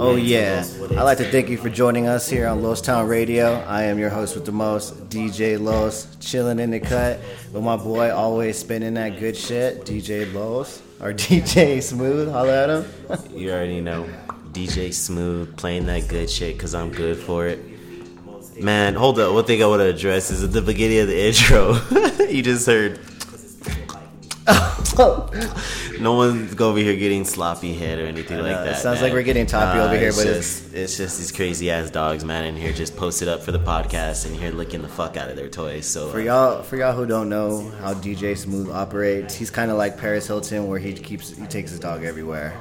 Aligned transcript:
Oh 0.00 0.14
yeah, 0.14 0.64
I'd 0.90 1.02
like 1.02 1.18
to 1.18 1.28
thank 1.28 1.48
you 1.48 1.56
for 1.56 1.68
joining 1.68 2.06
us 2.06 2.28
here 2.28 2.46
on 2.46 2.62
Los 2.62 2.80
Town 2.80 3.08
Radio. 3.08 3.54
I 3.66 3.82
am 3.82 3.98
your 3.98 4.10
host 4.10 4.36
with 4.36 4.44
the 4.44 4.52
most, 4.52 5.08
DJ 5.08 5.60
Los, 5.60 6.14
chilling 6.20 6.60
in 6.60 6.70
the 6.70 6.78
cut 6.78 7.18
with 7.52 7.64
my 7.64 7.76
boy, 7.76 8.12
always 8.12 8.56
spinning 8.56 8.94
that 8.94 9.18
good 9.18 9.36
shit, 9.36 9.84
DJ 9.84 10.32
Los 10.32 10.80
or 11.00 11.12
DJ 11.14 11.82
Smooth. 11.82 12.30
Holla 12.30 12.62
at 12.62 12.70
him. 12.70 13.30
you 13.36 13.50
already 13.50 13.80
know, 13.80 14.08
DJ 14.52 14.94
Smooth 14.94 15.56
playing 15.56 15.86
that 15.86 16.06
good 16.06 16.30
shit 16.30 16.56
because 16.56 16.76
I'm 16.76 16.92
good 16.92 17.18
for 17.18 17.48
it. 17.48 17.58
Man, 18.62 18.94
hold 18.94 19.18
up. 19.18 19.34
One 19.34 19.44
thing 19.46 19.64
I 19.64 19.66
want 19.66 19.80
to 19.80 19.86
address 19.86 20.30
is 20.30 20.44
at 20.44 20.52
the 20.52 20.62
beginning 20.62 21.00
of 21.00 21.08
the 21.08 21.20
intro, 21.26 21.74
you 22.26 22.44
just 22.44 22.66
heard. 22.66 23.00
No 26.00 26.14
one's 26.14 26.60
over 26.60 26.78
here 26.78 26.96
getting 26.96 27.24
sloppy 27.24 27.74
head 27.74 27.98
or 27.98 28.06
anything 28.06 28.38
like 28.38 28.52
that. 28.52 28.68
It 28.68 28.76
sounds 28.76 28.96
man. 28.96 29.04
like 29.04 29.12
we're 29.12 29.22
getting 29.22 29.46
toppy 29.46 29.80
over 29.80 29.96
here, 29.96 30.12
but 30.12 30.24
just, 30.24 30.66
it's, 30.66 30.74
it's 30.74 30.96
just 30.96 31.18
these 31.18 31.32
crazy 31.32 31.70
ass 31.70 31.90
dogs, 31.90 32.24
man, 32.24 32.44
in 32.44 32.56
here 32.56 32.72
just 32.72 32.96
posted 32.96 33.28
up 33.28 33.42
for 33.42 33.52
the 33.52 33.58
podcast 33.58 34.26
and 34.26 34.36
here 34.36 34.50
licking 34.50 34.82
the 34.82 34.88
fuck 34.88 35.16
out 35.16 35.30
of 35.30 35.36
their 35.36 35.48
toys. 35.48 35.86
So 35.86 36.10
for 36.10 36.20
uh, 36.20 36.24
y'all, 36.24 36.62
for 36.62 36.76
y'all 36.76 36.94
who 36.94 37.06
don't 37.06 37.28
know 37.28 37.70
how 37.80 37.94
DJ 37.94 38.36
Smooth 38.36 38.70
operates, 38.70 39.34
he's 39.34 39.50
kind 39.50 39.70
of 39.70 39.76
like 39.76 39.98
Paris 39.98 40.26
Hilton, 40.26 40.68
where 40.68 40.78
he 40.78 40.92
keeps 40.92 41.36
he 41.36 41.46
takes 41.46 41.70
his 41.70 41.80
dog 41.80 42.04
everywhere. 42.04 42.56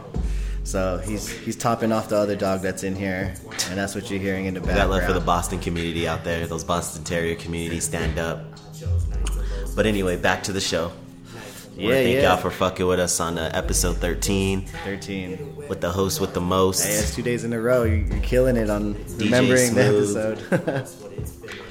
So 0.63 0.97
he's 0.97 1.29
he's 1.29 1.55
topping 1.55 1.91
off 1.91 2.09
the 2.09 2.17
other 2.17 2.35
dog 2.35 2.61
that's 2.61 2.83
in 2.83 2.95
here, 2.95 3.33
and 3.69 3.77
that's 3.77 3.95
what 3.95 4.11
you're 4.11 4.19
hearing 4.19 4.45
in 4.45 4.53
the 4.53 4.59
background. 4.59 4.89
Got 4.89 4.89
love 4.89 5.03
for 5.05 5.13
the 5.13 5.25
Boston 5.25 5.59
community 5.59 6.07
out 6.07 6.23
there. 6.23 6.45
Those 6.45 6.63
Boston 6.65 7.03
Terrier 7.03 7.35
community 7.35 7.79
stand 7.79 8.19
up. 8.19 8.43
But 9.75 9.85
anyway, 9.85 10.17
back 10.17 10.43
to 10.43 10.51
the 10.51 10.59
show. 10.59 10.91
Yeah, 11.77 11.91
thank 11.91 12.15
yeah. 12.15 12.21
y'all 12.23 12.37
for 12.37 12.49
fucking 12.49 12.87
with 12.87 12.99
us 12.99 13.19
on 13.19 13.37
uh, 13.37 13.51
episode 13.53 13.97
13. 13.97 14.65
13. 14.65 15.67
With 15.69 15.79
the 15.79 15.91
host 15.91 16.19
with 16.19 16.33
the 16.33 16.41
most. 16.41 16.83
Hey, 16.83 16.93
it's 16.93 17.15
two 17.15 17.21
days 17.21 17.43
in 17.43 17.53
a 17.53 17.61
row. 17.61 17.83
You're, 17.83 17.97
you're 17.97 18.19
killing 18.21 18.57
it 18.57 18.69
on 18.69 18.95
remembering 19.17 19.75
the 19.75 19.83
episode. 19.83 20.87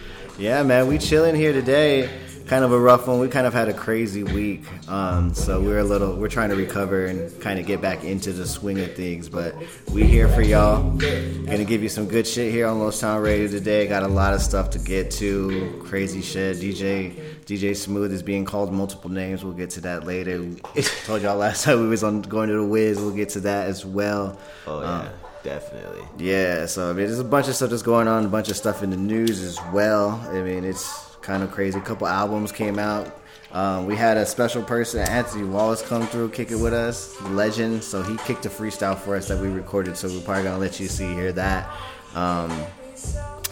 yeah, 0.38 0.62
man, 0.62 0.86
we 0.86 0.98
chilling 0.98 1.34
here 1.34 1.52
today 1.52 2.08
kind 2.46 2.64
of 2.64 2.72
a 2.72 2.78
rough 2.78 3.06
one. 3.06 3.18
We 3.18 3.28
kind 3.28 3.46
of 3.46 3.52
had 3.52 3.68
a 3.68 3.74
crazy 3.74 4.22
week, 4.22 4.64
um, 4.88 5.34
so 5.34 5.60
we're 5.60 5.80
a 5.80 5.84
little 5.84 6.16
we're 6.16 6.28
trying 6.28 6.50
to 6.50 6.56
recover 6.56 7.06
and 7.06 7.40
kind 7.40 7.58
of 7.58 7.66
get 7.66 7.80
back 7.80 8.04
into 8.04 8.32
the 8.32 8.46
swing 8.46 8.80
of 8.80 8.94
things. 8.94 9.28
But 9.28 9.54
we 9.92 10.04
here 10.04 10.28
for 10.28 10.42
y'all. 10.42 10.90
Gonna 10.92 11.64
give 11.64 11.82
you 11.82 11.88
some 11.88 12.06
good 12.06 12.26
shit 12.26 12.52
here 12.52 12.66
on 12.66 12.78
Los 12.78 13.00
Town 13.00 13.20
Radio 13.20 13.48
today. 13.48 13.86
Got 13.86 14.04
a 14.04 14.08
lot 14.08 14.34
of 14.34 14.40
stuff 14.40 14.70
to 14.70 14.78
get 14.78 15.10
to. 15.12 15.82
Crazy 15.84 16.22
shit. 16.22 16.58
DJ 16.58 17.12
DJ 17.44 17.76
Smooth 17.76 18.12
is 18.12 18.22
being 18.22 18.44
called 18.44 18.72
multiple 18.72 19.10
names. 19.10 19.44
We'll 19.44 19.52
get 19.52 19.70
to 19.70 19.80
that 19.82 20.04
later. 20.04 20.38
told 21.04 21.22
y'all 21.22 21.36
last 21.36 21.64
time 21.64 21.80
we 21.80 21.88
was 21.88 22.04
on 22.04 22.22
going 22.22 22.48
to 22.48 22.56
the 22.56 22.64
Wiz. 22.64 22.98
We'll 22.98 23.10
get 23.10 23.30
to 23.30 23.40
that 23.40 23.68
as 23.68 23.84
well. 23.84 24.38
Oh 24.66 24.80
yeah. 24.82 25.00
Um, 25.00 25.08
definitely. 25.42 26.02
Yeah, 26.18 26.66
so 26.66 26.90
I 26.90 26.92
mean, 26.92 27.06
there's 27.06 27.18
a 27.18 27.24
bunch 27.24 27.48
of 27.48 27.54
stuff 27.54 27.70
that's 27.70 27.82
going 27.82 28.08
on, 28.08 28.24
a 28.24 28.28
bunch 28.28 28.50
of 28.50 28.56
stuff 28.56 28.82
in 28.82 28.90
the 28.90 28.96
news 28.96 29.42
as 29.42 29.58
well. 29.72 30.20
I 30.30 30.42
mean, 30.42 30.64
it's 30.64 31.05
kind 31.26 31.42
of 31.42 31.50
crazy. 31.50 31.78
A 31.78 31.82
couple 31.82 32.06
albums 32.06 32.52
came 32.52 32.78
out. 32.78 33.20
Um, 33.52 33.86
we 33.86 33.96
had 33.96 34.16
a 34.16 34.24
special 34.24 34.62
person, 34.62 35.00
Anthony 35.00 35.44
Wallace, 35.44 35.82
come 35.82 36.06
through, 36.06 36.30
kick 36.30 36.50
it 36.50 36.56
with 36.56 36.72
us, 36.72 37.20
legend. 37.22 37.82
So 37.82 38.02
he 38.02 38.16
kicked 38.18 38.46
a 38.46 38.48
freestyle 38.48 38.96
for 38.96 39.16
us 39.16 39.28
that 39.28 39.38
we 39.40 39.48
recorded. 39.48 39.96
So 39.96 40.08
we're 40.08 40.20
probably 40.20 40.44
gonna 40.44 40.58
let 40.58 40.78
you 40.78 40.88
see 40.88 41.12
hear 41.14 41.32
that. 41.32 41.68
Um, 42.14 42.50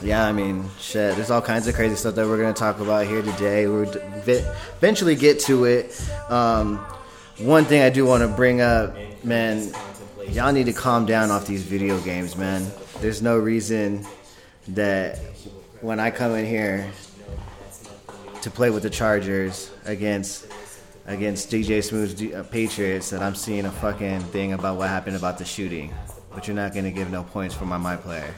yeah, 0.02 0.24
I 0.24 0.32
mean, 0.32 0.64
shit. 0.78 1.16
There's 1.16 1.30
all 1.30 1.42
kinds 1.42 1.66
of 1.66 1.74
crazy 1.74 1.96
stuff 1.96 2.14
that 2.14 2.26
we're 2.26 2.38
gonna 2.38 2.52
talk 2.52 2.80
about 2.80 3.06
here 3.06 3.22
today. 3.22 3.66
We'll 3.66 3.90
eventually 4.26 5.16
get 5.16 5.40
to 5.40 5.64
it. 5.64 6.00
Um, 6.28 6.78
one 7.38 7.64
thing 7.64 7.82
I 7.82 7.90
do 7.90 8.04
want 8.04 8.22
to 8.22 8.28
bring 8.28 8.60
up, 8.60 8.94
man, 9.24 9.72
y'all 10.28 10.52
need 10.52 10.66
to 10.66 10.72
calm 10.72 11.06
down 11.06 11.30
off 11.30 11.46
these 11.46 11.62
video 11.62 11.98
games, 12.00 12.36
man. 12.36 12.70
There's 13.00 13.22
no 13.22 13.38
reason 13.38 14.06
that 14.68 15.18
when 15.80 15.98
I 15.98 16.10
come 16.10 16.34
in 16.34 16.46
here 16.46 16.90
to 18.44 18.50
play 18.50 18.68
with 18.68 18.82
the 18.82 18.90
Chargers 18.90 19.70
against 19.86 20.46
against 21.06 21.50
DJ 21.50 21.82
Smooth's 21.82 22.20
uh, 22.22 22.42
Patriots 22.50 23.08
that 23.08 23.22
I'm 23.22 23.34
seeing 23.34 23.64
a 23.64 23.70
fucking 23.70 24.20
thing 24.20 24.52
about 24.52 24.76
what 24.76 24.90
happened 24.90 25.16
about 25.16 25.38
the 25.38 25.46
shooting, 25.46 25.94
but 26.30 26.46
you're 26.46 26.54
not 26.54 26.74
gonna 26.74 26.90
give 26.90 27.10
no 27.10 27.22
points 27.24 27.54
for 27.54 27.64
my 27.64 27.78
my 27.78 27.96
player. 27.96 28.34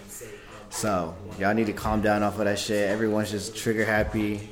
So 0.70 1.12
y'all 1.40 1.54
need 1.54 1.66
to 1.66 1.72
calm 1.72 2.02
down 2.02 2.22
off 2.22 2.38
of 2.38 2.44
that 2.44 2.56
shit. 2.56 2.88
Everyone's 2.88 3.32
just 3.32 3.56
trigger 3.56 3.84
happy. 3.84 4.48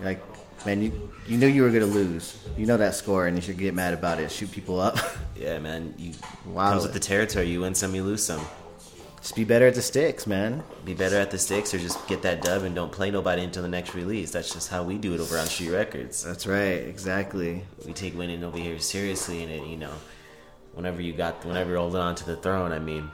Like, 0.00 0.22
man, 0.64 0.80
you 0.80 1.10
you 1.26 1.38
knew 1.38 1.48
you 1.48 1.62
were 1.62 1.70
gonna 1.70 1.86
lose. 1.86 2.38
You 2.56 2.66
know 2.66 2.76
that 2.76 2.94
score, 2.94 3.26
and 3.26 3.36
you 3.36 3.42
should 3.42 3.58
get 3.58 3.74
mad 3.74 3.94
about 3.94 4.20
it. 4.20 4.30
Shoot 4.30 4.52
people 4.52 4.80
up. 4.80 4.96
Yeah, 5.38 5.60
man. 5.60 5.94
You 5.96 6.14
wow. 6.46 6.70
comes 6.72 6.82
with 6.82 6.94
the 6.94 6.98
territory. 6.98 7.46
You 7.46 7.60
win 7.60 7.72
some, 7.72 7.94
you 7.94 8.02
lose 8.02 8.24
some. 8.24 8.44
Just 9.20 9.34
be 9.34 9.44
better 9.44 9.66
at 9.66 9.74
the 9.74 9.82
sticks, 9.82 10.26
man. 10.26 10.62
Be 10.84 10.94
better 10.94 11.16
at 11.16 11.30
the 11.30 11.38
sticks, 11.38 11.74
or 11.74 11.78
just 11.78 12.06
get 12.06 12.22
that 12.22 12.42
dub 12.42 12.62
and 12.62 12.74
don't 12.74 12.92
play 12.92 13.10
nobody 13.10 13.42
until 13.42 13.62
the 13.62 13.68
next 13.68 13.94
release. 13.94 14.30
That's 14.30 14.52
just 14.52 14.70
how 14.70 14.84
we 14.84 14.96
do 14.96 15.14
it 15.14 15.20
over 15.20 15.38
on 15.38 15.46
Street 15.46 15.70
Records. 15.70 16.22
That's 16.22 16.46
right, 16.46 16.86
exactly. 16.86 17.64
We 17.84 17.92
take 17.92 18.16
winning 18.16 18.44
over 18.44 18.58
here 18.58 18.78
seriously, 18.78 19.42
and 19.42 19.50
it, 19.52 19.66
you 19.66 19.76
know, 19.76 19.92
whenever 20.74 21.02
you 21.02 21.12
got, 21.12 21.44
whenever 21.44 21.70
you're 21.70 21.80
holding 21.80 22.00
on 22.00 22.14
to 22.16 22.26
the 22.26 22.36
throne, 22.36 22.72
I 22.72 22.78
mean, 22.78 23.10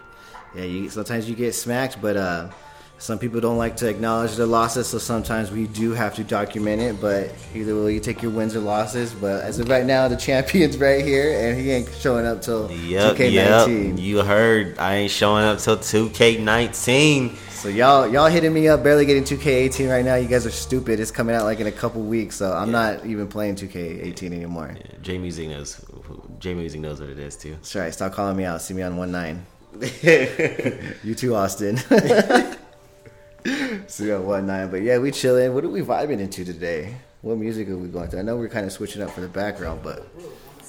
yeah, 0.55 0.65
you, 0.65 0.91
sometimes 0.91 1.29
you 1.29 1.35
get 1.35 1.55
smacked, 1.55 2.01
but 2.01 2.17
uh, 2.17 2.51
some 2.99 3.19
people 3.19 3.41
don't 3.41 3.59
like 3.59 3.77
to 3.78 3.88
acknowledge 3.88 4.37
their 4.37 4.47
losses, 4.47 4.87
so 4.87 4.99
sometimes 4.99 5.50
we 5.50 5.66
do 5.66 5.93
have 5.93 6.15
to 6.15 6.25
document 6.25 6.81
it. 6.81 7.00
But 7.00 7.34
either 7.55 7.81
way, 7.82 7.94
you 7.94 8.00
take 8.00 8.22
your 8.22 8.31
wins 8.31 8.55
or 8.56 8.60
losses. 8.60 9.12
But 9.12 9.43
as 9.43 9.59
of 9.59 9.69
right 9.69 9.84
now, 9.84 10.09
the 10.09 10.16
champion's 10.16 10.78
right 10.78 11.05
here, 11.05 11.38
and 11.38 11.60
he 11.60 11.71
ain't 11.71 11.93
showing 11.94 12.25
up 12.25 12.41
till 12.41 12.71
yep, 12.71 13.16
2K19. 13.16 13.88
Yep. 13.88 13.99
You 13.99 14.22
heard 14.22 14.78
I 14.78 14.94
ain't 14.97 15.10
showing 15.10 15.44
up 15.44 15.59
till 15.59 15.77
2K19. 15.77 17.37
So 17.50 17.69
y'all 17.69 18.06
y'all 18.06 18.28
hitting 18.28 18.53
me 18.53 18.69
up, 18.69 18.82
barely 18.82 19.06
getting 19.06 19.25
2K18 19.25 19.91
right 19.91 20.05
now. 20.05 20.15
You 20.16 20.28
guys 20.28 20.47
are 20.47 20.50
stupid. 20.50 21.00
It's 21.00 21.11
coming 21.11 21.34
out 21.34 21.44
like 21.44 21.61
in 21.61 21.66
a 21.66 21.72
couple 21.72 22.03
weeks, 22.03 22.37
so 22.37 22.53
I'm 22.53 22.71
yeah. 22.71 22.94
not 22.94 23.06
even 23.06 23.26
playing 23.26 23.56
2K18 23.56 24.32
anymore. 24.32 24.76
Yeah, 24.76 24.97
J 25.03 25.19
Music 25.19 25.49
knows. 25.49 25.84
J 26.38 26.55
Music 26.55 26.81
knows 26.81 27.00
what 27.00 27.11
it 27.11 27.19
is 27.19 27.37
too. 27.37 27.53
That's 27.53 27.75
right. 27.75 27.93
Stop 27.93 28.12
calling 28.12 28.37
me 28.37 28.44
out. 28.44 28.61
See 28.62 28.75
me 28.75 28.82
on 28.82 28.97
one 28.97 29.12
nine. 29.12 29.47
you 31.03 31.15
too, 31.15 31.34
Austin. 31.34 31.81
so 33.87 34.05
yeah, 34.05 34.19
one 34.19 34.47
nine. 34.47 34.71
But 34.71 34.82
yeah, 34.82 34.99
we 34.99 35.10
chilling. 35.10 35.55
What 35.55 35.65
are 35.65 35.69
we 35.69 35.82
vibing 35.82 36.21
into 36.21 36.44
today? 36.44 36.97
What 37.21 37.37
music 37.37 37.69
are 37.69 37.77
we 37.77 37.88
going 37.88 38.10
to? 38.10 38.19
I 38.19 38.22
know 38.22 38.37
we're 38.37 38.49
kind 38.49 38.66
of 38.66 38.72
switching 38.72 39.03
up 39.03 39.10
for 39.10 39.21
the 39.21 39.28
background, 39.28 39.81
but 39.82 40.00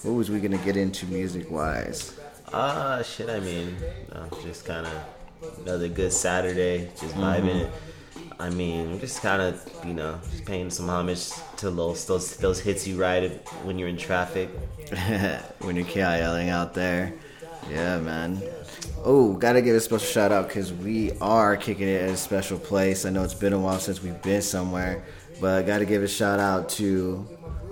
what 0.03 0.13
was 0.13 0.29
we 0.29 0.39
gonna 0.39 0.57
get 0.57 0.75
into 0.75 1.05
music 1.05 1.49
wise? 1.49 2.19
Ah, 2.53 2.95
uh, 2.95 3.03
shit. 3.03 3.29
I 3.29 3.39
mean, 3.39 3.75
uh, 4.11 4.27
just 4.43 4.65
kind 4.65 4.85
of 4.85 5.59
another 5.61 5.87
good 5.87 6.11
Saturday, 6.11 6.89
just 6.99 7.15
vibing. 7.15 7.65
Mm-hmm. 7.65 8.41
I 8.41 8.49
mean, 8.49 8.99
just 8.99 9.21
kind 9.21 9.41
of 9.41 9.85
you 9.85 9.93
know, 9.93 10.19
just 10.31 10.45
paying 10.45 10.69
some 10.69 10.89
homage 10.89 11.31
to 11.57 11.71
those 11.71 12.05
those 12.05 12.35
those 12.37 12.59
hits 12.59 12.85
you 12.85 12.97
ride 12.97 13.39
when 13.63 13.79
you're 13.79 13.89
in 13.89 13.97
traffic, 13.97 14.49
when 15.59 15.75
you're 15.78 15.85
KILing 15.85 16.49
out 16.49 16.73
there. 16.73 17.13
Yeah, 17.69 17.99
man. 17.99 18.41
Oh, 19.07 19.34
gotta 19.34 19.61
give 19.61 19.75
a 19.75 19.79
special 19.79 20.07
shout 20.07 20.31
out 20.31 20.47
because 20.47 20.73
we 20.73 21.11
are 21.22 21.55
kicking 21.55 21.87
it 21.87 22.02
at 22.02 22.09
a 22.09 22.17
special 22.17 22.57
place. 22.57 23.05
I 23.05 23.11
know 23.11 23.23
it's 23.23 23.35
been 23.35 23.53
a 23.53 23.59
while 23.59 23.78
since 23.78 24.02
we've 24.02 24.19
been 24.23 24.41
somewhere, 24.41 25.05
but 25.40 25.59
I 25.59 25.61
gotta 25.61 25.85
give 25.85 26.02
a 26.02 26.07
shout 26.07 26.40
out 26.40 26.69
to 26.69 27.23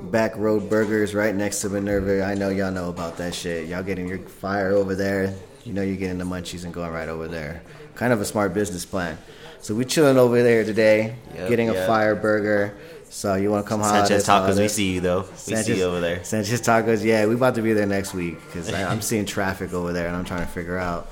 Back 0.04 0.36
Road 0.38 0.70
Burgers 0.70 1.16
right 1.16 1.34
next 1.34 1.62
to 1.62 1.70
Minerva. 1.70 2.24
I 2.24 2.36
know 2.36 2.50
y'all 2.50 2.72
know 2.72 2.90
about 2.90 3.18
that 3.18 3.34
shit. 3.34 3.68
Y'all 3.68 3.82
getting 3.82 4.08
your 4.08 4.20
fire 4.20 4.74
over 4.74 4.94
there. 4.94 5.34
You 5.64 5.74
know 5.74 5.82
you're 5.82 5.98
getting 5.98 6.20
the 6.20 6.24
munchies 6.24 6.66
and 6.66 6.74
going 6.74 6.92
right 6.92 7.10
over 7.10 7.28
there. 7.28 7.64
Kind 7.96 8.14
of 8.14 8.22
a 8.22 8.26
smart 8.26 8.54
business 8.54 8.86
plan. 8.86 9.18
So 9.60 9.74
we 9.74 9.86
chilling 9.86 10.18
over 10.18 10.44
there 10.44 10.64
today, 10.64 11.16
yep, 11.34 11.50
getting 11.50 11.70
yep. 11.70 11.78
a 11.78 11.88
fire 11.88 12.14
burger. 12.14 12.78
So 13.10 13.34
you 13.34 13.50
want 13.50 13.66
to 13.66 13.70
come 13.70 13.80
holler 13.80 14.06
Sanchez 14.06 14.28
Tacos, 14.28 14.60
we 14.60 14.68
see 14.68 14.94
you 14.94 15.02
though. 15.02 15.22
We 15.22 15.38
Sanchez, 15.38 15.66
see 15.66 15.78
you 15.80 15.86
over 15.86 16.00
there. 16.00 16.24
Sanchez 16.24 16.62
Tacos, 16.62 17.04
yeah, 17.04 17.26
we 17.26 17.34
about 17.34 17.56
to 17.56 17.64
be 17.64 17.74
there 17.74 17.88
next 17.88 18.14
week 18.14 18.36
because 18.46 18.72
I'm 18.72 19.02
seeing 19.02 19.26
traffic 19.26 19.74
over 19.74 19.94
there 19.94 20.06
and 20.06 20.16
I'm 20.16 20.26
trying 20.26 20.46
to 20.46 20.52
figure 20.52 20.78
out 20.78 21.10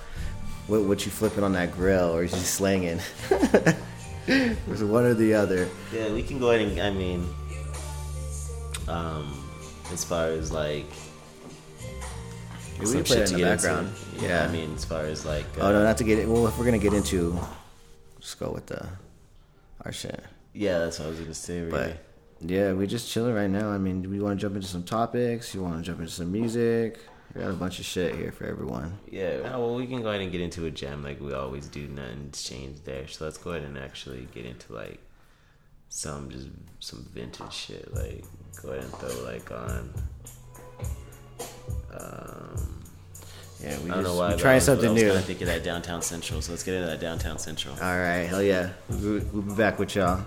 what, 0.67 0.83
what 0.83 1.05
you 1.05 1.11
flipping 1.11 1.43
on 1.43 1.53
that 1.53 1.71
grill 1.71 2.15
or 2.15 2.23
is 2.23 2.31
you 2.31 2.39
slanging. 2.39 2.99
There's 4.25 4.83
one 4.83 5.05
or 5.05 5.13
the 5.13 5.33
other. 5.33 5.67
Yeah, 5.93 6.11
we 6.13 6.23
can 6.23 6.39
go 6.39 6.51
ahead 6.51 6.67
and 6.67 6.79
I 6.79 6.91
mean, 6.91 7.27
um, 8.87 9.43
as 9.91 10.03
far 10.03 10.27
as 10.27 10.51
like. 10.51 10.85
Yeah, 12.79 12.95
we 12.95 13.03
play 13.03 13.17
it 13.17 13.31
in 13.31 13.37
the 13.37 13.43
background. 13.43 13.91
Into, 14.13 14.25
yeah, 14.25 14.45
I 14.45 14.51
mean, 14.51 14.73
as 14.75 14.85
far 14.85 15.01
as 15.01 15.25
like. 15.25 15.45
Uh, 15.57 15.61
oh 15.61 15.71
no, 15.71 15.81
uh, 15.81 15.83
not 15.83 15.97
to 15.97 16.03
get 16.03 16.19
it. 16.19 16.27
Well, 16.27 16.47
if 16.47 16.57
we're 16.57 16.65
gonna 16.65 16.77
get 16.77 16.93
into, 16.93 17.39
just 18.19 18.39
go 18.39 18.51
with 18.51 18.67
the 18.67 18.87
our 19.83 19.91
shit. 19.91 20.23
Yeah, 20.53 20.79
that's 20.79 20.99
what 20.99 21.05
I 21.07 21.09
was 21.09 21.19
gonna 21.19 21.33
say. 21.33 21.61
Really. 21.61 21.71
But 21.71 21.97
yeah, 22.39 22.73
we 22.73 22.87
just 22.87 23.09
chilling 23.09 23.33
right 23.33 23.49
now. 23.49 23.69
I 23.69 23.77
mean, 23.77 24.09
we 24.09 24.19
want 24.19 24.39
to 24.39 24.41
jump 24.41 24.55
into 24.55 24.67
some 24.67 24.83
topics. 24.83 25.53
You 25.53 25.61
want 25.61 25.77
to 25.77 25.83
jump 25.83 25.99
into 25.99 26.11
some 26.11 26.31
music. 26.31 26.99
We 27.33 27.41
got 27.41 27.49
a 27.49 27.53
bunch 27.53 27.79
of 27.79 27.85
shit 27.85 28.15
here 28.15 28.31
for 28.31 28.45
everyone. 28.45 28.97
Yeah, 29.09 29.39
well, 29.57 29.75
we 29.75 29.87
can 29.87 30.01
go 30.01 30.09
ahead 30.09 30.21
and 30.21 30.31
get 30.31 30.41
into 30.41 30.65
a 30.65 30.71
jam 30.71 31.01
like 31.03 31.21
we 31.21 31.33
always 31.33 31.67
do. 31.67 31.87
Nothing's 31.87 32.43
changed 32.43 32.85
there. 32.85 33.07
So 33.07 33.23
let's 33.25 33.37
go 33.37 33.51
ahead 33.51 33.63
and 33.63 33.77
actually 33.77 34.27
get 34.33 34.45
into 34.45 34.73
like 34.73 34.99
some 35.89 36.29
just 36.29 36.47
some 36.79 37.07
vintage 37.13 37.53
shit. 37.53 37.93
Like 37.93 38.25
go 38.61 38.69
ahead 38.71 38.83
and 38.83 38.93
throw 38.93 39.23
like 39.23 39.49
on. 39.51 39.93
Um, 41.93 42.83
Yeah, 43.61 43.77
we 43.79 43.91
I 43.91 43.95
don't 43.95 44.03
just 44.03 44.03
know 44.03 44.15
why. 44.15 44.27
we 44.29 44.33
but 44.33 44.39
I 44.39 44.41
trying 44.41 44.55
was- 44.55 44.63
something 44.65 44.89
I 44.89 44.93
was 44.93 45.01
new. 45.01 45.07
kind 45.09 45.19
of 45.19 45.25
thinking 45.25 45.47
that 45.47 45.63
downtown 45.63 46.01
central. 46.01 46.41
So 46.41 46.51
let's 46.51 46.63
get 46.63 46.73
into 46.75 46.87
that 46.87 46.99
downtown 46.99 47.37
central. 47.37 47.75
All 47.75 47.97
right, 47.97 48.23
hell 48.27 48.41
yeah. 48.43 48.71
We'll, 48.89 49.21
we'll 49.31 49.43
be 49.43 49.53
back 49.53 49.79
with 49.79 49.95
y'all. 49.95 50.25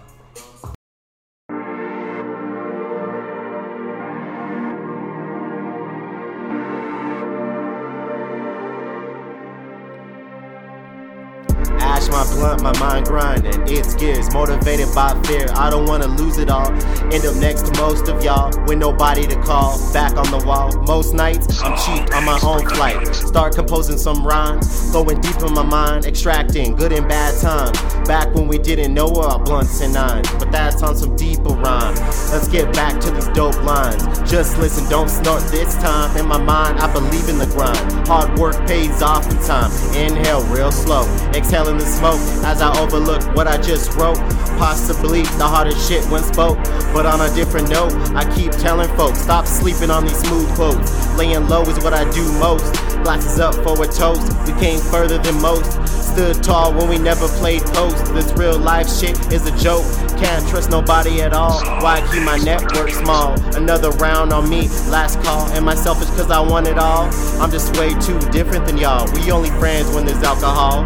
Grinding. 13.01 13.63
It's 13.67 13.95
gears, 13.95 14.33
motivated 14.33 14.89
by 14.95 15.21
fear. 15.25 15.47
I 15.55 15.71
don't 15.71 15.87
wanna 15.87 16.07
lose 16.07 16.39
it 16.39 16.51
all. 16.51 16.71
End 17.13 17.25
up 17.25 17.37
next 17.37 17.67
to 17.67 17.81
most 17.81 18.09
of 18.09 18.23
y'all 18.23 18.53
with 18.67 18.79
nobody 18.79 19.27
to 19.27 19.37
call. 19.43 19.79
Back 19.93 20.17
on 20.17 20.31
the 20.31 20.45
wall. 20.47 20.73
Most 20.83 21.15
nights, 21.15 21.63
I'm 21.63 21.77
cheap 21.79 22.15
on 22.15 22.25
my 22.25 22.39
own 22.43 22.69
flight. 22.69 23.15
Start 23.15 23.55
composing 23.55 23.99
some 23.99 24.27
rhymes, 24.27 24.91
going 24.93 25.21
deep 25.21 25.41
in 25.43 25.53
my 25.53 25.63
mind, 25.63 26.07
extracting 26.07 26.77
good 26.77 26.93
and 26.93 27.09
bad 27.09 27.41
times. 27.41 27.79
Back 28.07 28.35
when 28.35 28.49
we 28.49 28.59
didn't 28.59 28.93
know 28.93 29.09
about 29.09 29.45
blunts 29.45 29.81
and 29.81 29.95
nines, 29.95 30.29
but 30.39 30.53
that's 30.53 30.83
on 30.83 30.97
some 30.97 31.17
deeper 31.17 31.55
rhyme. 31.55 31.95
Let's 32.31 32.49
get 32.49 32.73
back 32.75 33.01
to 33.01 33.11
these 33.11 33.29
dope 33.29 33.63
lines. 33.63 34.05
Just 34.31 34.59
listen, 34.59 34.89
don't 34.91 35.09
snort 35.09 35.43
this 35.51 35.75
time. 35.77 36.17
In 36.17 36.27
my 36.27 36.39
mind, 36.39 36.81
I 36.81 36.93
believe 36.93 37.29
in 37.29 37.39
the 37.39 37.47
grind. 37.47 38.07
Hard 38.07 38.39
work 38.39 38.55
pays 38.67 39.03
off 39.03 39.31
in 39.31 39.39
time. 39.39 39.71
Inhale 39.95 40.45
real 40.47 40.73
slow, 40.73 41.05
exhaling 41.35 41.79
the 41.79 41.87
smoke 41.87 42.21
as 42.45 42.61
I 42.61 42.77
overlook 42.85 43.23
what 43.35 43.49
I 43.49 43.57
just 43.61 43.97
wrote. 43.97 44.19
Possibly 44.59 45.23
the 45.23 45.47
hardest 45.47 45.89
shit 45.89 46.05
when 46.11 46.23
spoke, 46.23 46.59
but 46.93 47.07
on 47.07 47.21
a 47.21 47.35
different 47.35 47.71
note, 47.71 47.93
I 48.15 48.25
keep 48.37 48.53
telling 48.53 48.89
folks 48.97 49.21
stop 49.21 49.47
sleeping 49.47 49.91
on 49.91 50.05
these 50.05 50.19
smooth 50.19 50.49
quotes. 50.55 50.93
Laying 51.17 51.49
low 51.49 51.63
is 51.63 51.83
what 51.83 51.95
I 51.95 52.09
do 52.13 52.23
most. 52.39 52.73
Glasses 53.03 53.39
up 53.41 53.55
for 53.57 53.83
a 53.83 53.87
toast. 53.87 54.33
We 54.47 54.53
came 54.61 54.79
further 54.79 55.19
than 55.19 55.41
most. 55.41 55.73
Stood 55.89 56.43
tall 56.45 56.73
when 56.73 56.89
we 56.89 56.99
never 56.99 57.27
played 57.41 57.63
post. 57.63 58.15
This 58.15 58.33
real 58.35 58.59
life 58.59 58.89
shit 58.89 59.19
is 59.33 59.47
a 59.47 59.57
joke. 59.59 59.85
Can't 60.19 60.47
trust 60.49 60.71
nobody 60.71 61.21
at 61.23 61.33
all. 61.33 61.61
Why 61.83 62.01
keep 62.13 62.23
my 62.23 62.39
network 62.39 62.91
small? 62.91 63.33
Another 63.57 63.91
round 63.93 64.33
on 64.33 64.49
me, 64.49 64.69
last 64.89 65.21
call. 65.23 65.49
Am 65.49 65.69
I 65.69 65.75
selfish 65.75 66.09
cause 66.11 66.31
I 66.31 66.41
want 66.41 66.69
it 66.69 66.79
all? 66.79 67.11
I'm 67.41 67.51
just 67.51 67.77
way 67.77 67.91
too 68.01 68.19
different 68.31 68.67
than 68.67 68.79
y'all. 68.79 69.11
We 69.13 69.31
only 69.33 69.51
friends 69.59 69.93
when 69.93 70.07
there's 70.07 70.23
alcohol. 70.23 70.85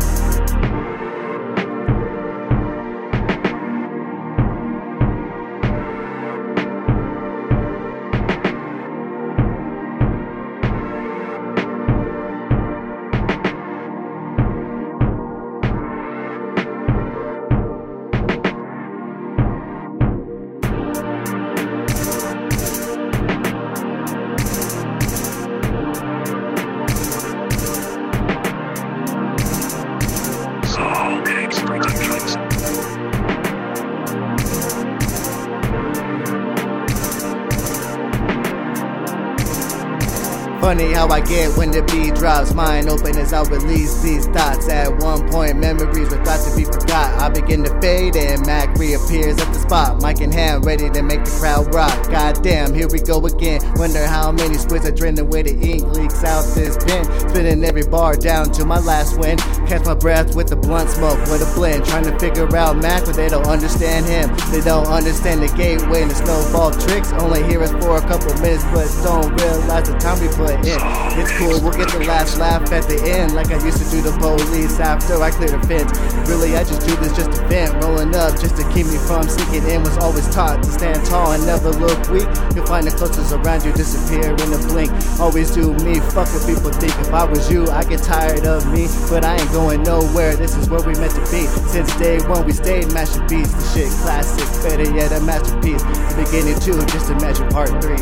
Mind 42.59 42.89
open 42.89 43.17
as 43.17 43.33
I 43.33 43.43
release 43.43 44.03
these 44.03 44.27
thoughts. 44.27 44.69
At 44.69 44.99
one 44.99 45.31
point, 45.31 45.59
memories 45.59 46.11
were 46.11 46.25
thought 46.25 46.45
to 46.51 46.57
be 46.57 46.65
forgot. 46.65 47.23
I 47.23 47.29
begin 47.29 47.63
to 47.63 47.81
fade 47.81 48.17
and 48.17 48.45
Mac 48.45 48.77
reappears 48.77 49.39
at 49.39 49.55
the 49.55 49.61
spot. 49.61 50.03
Mic 50.03 50.21
in 50.21 50.33
hand, 50.33 50.67
ready 50.67 50.91
to 50.91 51.01
make 51.01 51.25
the 51.25 51.31
crowd 51.39 51.73
rock. 51.73 52.11
Goddamn, 52.11 52.75
here 52.75 52.89
we 52.89 52.99
go 52.99 53.25
again. 53.25 53.61
Wonder 53.77 54.05
how 54.09 54.33
many 54.33 54.55
squids 54.55 54.85
I 54.85 54.91
drain 54.91 55.15
the 55.15 55.25
way 55.25 55.43
the 55.43 55.55
ink 55.55 55.85
leaks 55.95 56.25
out 56.25 56.43
this 56.57 56.77
pen. 56.83 57.05
Spitting 57.31 57.63
every 57.63 57.87
bar 57.87 58.17
down 58.17 58.51
to 58.55 58.65
my 58.65 58.81
last 58.81 59.21
win. 59.21 59.39
Catch 59.69 59.85
my 59.85 59.93
breath 59.93 60.35
with 60.35 60.49
the 60.49 60.57
blunt 60.57 60.89
smoke, 60.89 61.19
with 61.29 61.43
a 61.43 61.55
blend. 61.55 61.85
Trying 61.85 62.05
to 62.05 62.19
figure 62.19 62.49
out 62.57 62.79
Mac, 62.79 63.05
but 63.05 63.15
they 63.15 63.29
don't 63.29 63.47
understand 63.47 64.07
him. 64.07 64.35
They 64.51 64.63
don't 64.63 64.87
understand 64.87 65.43
the 65.43 65.49
gateway 65.57 66.01
and 66.01 66.11
the 66.11 66.15
snowball 66.15 66.73
tricks. 66.73 67.13
Only 67.13 67.43
hear 67.45 67.63
us 67.63 67.71
for 67.73 67.99
a 67.99 68.01
couple 68.01 68.33
minutes, 68.41 68.65
but 68.73 68.89
don't 69.05 69.29
realize 69.37 69.87
the 69.87 69.99
time 69.99 70.19
we 70.25 70.29
put 70.29 70.57
in. 70.65 70.81
It's 71.21 71.33
cool, 71.37 71.61
we'll 71.61 71.77
get 71.77 71.93
the 71.93 72.01
last 72.09 72.39
laugh 72.39 72.73
at 72.73 72.89
the 72.89 72.97
end, 73.13 73.35
like 73.35 73.51
I 73.51 73.63
used 73.63 73.77
to 73.77 73.91
do 73.91 74.01
the 74.01 74.13
police 74.17 74.81
after 74.81 75.21
I 75.23 75.31
clear 75.31 75.51
the 75.51 75.61
fence. 75.67 75.93
Really, 76.29 76.57
I 76.57 76.63
just 76.63 76.87
do 76.87 76.95
this 76.97 77.17
just 77.17 77.33
to 77.33 77.49
vent, 77.49 77.73
rolling 77.83 78.15
up 78.15 78.39
just 78.39 78.55
to 78.57 78.63
keep 78.75 78.85
me 78.87 78.99
from 79.09 79.27
sinking 79.27 79.65
in. 79.65 79.83
Was 79.83 79.97
always 79.97 80.29
taught 80.29 80.63
to 80.63 80.71
stand 80.71 81.05
tall 81.07 81.33
and 81.33 81.45
never 81.47 81.71
look 81.71 81.97
weak. 82.11 82.29
You'll 82.55 82.67
find 82.67 82.87
the 82.87 82.93
closest 82.93 83.33
around 83.33 83.65
you 83.65 83.73
disappear 83.73 84.37
in 84.37 84.53
a 84.53 84.59
blink. 84.69 84.93
Always 85.19 85.51
do 85.51 85.73
me, 85.81 86.01
fuck 86.13 86.29
what 86.29 86.45
people 86.45 86.71
think. 86.71 86.93
If 87.01 87.15
I 87.15 87.25
was 87.25 87.51
you, 87.51 87.67
I 87.69 87.83
get 87.83 88.03
tired 88.03 88.45
of 88.45 88.71
me, 88.71 88.89
but 89.09 89.25
I 89.25 89.41
ain't 89.41 89.53
going 89.53 89.83
nowhere. 89.83 90.37
This 90.37 90.55
is 90.55 90.69
where 90.69 90.83
we 90.85 90.93
meant 91.01 91.15
to 91.17 91.25
be. 91.33 91.49
Since 91.73 91.97
day 91.97 92.19
one, 92.29 92.45
we 92.45 92.53
stayed 92.53 92.93
mashing 92.93 93.27
beats. 93.27 93.53
The 93.53 93.65
shit 93.73 93.91
classic, 94.05 94.45
better 94.63 94.95
yet, 94.95 95.13
a 95.13 95.21
masterpiece. 95.25 95.83
The 95.83 96.29
beginning 96.29 96.61
too, 96.61 96.77
just 96.93 97.09
imagine 97.09 97.49
part 97.49 97.73
three. 97.81 97.97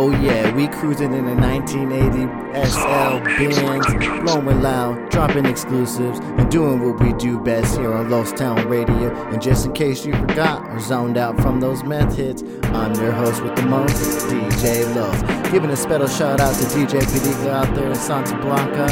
Oh 0.00 0.12
yeah, 0.22 0.54
we 0.54 0.68
cruising 0.68 1.12
in 1.12 1.26
a 1.26 1.34
1980 1.34 2.30
SL 2.68 3.18
Benz, 3.36 4.22
blowing 4.22 4.62
loud, 4.62 5.10
dropping 5.10 5.44
exclusives, 5.44 6.20
and 6.20 6.48
doing 6.48 6.80
what 6.80 7.00
we 7.02 7.12
do 7.14 7.40
best 7.40 7.76
here 7.76 7.92
on 7.92 8.08
Lost 8.08 8.36
Town 8.36 8.68
Radio. 8.68 9.12
And 9.32 9.42
just 9.42 9.66
in 9.66 9.72
case 9.72 10.06
you 10.06 10.12
forgot 10.12 10.64
or 10.70 10.78
zoned 10.78 11.18
out 11.18 11.40
from 11.40 11.58
those 11.58 11.82
meth 11.82 12.14
hits, 12.14 12.44
I'm 12.66 12.94
your 12.94 13.10
host 13.10 13.42
with 13.42 13.56
the 13.56 13.62
most, 13.62 14.24
DJ 14.28 14.94
Love. 14.94 15.50
Giving 15.50 15.70
a 15.70 15.76
special 15.76 16.06
shout 16.06 16.38
out 16.38 16.54
to 16.54 16.64
DJ 16.66 17.00
Pedica 17.00 17.48
out 17.48 17.74
there 17.74 17.88
in 17.88 17.96
Santa 17.96 18.36
Blanca, 18.38 18.86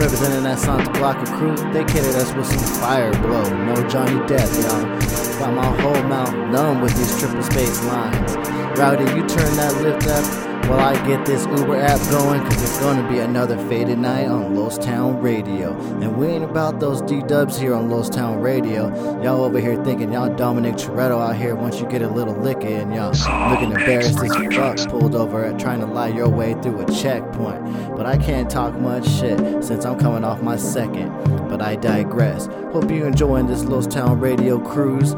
representing 0.00 0.44
that 0.44 0.58
Santa 0.58 0.90
Blanca 0.92 1.30
crew. 1.32 1.56
They 1.74 1.84
kitted 1.84 2.14
us 2.14 2.32
with 2.32 2.46
some 2.46 2.80
fire 2.80 3.12
blow, 3.20 3.44
no 3.66 3.86
Johnny 3.86 4.18
Depp, 4.26 4.48
y'all. 4.62 5.38
Got 5.40 5.52
my 5.52 5.82
whole 5.82 6.02
mouth 6.04 6.32
numb 6.50 6.80
with 6.80 6.96
these 6.96 7.20
triple 7.20 7.42
space 7.42 7.84
lines. 7.84 8.57
Rowdy, 8.78 9.02
you 9.02 9.26
turn 9.26 9.56
that 9.56 9.74
lift 9.82 10.06
up 10.06 10.68
while 10.70 10.78
I 10.78 10.94
get 11.04 11.26
this 11.26 11.44
Uber 11.46 11.80
app 11.80 11.98
going, 12.12 12.40
cause 12.42 12.62
it's 12.62 12.78
gonna 12.78 13.10
be 13.10 13.18
another 13.18 13.58
faded 13.68 13.98
night 13.98 14.28
on 14.28 14.54
Lost 14.54 14.82
Town 14.82 15.20
Radio. 15.20 15.76
And 16.00 16.16
we 16.16 16.28
ain't 16.28 16.44
about 16.44 16.78
those 16.78 17.02
D 17.02 17.20
dubs 17.22 17.58
here 17.58 17.74
on 17.74 17.90
Lost 17.90 18.12
Town 18.12 18.40
Radio. 18.40 18.88
Y'all 19.20 19.42
over 19.42 19.58
here 19.58 19.82
thinking 19.82 20.12
y'all 20.12 20.32
Dominic 20.32 20.76
Toretto 20.76 21.20
out 21.20 21.34
here 21.34 21.56
once 21.56 21.80
you 21.80 21.88
get 21.88 22.02
a 22.02 22.08
little 22.08 22.34
liquor 22.34 22.68
and 22.68 22.94
y'all 22.94 23.10
looking 23.50 23.72
embarrassed 23.72 24.16
as 24.16 24.54
fuck, 24.54 24.90
pulled 24.90 25.16
over 25.16 25.44
at 25.44 25.58
trying 25.58 25.80
to 25.80 25.86
lie 25.86 26.08
your 26.08 26.28
way 26.28 26.54
through 26.62 26.80
a 26.80 26.92
checkpoint. 26.92 27.96
But 27.96 28.06
I 28.06 28.16
can't 28.16 28.48
talk 28.48 28.74
much 28.74 29.08
shit 29.08 29.64
since 29.64 29.84
I'm 29.84 29.98
coming 29.98 30.22
off 30.22 30.40
my 30.40 30.56
second. 30.56 31.08
But 31.48 31.60
I 31.62 31.74
digress. 31.74 32.46
Hope 32.72 32.92
you 32.92 33.06
enjoying 33.06 33.48
this 33.48 33.64
Lost 33.64 33.90
Town 33.90 34.20
Radio 34.20 34.60
cruise. 34.60 35.14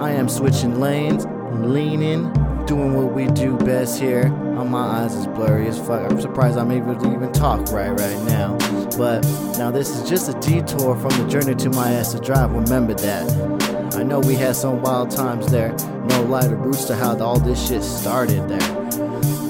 I 0.00 0.12
am 0.12 0.28
switching 0.28 0.80
lanes, 0.80 1.26
leaning, 1.52 2.32
doing 2.66 2.94
what 2.94 3.12
we 3.12 3.26
do 3.26 3.56
best 3.58 4.00
here. 4.00 4.32
Oh, 4.56 4.64
my 4.64 5.02
eyes 5.02 5.14
is 5.14 5.26
blurry 5.26 5.66
as 5.68 5.78
fuck. 5.78 6.10
I'm 6.10 6.20
surprised 6.20 6.58
I'm 6.58 6.70
able 6.70 6.94
to 6.94 7.12
even 7.12 7.32
talk 7.32 7.72
right 7.72 7.90
right 7.90 8.22
now. 8.24 8.56
But 8.96 9.22
now 9.58 9.70
this 9.70 9.90
is 9.90 10.08
just 10.08 10.28
a 10.28 10.38
detour 10.40 10.96
from 10.96 11.10
the 11.10 11.26
journey 11.28 11.54
to 11.56 11.70
my 11.70 11.92
ass 11.92 12.12
to 12.12 12.20
Drive. 12.20 12.52
Remember 12.52 12.94
that. 12.94 13.94
I 13.94 14.02
know 14.02 14.20
we 14.20 14.34
had 14.34 14.54
some 14.56 14.82
wild 14.82 15.10
times 15.10 15.50
there. 15.50 15.74
No 16.08 16.22
light 16.24 16.52
of 16.52 16.60
roots 16.60 16.84
to 16.84 16.94
how 16.94 17.18
all 17.18 17.38
this 17.38 17.68
shit 17.68 17.82
started 17.82 18.48
there. 18.48 18.80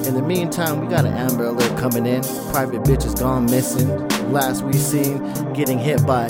In 0.06 0.14
the 0.14 0.22
meantime, 0.22 0.80
we 0.80 0.86
got 0.86 1.04
an 1.04 1.12
Amber 1.12 1.46
Alert 1.46 1.78
coming 1.78 2.06
in. 2.06 2.22
Private 2.50 2.82
bitch 2.82 3.04
is 3.04 3.14
gone 3.14 3.44
missing. 3.46 3.88
Last 4.32 4.62
we 4.62 4.72
seen, 4.72 5.18
getting 5.52 5.78
hit 5.78 6.06
by. 6.06 6.24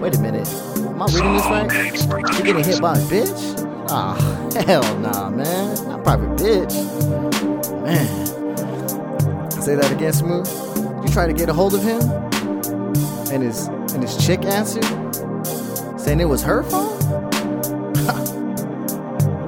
Wait 0.00 0.16
a 0.16 0.20
minute. 0.20 0.48
Am 0.48 1.00
I 1.00 1.06
reading 1.06 1.32
this 1.34 2.06
right? 2.06 2.34
She 2.34 2.42
getting 2.42 2.64
hit 2.64 2.80
by 2.80 2.98
a 2.98 3.02
bitch? 3.02 3.71
Ah, 3.94 4.14
hell 4.66 4.98
nah, 5.00 5.28
man. 5.28 5.74
Not 5.86 6.02
private 6.02 6.30
bitch. 6.30 6.72
Man. 7.82 9.50
Say 9.60 9.74
that 9.74 9.92
again, 9.92 10.14
Smooth. 10.14 10.48
You 11.04 11.12
try 11.12 11.26
to 11.26 11.34
get 11.34 11.50
a 11.50 11.52
hold 11.52 11.74
of 11.74 11.82
him? 11.82 12.00
And 13.30 13.42
his 13.42 13.66
and 13.92 14.02
his 14.02 14.16
chick 14.16 14.46
answered? 14.46 14.86
Saying 16.00 16.20
it 16.20 16.24
was 16.24 16.42
her 16.42 16.62
phone? 16.62 16.96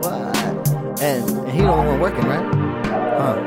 what? 0.03 0.37
And, 1.01 1.31
and 1.31 1.51
he 1.51 1.61
don't 1.63 1.87
want 1.87 2.03
working, 2.03 2.27
right? 2.27 2.45
Huh. 2.85 3.43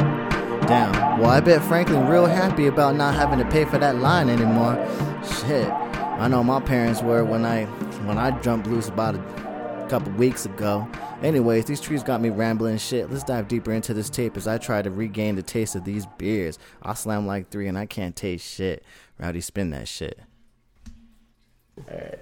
Damn. 0.66 1.20
Well, 1.20 1.30
I 1.30 1.42
bet 1.42 1.64
Franklin 1.64 2.08
real 2.08 2.26
happy 2.26 2.66
about 2.66 2.96
not 2.96 3.14
having 3.14 3.38
to 3.38 3.46
pay 3.46 3.66
for 3.66 3.78
that 3.78 3.98
line 3.98 4.30
anymore. 4.30 4.76
Shit. 5.24 5.70
I 5.70 6.28
know 6.28 6.44
my 6.44 6.60
parents 6.60 7.04
were 7.04 7.24
when 7.24 7.46
I 7.46 7.66
when 8.08 8.18
I 8.18 8.32
jumped 8.42 8.66
loose 8.66 8.88
about 8.88 9.14
a 9.14 9.47
couple 9.88 10.12
weeks 10.14 10.46
ago. 10.46 10.88
Anyways, 11.24 11.66
these 11.66 11.82
trees 11.82 12.04
got 12.04 12.22
me 12.22 12.30
rambling 12.30 12.78
shit. 12.78 13.10
Let's 13.10 13.24
dive 13.24 13.48
deeper 13.48 13.72
into 13.72 13.94
this 13.94 14.10
tape 14.10 14.38
as 14.38 14.48
I 14.48 14.58
try 14.58 14.82
to 14.82 14.92
regain 14.92 15.36
the 15.36 15.44
taste 15.44 15.76
of 15.76 15.86
these 15.86 16.06
beers. 16.18 16.60
I 16.84 16.94
slam 16.94 17.26
like 17.26 17.50
three 17.50 17.68
and 17.68 17.78
I 17.78 17.86
can't 17.86 18.16
taste 18.16 18.48
shit. 18.48 18.84
Rowdy, 19.20 19.42
spin 19.42 19.72
that 19.72 19.88
shit. 19.88 20.20
Alright. 21.90 22.20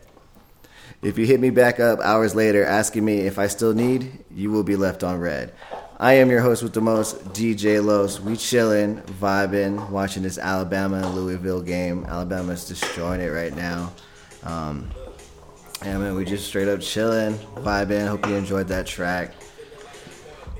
If 1.01 1.17
you 1.17 1.25
hit 1.25 1.39
me 1.39 1.49
back 1.49 1.79
up 1.79 1.99
hours 1.99 2.35
later 2.35 2.63
asking 2.63 3.03
me 3.03 3.19
if 3.21 3.37
I 3.37 3.47
still 3.47 3.73
need, 3.73 4.23
you 4.31 4.51
will 4.51 4.63
be 4.63 4.75
left 4.75 5.03
on 5.03 5.19
red. 5.19 5.53
I 5.99 6.13
am 6.13 6.29
your 6.29 6.41
host 6.41 6.61
with 6.63 6.73
the 6.73 6.81
most, 6.81 7.23
DJ 7.29 7.83
Los. 7.83 8.19
We 8.19 8.33
chillin', 8.33 9.01
vibing, 9.03 9.89
watching 9.89 10.23
this 10.23 10.37
Alabama 10.37 11.07
Louisville 11.13 11.61
game. 11.61 12.05
Alabama's 12.05 12.67
destroying 12.67 13.21
it 13.21 13.29
right 13.29 13.55
now. 13.55 13.93
Um, 14.43 14.89
and 15.85 16.01
man, 16.01 16.15
we 16.15 16.25
just 16.25 16.47
straight 16.47 16.67
up 16.67 16.81
chilling, 16.81 17.35
vibing. 17.57 18.07
Hope 18.07 18.25
you 18.27 18.35
enjoyed 18.35 18.67
that 18.69 18.87
track. 18.87 19.33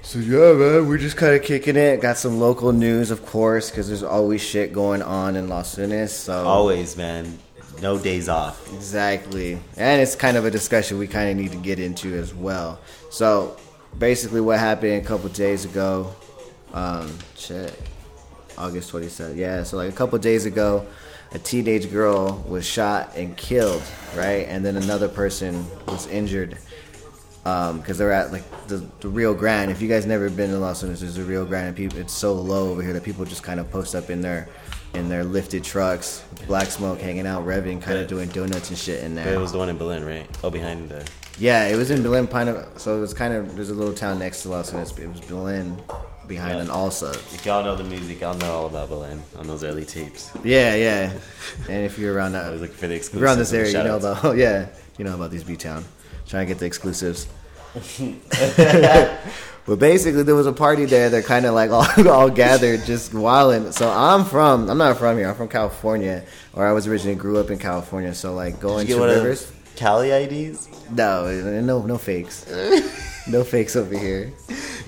So 0.04 0.20
yeah, 0.20 0.54
man, 0.54 0.88
we're 0.88 1.00
just 1.00 1.18
kind 1.18 1.34
of 1.34 1.42
kicking 1.42 1.76
it. 1.76 2.00
Got 2.00 2.18
some 2.18 2.40
local 2.40 2.72
news, 2.72 3.10
of 3.10 3.26
course, 3.26 3.72
because 3.72 3.88
there's 3.88 4.04
always 4.04 4.40
shit 4.42 4.72
going 4.72 5.02
on 5.02 5.36
in 5.36 5.48
Las 5.48 5.76
Vegas. 5.76 6.16
So 6.16 6.46
Always, 6.46 6.96
man. 6.96 7.40
No 7.82 7.98
days 7.98 8.30
off. 8.30 8.72
Exactly. 8.74 9.60
And 9.76 10.02
it's 10.02 10.16
kind 10.16 10.38
of 10.38 10.46
a 10.46 10.52
discussion 10.52 11.00
we 11.00 11.08
kind 11.08 11.32
of 11.32 11.38
need 11.38 11.52
to 11.52 11.58
get 11.58 11.80
into 11.80 12.16
as 12.16 12.34
well. 12.34 12.80
So, 13.10 13.58
basically, 13.98 14.42
what 14.42 14.60
happened 14.60 15.04
a 15.04 15.06
couple 15.06 15.28
days 15.30 15.66
ago, 15.66 16.16
um, 16.74 17.18
shit, 17.36 17.74
August 18.58 18.92
27th. 18.92 19.36
Yeah, 19.36 19.64
so 19.64 19.78
like 19.78 19.90
a 19.90 19.96
couple 19.96 20.18
days 20.20 20.46
ago, 20.46 20.86
a 21.34 21.40
teenage 21.40 21.92
girl 21.92 22.44
was 22.48 22.66
shot 22.66 23.12
and 23.16 23.36
killed, 23.36 23.84
right? 24.16 24.46
And 24.48 24.64
then 24.66 24.78
another 24.78 25.08
person 25.10 25.66
was 25.88 26.08
injured 26.08 26.58
um, 27.46 27.80
because 27.80 27.98
they're 27.98 28.12
at 28.12 28.32
like 28.32 28.44
the, 28.68 28.78
the 29.02 29.10
Rio 29.10 29.34
Grande. 29.34 29.72
If 29.72 29.82
you 29.82 29.88
guys 29.88 30.06
never 30.06 30.30
been 30.30 30.50
to 30.52 30.58
Los 30.58 30.82
Angeles, 30.84 31.02
there's 31.02 31.18
a 31.18 31.24
Rio 31.24 31.46
Grande. 31.46 31.68
And 31.70 31.76
people, 31.78 32.00
it's 32.00 32.14
so 32.14 32.34
low 32.34 32.70
over 32.72 32.82
here 32.82 32.94
that 32.94 33.04
people 33.04 33.26
just 33.26 33.44
kind 33.44 33.60
of 33.60 33.70
post 33.72 33.96
up 33.96 34.10
in 34.10 34.22
their 34.22 34.48
in 34.94 35.10
their 35.10 35.26
lifted 35.26 35.62
trucks, 35.62 36.24
black 36.48 36.68
smoke 36.68 37.02
hanging 37.02 37.28
out, 37.28 37.46
revving, 37.46 37.82
kind 37.82 37.98
of 38.00 38.08
doing 38.08 38.30
donuts 38.30 38.70
and 38.70 38.78
shit 38.78 39.04
in 39.04 39.14
But 39.16 39.26
there. 39.26 39.34
it 39.34 39.40
was 39.40 39.52
the 39.52 39.58
one 39.58 39.68
in 39.68 39.78
Belen, 39.78 40.06
right? 40.06 40.26
Oh, 40.42 40.50
behind 40.50 40.88
the. 40.88 41.06
Yeah, 41.38 41.68
it 41.68 41.76
was 41.76 41.92
in 41.92 42.02
Belen, 42.02 42.28
kind 42.28 42.48
of. 42.48 42.80
So 42.80 42.98
it 42.98 43.02
was 43.02 43.14
kind 43.14 43.34
of 43.34 43.56
there's 43.58 43.72
a 43.72 43.74
little 43.74 43.94
town 43.94 44.20
next 44.20 44.44
to 44.44 44.50
Los 44.50 44.70
Angeles. 44.74 44.94
but 44.94 45.04
It 45.04 45.10
was 45.12 45.20
Belen 45.20 45.78
behind 46.28 46.56
Yeah. 46.56 46.64
an 46.64 46.70
also. 46.70 47.10
If 47.12 47.46
y'all 47.46 47.64
know 47.64 47.76
the 47.76 47.84
music, 47.84 48.22
y'all 48.22 48.38
know 48.38 48.52
all 48.52 48.66
about 48.68 48.90
Belen 48.90 49.22
on 49.38 49.48
those 49.48 49.64
early 49.64 49.86
tapes. 49.86 50.32
Yeah, 50.44 50.76
yeah. 50.76 51.14
And 51.70 51.86
if 51.86 51.98
you're 51.98 52.14
around 52.14 52.36
uh, 52.36 52.40
I 52.40 52.44
that, 52.44 52.52
was 52.52 52.62
looking 52.62 52.76
for 52.76 52.88
the 52.88 52.96
if 52.96 53.16
around 53.16 53.38
this 53.38 53.54
area, 53.54 53.78
you 53.78 53.84
know 53.84 53.98
about 53.98 54.38
yeah, 54.38 54.68
you 54.98 55.06
know 55.06 55.16
about 55.16 55.32
these 55.32 55.44
B 55.44 55.56
town. 55.56 55.86
Trying 56.28 56.48
to 56.48 56.54
get 56.54 56.60
the 56.60 56.66
exclusives. 56.66 57.28
but 59.66 59.80
basically, 59.80 60.24
there 60.24 60.36
was 60.36 60.48
a 60.48 60.54
party 60.54 60.86
there. 60.86 61.10
They're 61.10 61.22
kind 61.22 61.46
of 61.46 61.54
like 61.54 61.70
all, 61.72 61.86
all 62.10 62.30
gathered, 62.30 62.86
just 62.86 63.14
wilding. 63.14 63.72
So 63.72 63.90
I'm 63.90 64.26
from, 64.26 64.70
I'm 64.70 64.78
not 64.78 64.98
from 64.98 65.18
here. 65.18 65.30
I'm 65.30 65.36
from 65.36 65.50
California, 65.50 66.24
or 66.54 66.66
I 66.66 66.72
was 66.72 66.88
originally 66.88 67.16
grew 67.16 67.38
up 67.38 67.50
in 67.50 67.60
California. 67.60 68.14
So 68.16 68.34
like 68.34 68.60
going 68.60 68.88
to 68.88 69.00
rivers. 69.00 69.52
Cali 69.76 70.10
IDs? 70.12 70.70
No, 70.90 71.30
no, 71.62 71.82
no 71.86 71.98
fakes. 71.98 72.50
no 73.28 73.44
fakes 73.44 73.76
over 73.76 73.98
here. 73.98 74.32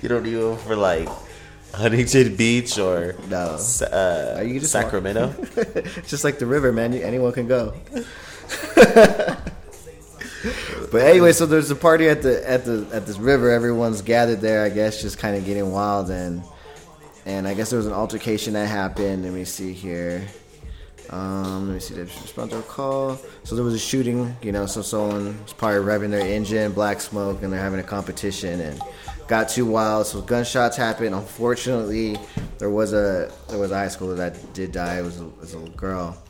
You 0.00 0.08
don't 0.08 0.22
one 0.22 0.56
for 0.56 0.76
like 0.76 1.08
Huntington 1.74 2.34
Beach 2.36 2.78
or 2.78 3.14
No. 3.28 3.58
Uh, 3.82 3.84
Uh, 4.38 4.42
you 4.42 4.58
just 4.60 4.72
Sacramento. 4.72 5.34
It's 5.56 6.10
just 6.10 6.24
like 6.24 6.38
the 6.38 6.46
river, 6.46 6.72
man. 6.72 6.92
You- 6.92 7.02
Anyone 7.02 7.32
can 7.32 7.46
go. 7.46 7.74
but 10.90 11.02
anyway, 11.02 11.32
so 11.32 11.46
there's 11.46 11.70
a 11.70 11.76
party 11.76 12.08
at 12.08 12.22
the 12.22 12.48
at 12.48 12.64
the 12.64 12.86
at 12.92 13.06
this 13.06 13.18
river. 13.18 13.50
Everyone's 13.50 14.02
gathered 14.02 14.40
there. 14.40 14.64
I 14.64 14.68
guess 14.70 15.02
just 15.02 15.18
kind 15.18 15.36
of 15.36 15.44
getting 15.44 15.70
wild 15.72 16.10
and 16.10 16.42
and 17.26 17.46
I 17.46 17.54
guess 17.54 17.70
there 17.70 17.76
was 17.76 17.86
an 17.86 17.92
altercation 17.92 18.54
that 18.54 18.66
happened. 18.68 19.24
Let 19.24 19.32
me 19.32 19.44
see 19.44 19.72
here. 19.72 20.26
Um, 21.10 21.66
let 21.68 21.74
me 21.74 21.80
see. 21.80 21.94
They 21.94 22.02
respond 22.02 22.50
to 22.52 22.58
a 22.58 22.62
call. 22.62 23.18
So 23.44 23.54
there 23.54 23.64
was 23.64 23.74
a 23.74 23.78
shooting. 23.78 24.34
You 24.42 24.52
know, 24.52 24.66
so 24.66 24.82
someone 24.82 25.42
was 25.42 25.52
probably 25.52 25.80
revving 25.80 26.10
their 26.10 26.26
engine, 26.26 26.72
black 26.72 27.00
smoke, 27.00 27.42
and 27.42 27.52
they're 27.52 27.60
having 27.60 27.80
a 27.80 27.84
competition 27.84 28.60
and 28.60 28.80
got 29.28 29.48
too 29.48 29.66
wild. 29.66 30.06
So 30.06 30.20
gunshots 30.20 30.76
happened. 30.76 31.14
Unfortunately, 31.14 32.18
there 32.58 32.70
was 32.70 32.92
a 32.92 33.30
there 33.48 33.58
was 33.58 33.70
a 33.70 33.76
high 33.76 33.86
schooler 33.86 34.16
that 34.16 34.52
did 34.54 34.72
die. 34.72 34.98
It 34.98 35.02
was 35.02 35.20
a, 35.20 35.26
it 35.26 35.40
was 35.40 35.54
a 35.54 35.58
little 35.58 35.74
girl. 35.74 36.20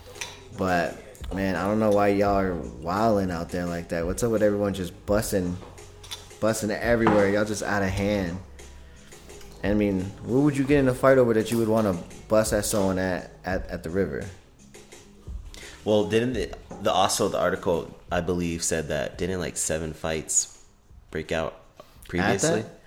But 0.59 1.01
man, 1.35 1.57
I 1.57 1.67
don't 1.67 1.79
know 1.79 1.91
why 1.91 2.09
y'all 2.09 2.39
are 2.39 2.55
wilding 2.55 3.31
out 3.31 3.49
there 3.49 3.67
like 3.67 3.89
that. 3.89 4.05
What's 4.05 4.23
up 4.23 4.33
with 4.33 4.43
everyone 4.43 4.75
just 4.75 4.93
busting, 5.07 5.57
busting 6.41 6.71
everywhere? 6.71 7.31
Y'all 7.31 7.45
just 7.45 7.63
out 7.63 7.83
of 7.83 7.89
hand. 7.89 8.39
I 9.65 9.75
mean, 9.75 10.03
what 10.25 10.41
would 10.43 10.57
you 10.57 10.65
get 10.65 10.79
in 10.79 10.89
a 10.89 10.95
fight 10.95 11.19
over 11.19 11.35
that 11.35 11.51
you 11.51 11.59
would 11.59 11.69
want 11.69 11.87
to 11.87 12.05
bust 12.29 12.53
at 12.53 12.65
someone 12.65 12.99
at, 12.99 13.33
at, 13.45 13.67
at 13.69 13.83
the 13.83 13.91
river? 13.91 14.25
well, 15.85 16.05
didn't 16.05 16.37
it, 16.37 16.57
the 16.83 16.93
also 16.93 17.29
the 17.29 17.39
article 17.39 17.99
I 18.13 18.21
believe 18.21 18.63
said 18.63 18.89
that 18.89 19.17
didn't 19.17 19.41
like 19.41 19.57
seven 19.57 19.95
fights 19.95 20.63
break 21.11 21.33
out 21.33 21.61
previously? 22.09 22.63
that? 22.63 22.78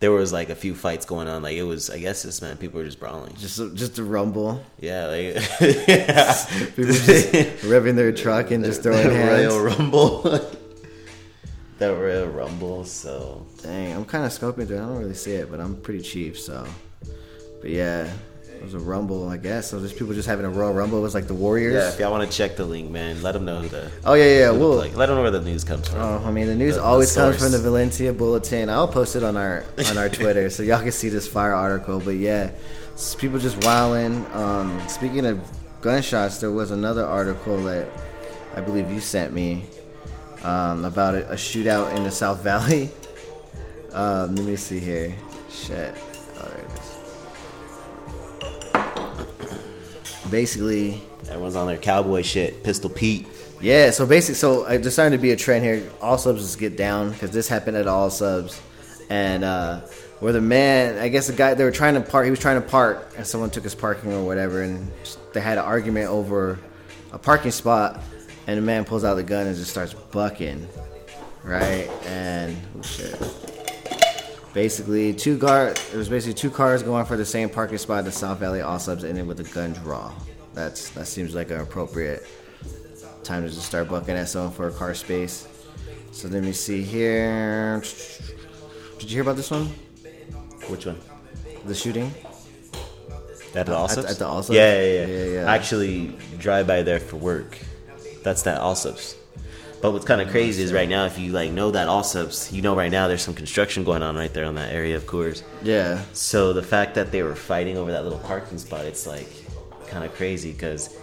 There 0.00 0.12
was 0.12 0.32
like 0.32 0.48
a 0.48 0.54
few 0.54 0.74
fights 0.76 1.04
going 1.06 1.26
on. 1.28 1.42
Like 1.42 1.56
it 1.56 1.64
was, 1.64 1.90
I 1.90 1.98
guess 1.98 2.22
this 2.22 2.40
man 2.40 2.56
people 2.56 2.78
were 2.78 2.84
just 2.86 3.00
brawling. 3.00 3.34
Just 3.36 3.56
just 3.74 3.98
a 3.98 4.04
rumble, 4.04 4.64
Yeah, 4.78 5.06
like 5.06 5.34
yeah. 5.60 6.34
people 6.76 6.92
just 6.92 7.08
revving 7.66 7.96
their 7.96 8.12
truck 8.12 8.50
and 8.52 8.64
just 8.64 8.82
throwing 8.84 9.08
the 9.08 9.14
hands. 9.14 9.54
Royal 9.54 9.64
Rumble. 9.64 10.22
that 11.78 11.88
Royal 11.88 12.28
Rumble. 12.28 12.84
So 12.84 13.44
Dang, 13.62 13.92
I'm 13.96 14.04
kind 14.04 14.24
of 14.24 14.30
scoping 14.30 14.68
through. 14.68 14.76
it. 14.76 14.82
I 14.82 14.86
don't 14.86 14.98
really 14.98 15.14
see 15.14 15.32
it, 15.32 15.50
but 15.50 15.58
I'm 15.60 15.74
pretty 15.80 16.02
cheap, 16.02 16.36
so. 16.36 16.64
But 17.60 17.70
yeah, 17.70 18.08
it 18.58 18.64
was 18.64 18.74
a 18.74 18.78
rumble, 18.78 19.28
I 19.28 19.36
guess. 19.36 19.68
So 19.70 19.78
there's 19.78 19.92
people 19.92 20.14
just 20.14 20.28
having 20.28 20.44
a 20.44 20.50
Royal 20.50 20.72
Rumble. 20.74 20.98
It 20.98 21.02
was 21.02 21.14
like 21.14 21.26
the 21.26 21.34
Warriors. 21.34 21.74
yeah, 21.74 21.88
if 21.92 21.98
y'all 22.00 22.10
want 22.10 22.28
to 22.30 22.36
check 22.36 22.56
the 22.56 22.64
link, 22.64 22.90
man, 22.90 23.22
let 23.22 23.32
them 23.32 23.44
know 23.44 23.60
who 23.60 23.68
the. 23.68 23.90
Oh 24.04 24.14
yeah, 24.14 24.38
yeah. 24.40 24.50
We'll, 24.50 24.76
let 24.76 25.06
them 25.06 25.16
know 25.16 25.22
where 25.22 25.30
the 25.30 25.40
news 25.40 25.64
comes 25.64 25.88
from. 25.88 26.00
Oh, 26.00 26.22
I 26.24 26.30
mean, 26.30 26.46
the 26.46 26.54
news 26.54 26.74
The- 26.74 26.80
the 26.80 26.86
always 26.86 27.14
comes 27.14 27.38
from 27.42 27.52
the 27.52 27.58
Valencia 27.58 28.12
Bulletin. 28.12 28.68
I'll 28.68 28.88
post 28.88 29.16
it 29.16 29.22
on 29.22 29.36
our 29.36 29.64
on 29.88 29.96
our 29.98 30.08
Twitter 30.18 30.50
so 30.50 30.62
y'all 30.62 30.82
can 30.82 30.92
see 30.92 31.08
this 31.08 31.26
fire 31.28 31.54
article. 31.54 32.00
But 32.00 32.16
yeah, 32.16 32.50
people 33.18 33.38
just 33.38 33.64
wilding. 33.64 34.26
Um, 34.32 34.80
speaking 34.88 35.24
of 35.26 35.40
gunshots, 35.80 36.38
there 36.38 36.50
was 36.52 36.70
another 36.70 37.04
article 37.04 37.62
that 37.64 37.88
I 38.56 38.60
believe 38.60 38.90
you 38.90 39.00
sent 39.00 39.32
me 39.32 39.64
um, 40.42 40.84
about 40.84 41.14
a, 41.14 41.30
a 41.30 41.34
shootout 41.36 41.94
in 41.96 42.02
the 42.04 42.10
South 42.10 42.42
Valley. 42.42 42.90
Um, 43.90 44.36
let 44.36 44.44
me 44.44 44.54
see 44.54 44.78
here. 44.78 45.14
Shit. 45.50 45.94
Basically, 50.30 51.00
Everyone's 51.28 51.56
on 51.56 51.66
their 51.66 51.76
cowboy 51.76 52.22
shit. 52.22 52.62
Pistol 52.62 52.90
Pete. 52.90 53.26
yeah, 53.60 53.90
so 53.90 54.06
basically, 54.06 54.36
so 54.36 54.62
uh, 54.62 54.78
there's 54.78 54.92
starting 54.92 55.16
to 55.18 55.20
be 55.22 55.32
a 55.32 55.36
trend 55.36 55.64
here. 55.64 55.80
Allsup's 56.00 56.40
just 56.40 56.58
get 56.58 56.76
down 56.76 57.10
because 57.10 57.30
this 57.30 57.48
happened 57.48 57.76
at 57.76 57.86
Allsup's, 57.86 58.60
and 59.10 59.44
uh, 59.44 59.80
where 60.20 60.32
the 60.32 60.40
man, 60.40 60.98
I 60.98 61.08
guess 61.08 61.26
the 61.26 61.32
guy 61.32 61.54
they 61.54 61.64
were 61.64 61.70
trying 61.70 61.94
to 61.94 62.00
park, 62.00 62.24
he 62.24 62.30
was 62.30 62.40
trying 62.40 62.60
to 62.60 62.66
park, 62.66 63.12
and 63.16 63.26
someone 63.26 63.50
took 63.50 63.64
his 63.64 63.74
parking 63.74 64.12
or 64.12 64.24
whatever, 64.24 64.62
and 64.62 64.90
they 65.32 65.40
had 65.40 65.58
an 65.58 65.64
argument 65.64 66.08
over 66.08 66.58
a 67.12 67.18
parking 67.18 67.50
spot, 67.50 68.00
and 68.46 68.56
the 68.56 68.62
man 68.62 68.84
pulls 68.84 69.04
out 69.04 69.14
the 69.14 69.22
gun 69.22 69.46
and 69.46 69.56
just 69.56 69.70
starts 69.70 69.92
bucking, 69.92 70.66
right? 71.42 71.90
And 72.06 72.56
oh 72.78 72.82
shit. 72.82 73.47
Basically, 74.54 75.12
two 75.12 75.38
car. 75.38 75.68
It 75.68 75.94
was 75.94 76.08
basically 76.08 76.34
two 76.34 76.50
cars 76.50 76.82
going 76.82 77.04
for 77.04 77.16
the 77.16 77.24
same 77.24 77.48
parking 77.48 77.78
spot 77.78 77.98
at 77.98 78.04
the 78.06 78.12
South 78.12 78.38
Valley 78.38 78.60
Allsup's, 78.60 79.04
ended 79.04 79.26
with 79.26 79.40
a 79.40 79.54
gun 79.54 79.72
draw. 79.72 80.12
That's 80.54 80.90
that 80.90 81.06
seems 81.06 81.34
like 81.34 81.50
an 81.50 81.60
appropriate 81.60 82.26
time 83.22 83.42
to 83.42 83.48
just 83.48 83.66
start 83.66 83.88
bucking 83.88 84.16
at 84.16 84.28
someone 84.28 84.52
for 84.52 84.68
a 84.68 84.72
car 84.72 84.94
space. 84.94 85.46
So 86.12 86.28
let 86.28 86.42
me 86.42 86.52
see 86.52 86.82
here. 86.82 87.82
Did 88.98 89.10
you 89.10 89.16
hear 89.16 89.22
about 89.22 89.36
this 89.36 89.50
one? 89.50 89.66
Which 90.68 90.86
one? 90.86 90.98
The 91.66 91.74
shooting? 91.74 92.12
At 93.54 93.66
the 93.66 93.72
Allsup's? 93.72 94.10
at 94.10 94.18
the 94.18 94.24
Allsup's? 94.24 94.50
Yeah, 94.50 94.80
yeah, 94.80 94.82
yeah. 94.82 95.06
Yeah, 95.06 95.24
yeah. 95.24 95.50
I 95.50 95.54
actually 95.54 96.16
drive 96.38 96.66
by 96.66 96.82
there 96.82 97.00
for 97.00 97.16
work. 97.16 97.58
That's 98.22 98.42
that 98.42 98.60
Allsup's. 98.60 99.16
But 99.80 99.92
what's 99.92 100.04
kind 100.04 100.20
of 100.20 100.28
crazy 100.30 100.62
is 100.64 100.72
right 100.72 100.88
now, 100.88 101.04
if 101.06 101.18
you 101.18 101.30
like 101.32 101.52
know 101.52 101.70
that 101.70 101.86
Allsup's, 101.86 102.52
you 102.52 102.62
know 102.62 102.74
right 102.74 102.90
now 102.90 103.06
there's 103.06 103.22
some 103.22 103.34
construction 103.34 103.84
going 103.84 104.02
on 104.02 104.16
right 104.16 104.32
there 104.34 104.44
on 104.44 104.56
that 104.56 104.72
area 104.72 104.96
of 104.96 105.04
Coors. 105.04 105.42
Yeah. 105.62 106.02
So 106.12 106.52
the 106.52 106.62
fact 106.64 106.94
that 106.96 107.12
they 107.12 107.22
were 107.22 107.36
fighting 107.36 107.76
over 107.76 107.92
that 107.92 108.02
little 108.02 108.18
parking 108.18 108.58
spot, 108.58 108.84
it's 108.86 109.06
like 109.06 109.28
kind 109.86 110.04
of 110.04 110.12
crazy 110.14 110.52
because 110.52 110.96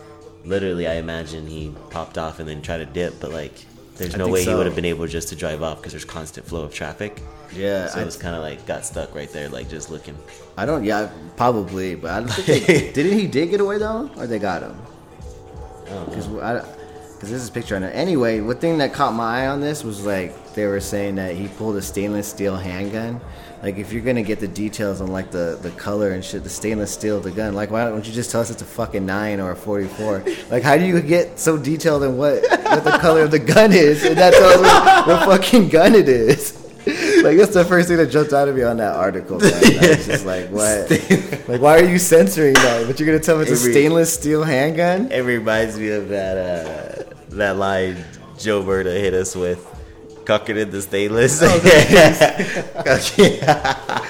literally 0.43 0.87
I 0.87 0.95
imagine 0.95 1.47
he 1.47 1.73
popped 1.89 2.17
off 2.17 2.39
and 2.39 2.47
then 2.49 2.61
tried 2.61 2.79
to 2.79 2.85
dip, 2.85 3.19
but 3.21 3.31
like 3.31 3.53
there's 3.95 4.17
no 4.17 4.27
way 4.27 4.43
he 4.43 4.53
would 4.53 4.65
have 4.65 4.75
been 4.75 4.83
able 4.83 5.07
just 5.07 5.29
to 5.29 5.37
drive 5.37 5.63
off 5.63 5.77
because 5.77 5.93
there's 5.93 6.03
constant 6.03 6.45
flow 6.45 6.63
of 6.63 6.73
traffic. 6.73 7.21
Yeah, 7.53 7.87
So 7.87 7.99
I- 7.99 8.01
it 8.01 8.05
was 8.05 8.17
kind 8.17 8.35
of 8.35 8.41
like 8.41 8.65
got 8.65 8.83
stuck 8.85 9.15
right 9.15 9.31
there, 9.31 9.47
like 9.47 9.69
just 9.69 9.89
looking. 9.89 10.17
I 10.57 10.65
don't. 10.65 10.83
Yeah, 10.83 11.09
probably, 11.37 11.95
but 11.95 12.11
I 12.11 12.19
don't 12.19 12.27
think 12.29 12.65
they, 12.65 12.91
didn't 12.93 13.17
he 13.17 13.25
did 13.27 13.51
get 13.51 13.61
away 13.61 13.77
though, 13.77 14.11
or 14.17 14.27
they 14.27 14.39
got 14.39 14.63
him? 14.63 14.77
Because 16.07 16.27
I. 16.39 16.65
Because 17.25 17.39
this 17.39 17.41
is 17.41 17.49
a 17.49 17.53
picture 17.53 17.75
on 17.75 17.81
it. 17.81 17.89
Anyway, 17.95 18.39
one 18.39 18.57
thing 18.57 18.77
that 18.77 18.93
caught 18.93 19.15
my 19.15 19.41
eye 19.41 19.47
on 19.47 19.59
this 19.59 19.83
was 19.83 20.05
like 20.05 20.53
they 20.53 20.67
were 20.67 20.79
saying 20.79 21.15
that 21.15 21.33
he 21.33 21.47
pulled 21.47 21.75
a 21.75 21.81
stainless 21.81 22.27
steel 22.27 22.55
handgun. 22.55 23.19
Like 23.63 23.77
if 23.77 23.91
you're 23.91 24.03
gonna 24.03 24.21
get 24.21 24.39
the 24.39 24.47
details 24.47 25.01
on 25.01 25.07
like 25.07 25.31
the 25.31 25.57
the 25.59 25.71
color 25.71 26.11
and 26.11 26.23
shit, 26.23 26.43
the 26.43 26.51
stainless 26.51 26.91
steel 26.91 27.17
of 27.17 27.23
the 27.23 27.31
gun. 27.31 27.55
Like 27.55 27.71
why 27.71 27.85
don't 27.85 28.05
you 28.05 28.13
just 28.13 28.29
tell 28.29 28.41
us 28.41 28.51
it's 28.51 28.61
a 28.61 28.65
fucking 28.65 29.07
nine 29.07 29.39
or 29.39 29.53
a 29.53 29.55
44? 29.55 30.23
Like 30.51 30.61
how 30.61 30.77
do 30.77 30.85
you 30.85 31.01
get 31.01 31.39
so 31.39 31.57
detailed 31.57 32.03
in 32.03 32.15
what 32.15 32.43
what 32.43 32.83
the 32.83 32.95
color 33.01 33.21
of 33.21 33.31
the 33.31 33.39
gun 33.39 33.73
is 33.73 34.05
and 34.05 34.15
that 34.19 34.31
tells 34.35 34.61
me 34.61 35.11
what 35.11 35.25
fucking 35.25 35.69
gun 35.69 35.95
it 35.95 36.07
is? 36.07 36.61
Like 37.25 37.37
that's 37.37 37.55
the 37.55 37.65
first 37.65 37.87
thing 37.87 37.97
that 37.97 38.11
jumped 38.11 38.33
out 38.33 38.47
of 38.47 38.55
me 38.55 38.61
on 38.61 38.77
that 38.77 38.95
article. 38.95 39.39
Man. 39.39 39.51
I 39.51 39.89
was 39.95 40.05
just 40.05 40.25
like, 40.27 40.47
what? 40.49 40.91
like, 41.49 41.59
why 41.59 41.79
are 41.79 41.83
you 41.83 41.97
censoring 41.97 42.53
that? 42.53 42.85
But 42.85 42.99
you're 42.99 43.07
gonna 43.07 43.19
tell 43.19 43.37
me 43.37 43.41
it's 43.41 43.51
a 43.51 43.57
stainless 43.57 44.13
steel 44.13 44.43
handgun? 44.43 45.11
It 45.11 45.21
reminds 45.21 45.79
me 45.79 45.89
of 45.89 46.09
that 46.09 46.37
uh, 46.37 47.04
that 47.37 47.57
line 47.57 48.03
Joe 48.37 48.63
Berta 48.63 48.91
hit 48.91 49.13
us 49.13 49.35
with. 49.35 49.71
Cocking 50.25 50.57
in 50.57 50.71
the 50.71 50.81
stainless. 50.81 51.41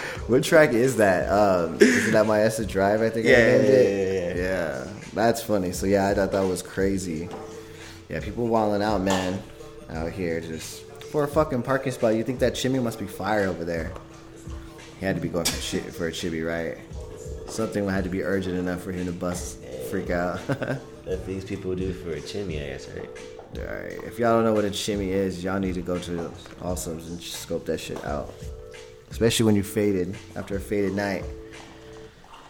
What 0.28 0.44
track 0.44 0.74
is 0.74 0.98
that? 0.98 1.30
Um, 1.30 1.78
is 1.80 2.12
that 2.12 2.26
my 2.26 2.42
Essa 2.42 2.66
Drive? 2.66 3.02
I 3.02 3.10
think. 3.12 3.28
I 3.28 3.30
Yeah, 3.30 3.46
named 3.46 3.64
yeah, 3.66 3.70
it? 3.70 4.38
yeah, 4.38 4.44
yeah. 4.44 4.88
That's 5.14 5.44
funny. 5.44 5.72
So 5.72 5.86
yeah, 5.86 6.08
I 6.08 6.16
thought 6.16 6.32
that 6.32 6.42
was 6.42 6.64
crazy. 6.64 7.30
Yeah, 8.10 8.22
people 8.22 8.48
wilding 8.48 8.82
out, 8.82 9.02
man, 9.02 9.40
out 9.92 10.12
here 10.12 10.42
just 10.42 10.82
for 11.12 11.26
a 11.26 11.28
fucking 11.28 11.62
parking 11.62 11.92
spot. 11.92 12.16
You 12.16 12.24
think 12.24 12.40
that 12.40 12.54
chimi 12.54 12.82
must 12.82 12.98
be 12.98 13.06
fire 13.06 13.48
over 13.48 13.64
there? 13.66 13.92
He 15.00 15.06
had 15.06 15.16
to 15.16 15.22
be 15.22 15.30
going 15.30 15.46
for 15.46 15.62
shit 15.62 15.84
for 15.94 16.08
a 16.08 16.12
chimi, 16.12 16.44
right? 16.46 16.78
Something 17.48 17.88
had 17.88 18.04
to 18.04 18.10
be 18.10 18.24
urgent 18.24 18.58
enough 18.58 18.82
for 18.82 18.92
him 18.92 19.06
to 19.06 19.12
bust, 19.12 19.60
freak 19.96 20.10
out. 20.10 20.40
That 21.06 21.18
things 21.20 21.46
people 21.46 21.76
do 21.76 21.94
for 21.94 22.14
a 22.14 22.20
chimi, 22.20 22.56
I 22.56 22.70
guess, 22.70 22.90
right? 22.90 23.08
Alright, 23.60 24.04
if 24.06 24.18
y'all 24.18 24.38
don't 24.38 24.44
know 24.44 24.54
what 24.54 24.66
a 24.66 24.72
chimi 24.72 25.10
is, 25.10 25.44
y'all 25.44 25.60
need 25.60 25.76
to 25.76 25.84
go 25.84 26.00
to 26.00 26.32
Allsup's 26.62 27.08
and 27.08 27.22
scope 27.22 27.64
that 27.68 27.80
shit 27.80 28.04
out. 28.04 28.34
Especially 29.12 29.46
when 29.46 29.56
you 29.56 29.62
faded 29.62 30.16
after 30.36 30.56
a 30.56 30.60
faded 30.60 30.96
night. 30.96 31.24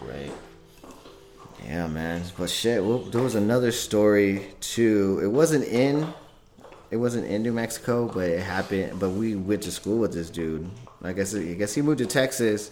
Right. 0.00 0.32
Yeah, 1.66 1.86
man. 1.88 2.22
But 2.38 2.48
shit, 2.48 2.82
well, 2.82 3.00
there 3.00 3.20
was 3.20 3.34
another 3.34 3.72
story 3.72 4.46
too. 4.60 5.20
It 5.22 5.28
wasn't 5.28 5.64
in, 5.66 6.08
it 6.90 6.96
wasn't 6.96 7.26
in 7.26 7.42
New 7.42 7.52
Mexico, 7.52 8.08
but 8.08 8.26
it 8.26 8.40
happened. 8.40 8.98
But 8.98 9.10
we 9.10 9.36
went 9.36 9.64
to 9.64 9.70
school 9.70 9.98
with 9.98 10.14
this 10.14 10.30
dude. 10.30 10.66
I 11.02 11.12
guess 11.12 11.34
I 11.34 11.52
guess 11.52 11.74
he 11.74 11.82
moved 11.82 11.98
to 11.98 12.06
Texas, 12.06 12.70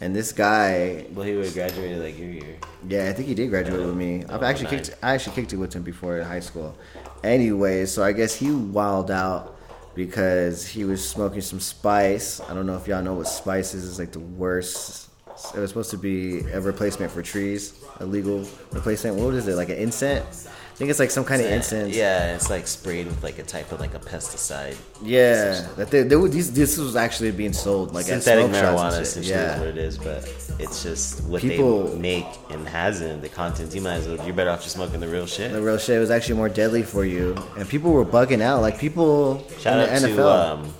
and 0.00 0.14
this 0.14 0.32
guy, 0.32 1.06
Well, 1.14 1.24
he 1.24 1.34
would 1.34 1.44
have 1.46 1.54
graduated 1.54 2.02
like 2.02 2.18
your 2.18 2.28
year. 2.28 2.56
yeah, 2.88 3.08
I 3.08 3.12
think 3.12 3.28
he 3.28 3.34
did 3.34 3.50
graduate 3.50 3.80
with 3.86 3.94
me. 3.96 4.24
Oh, 4.28 4.34
I've 4.34 4.42
Oh, 4.42 4.46
actually 4.46 4.70
nice. 4.76 4.88
kicked, 4.88 4.98
I 5.02 5.14
actually 5.14 5.36
kicked 5.36 5.52
it 5.52 5.56
with 5.56 5.72
him 5.74 5.82
before 5.82 6.18
in 6.18 6.24
high 6.26 6.40
school. 6.40 6.76
Anyway, 7.22 7.86
so 7.86 8.02
I 8.02 8.12
guess 8.12 8.34
he 8.34 8.50
wilded 8.50 9.14
out 9.14 9.56
because 9.94 10.66
he 10.66 10.84
was 10.84 11.06
smoking 11.06 11.40
some 11.40 11.60
spice. 11.60 12.40
I 12.48 12.54
don't 12.54 12.66
know 12.66 12.76
if 12.76 12.86
y'all 12.88 13.02
know 13.02 13.14
what 13.14 13.28
spice 13.28 13.74
is. 13.74 13.88
It's 13.88 13.98
like 13.98 14.12
the 14.12 14.18
worst. 14.20 15.08
It 15.54 15.58
was 15.58 15.70
supposed 15.70 15.90
to 15.90 15.96
be 15.98 16.40
a 16.52 16.60
replacement 16.60 17.10
for 17.10 17.22
trees, 17.22 17.74
a 18.00 18.06
legal 18.06 18.46
replacement. 18.72 19.16
What 19.16 19.34
is 19.34 19.48
it? 19.48 19.54
Like 19.56 19.68
an 19.68 19.76
incense? 19.78 20.48
I 20.74 20.76
think 20.76 20.90
it's 20.90 20.98
like 20.98 21.12
some 21.12 21.24
kind 21.24 21.40
of 21.40 21.46
incense. 21.52 21.94
Yeah, 21.94 22.34
it's 22.34 22.50
like 22.50 22.66
sprayed 22.66 23.06
with 23.06 23.22
like 23.22 23.38
a 23.38 23.44
type 23.44 23.70
of 23.70 23.78
like 23.78 23.94
a 23.94 24.00
pesticide. 24.00 24.74
Yeah, 25.00 25.64
that 25.76 25.88
they, 25.92 26.02
they 26.02 26.16
were, 26.16 26.28
these, 26.28 26.52
this 26.52 26.76
was 26.78 26.96
actually 26.96 27.30
being 27.30 27.52
sold 27.52 27.94
like 27.94 28.06
Synthetic 28.06 28.46
at 28.46 28.50
smoke 28.50 28.60
shops 28.60 28.82
marijuana 28.96 29.00
essentially 29.00 29.34
is 29.40 29.58
what 29.60 29.68
it 29.68 29.78
is, 29.78 29.98
but 29.98 30.56
it's 30.58 30.82
just 30.82 31.22
what 31.26 31.42
People- 31.42 31.84
they 31.90 31.98
make 32.00 32.26
and 32.50 32.66
has 32.66 33.02
in 33.02 33.20
the 33.20 33.28
contents. 33.28 33.72
You 33.72 33.82
might 33.82 33.94
as 33.98 34.08
well. 34.08 34.26
You're 34.26 34.34
better 34.34 34.50
off 34.50 34.64
just 34.64 34.74
smoking 34.74 34.98
the 34.98 35.06
real 35.06 35.26
shit. 35.26 35.52
the 35.52 35.62
real 35.62 35.78
shit 35.78 36.00
was 36.00 36.10
actually 36.10 36.34
more 36.38 36.48
deadly 36.48 36.82
for 36.82 37.04
you, 37.04 37.36
and 37.56 37.68
people 37.68 37.92
were 37.92 38.04
bugging 38.04 38.40
out. 38.40 38.60
Like 38.60 38.76
people 38.80 39.46
Shout 39.60 39.78
in 39.78 39.94
out 39.94 40.00
the 40.00 40.08
to 40.08 40.14
NFL. 40.14 40.50
um, 40.50 40.74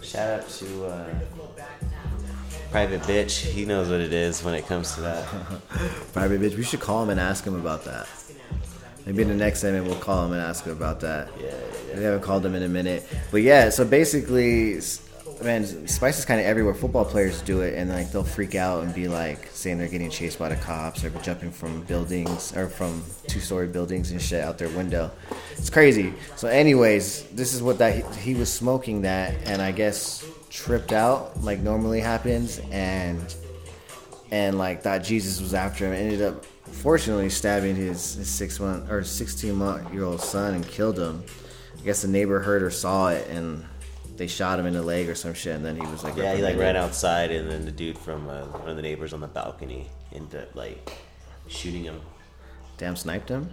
shout 0.00 0.30
out 0.40 0.48
to 0.48 0.84
uh, 0.86 1.14
Private 2.72 3.02
Bitch. 3.02 3.44
He 3.44 3.66
knows 3.66 3.90
what 3.90 4.00
it 4.00 4.14
is 4.14 4.42
when 4.42 4.54
it 4.54 4.66
comes 4.66 4.94
to 4.94 5.02
that. 5.02 5.28
Private 6.14 6.40
bitch. 6.40 6.56
We 6.56 6.62
should 6.62 6.80
call 6.80 7.02
him 7.02 7.10
and 7.10 7.20
ask 7.20 7.44
him 7.44 7.54
about 7.54 7.84
that. 7.84 8.08
Maybe 9.04 9.20
in 9.20 9.28
the 9.28 9.34
next 9.34 9.60
segment 9.60 9.84
we'll 9.84 9.96
call 9.96 10.24
him 10.24 10.32
and 10.32 10.40
ask 10.40 10.64
him 10.64 10.72
about 10.72 11.00
that. 11.00 11.28
Yeah, 11.38 11.50
yeah, 11.90 11.96
We 11.98 12.02
haven't 12.02 12.22
called 12.22 12.46
him 12.46 12.54
in 12.54 12.62
a 12.62 12.68
minute, 12.68 13.06
but 13.30 13.42
yeah. 13.42 13.68
So 13.68 13.84
basically, 13.84 14.80
man, 15.42 15.86
spice 15.86 16.18
is 16.18 16.24
kind 16.24 16.40
of 16.40 16.46
everywhere. 16.46 16.72
Football 16.72 17.04
players 17.04 17.42
do 17.42 17.60
it, 17.60 17.74
and 17.74 17.90
like 17.90 18.10
they'll 18.10 18.24
freak 18.24 18.54
out 18.54 18.84
and 18.84 18.94
be 18.94 19.06
like 19.06 19.48
saying 19.48 19.76
they're 19.76 19.86
getting 19.86 20.08
chased 20.08 20.38
by 20.38 20.48
the 20.48 20.56
cops 20.56 21.04
or 21.04 21.10
jumping 21.20 21.50
from 21.50 21.82
buildings 21.82 22.56
or 22.56 22.68
from 22.68 23.02
two-story 23.26 23.66
buildings 23.66 24.12
and 24.12 24.22
shit 24.22 24.42
out 24.42 24.56
their 24.56 24.70
window. 24.70 25.10
It's 25.58 25.68
crazy. 25.68 26.14
So, 26.36 26.48
anyways, 26.48 27.24
this 27.32 27.52
is 27.52 27.62
what 27.62 27.76
that 27.80 27.96
he, 27.96 28.32
he 28.32 28.34
was 28.34 28.50
smoking 28.50 29.02
that, 29.02 29.34
and 29.44 29.60
I 29.60 29.72
guess 29.72 30.24
tripped 30.52 30.92
out 30.92 31.42
like 31.42 31.60
normally 31.60 32.00
happens, 32.00 32.60
and 32.70 33.34
and 34.30 34.58
like 34.58 34.82
thought 34.82 35.02
Jesus 35.02 35.40
was 35.40 35.54
after 35.54 35.86
him. 35.86 35.94
Ended 35.94 36.22
up 36.22 36.44
fortunately 36.44 37.30
stabbing 37.30 37.74
his, 37.74 38.14
his 38.14 38.28
six 38.28 38.60
month 38.60 38.90
or 38.90 39.02
sixteen 39.02 39.56
month 39.56 39.92
year 39.92 40.04
old 40.04 40.20
son 40.20 40.54
and 40.54 40.66
killed 40.68 40.98
him. 40.98 41.24
I 41.78 41.84
guess 41.84 42.02
the 42.02 42.08
neighbor 42.08 42.40
heard 42.40 42.62
or 42.62 42.70
saw 42.70 43.08
it 43.08 43.28
and 43.28 43.64
they 44.16 44.26
shot 44.26 44.58
him 44.58 44.66
in 44.66 44.74
the 44.74 44.82
leg 44.82 45.08
or 45.08 45.14
some 45.14 45.34
shit. 45.34 45.56
And 45.56 45.64
then 45.64 45.74
he 45.74 45.86
was 45.86 46.04
like, 46.04 46.16
Yeah, 46.16 46.36
he 46.36 46.42
like 46.42 46.56
ran 46.56 46.76
outside, 46.76 47.30
and 47.30 47.50
then 47.50 47.64
the 47.64 47.72
dude 47.72 47.98
from 47.98 48.28
uh, 48.28 48.44
one 48.44 48.68
of 48.68 48.76
the 48.76 48.82
neighbors 48.82 49.12
on 49.12 49.20
the 49.20 49.26
balcony 49.26 49.88
ended 50.14 50.42
up 50.42 50.54
like 50.54 50.92
shooting 51.48 51.84
him. 51.84 52.00
Damn, 52.76 52.96
sniped 52.96 53.28
him. 53.28 53.52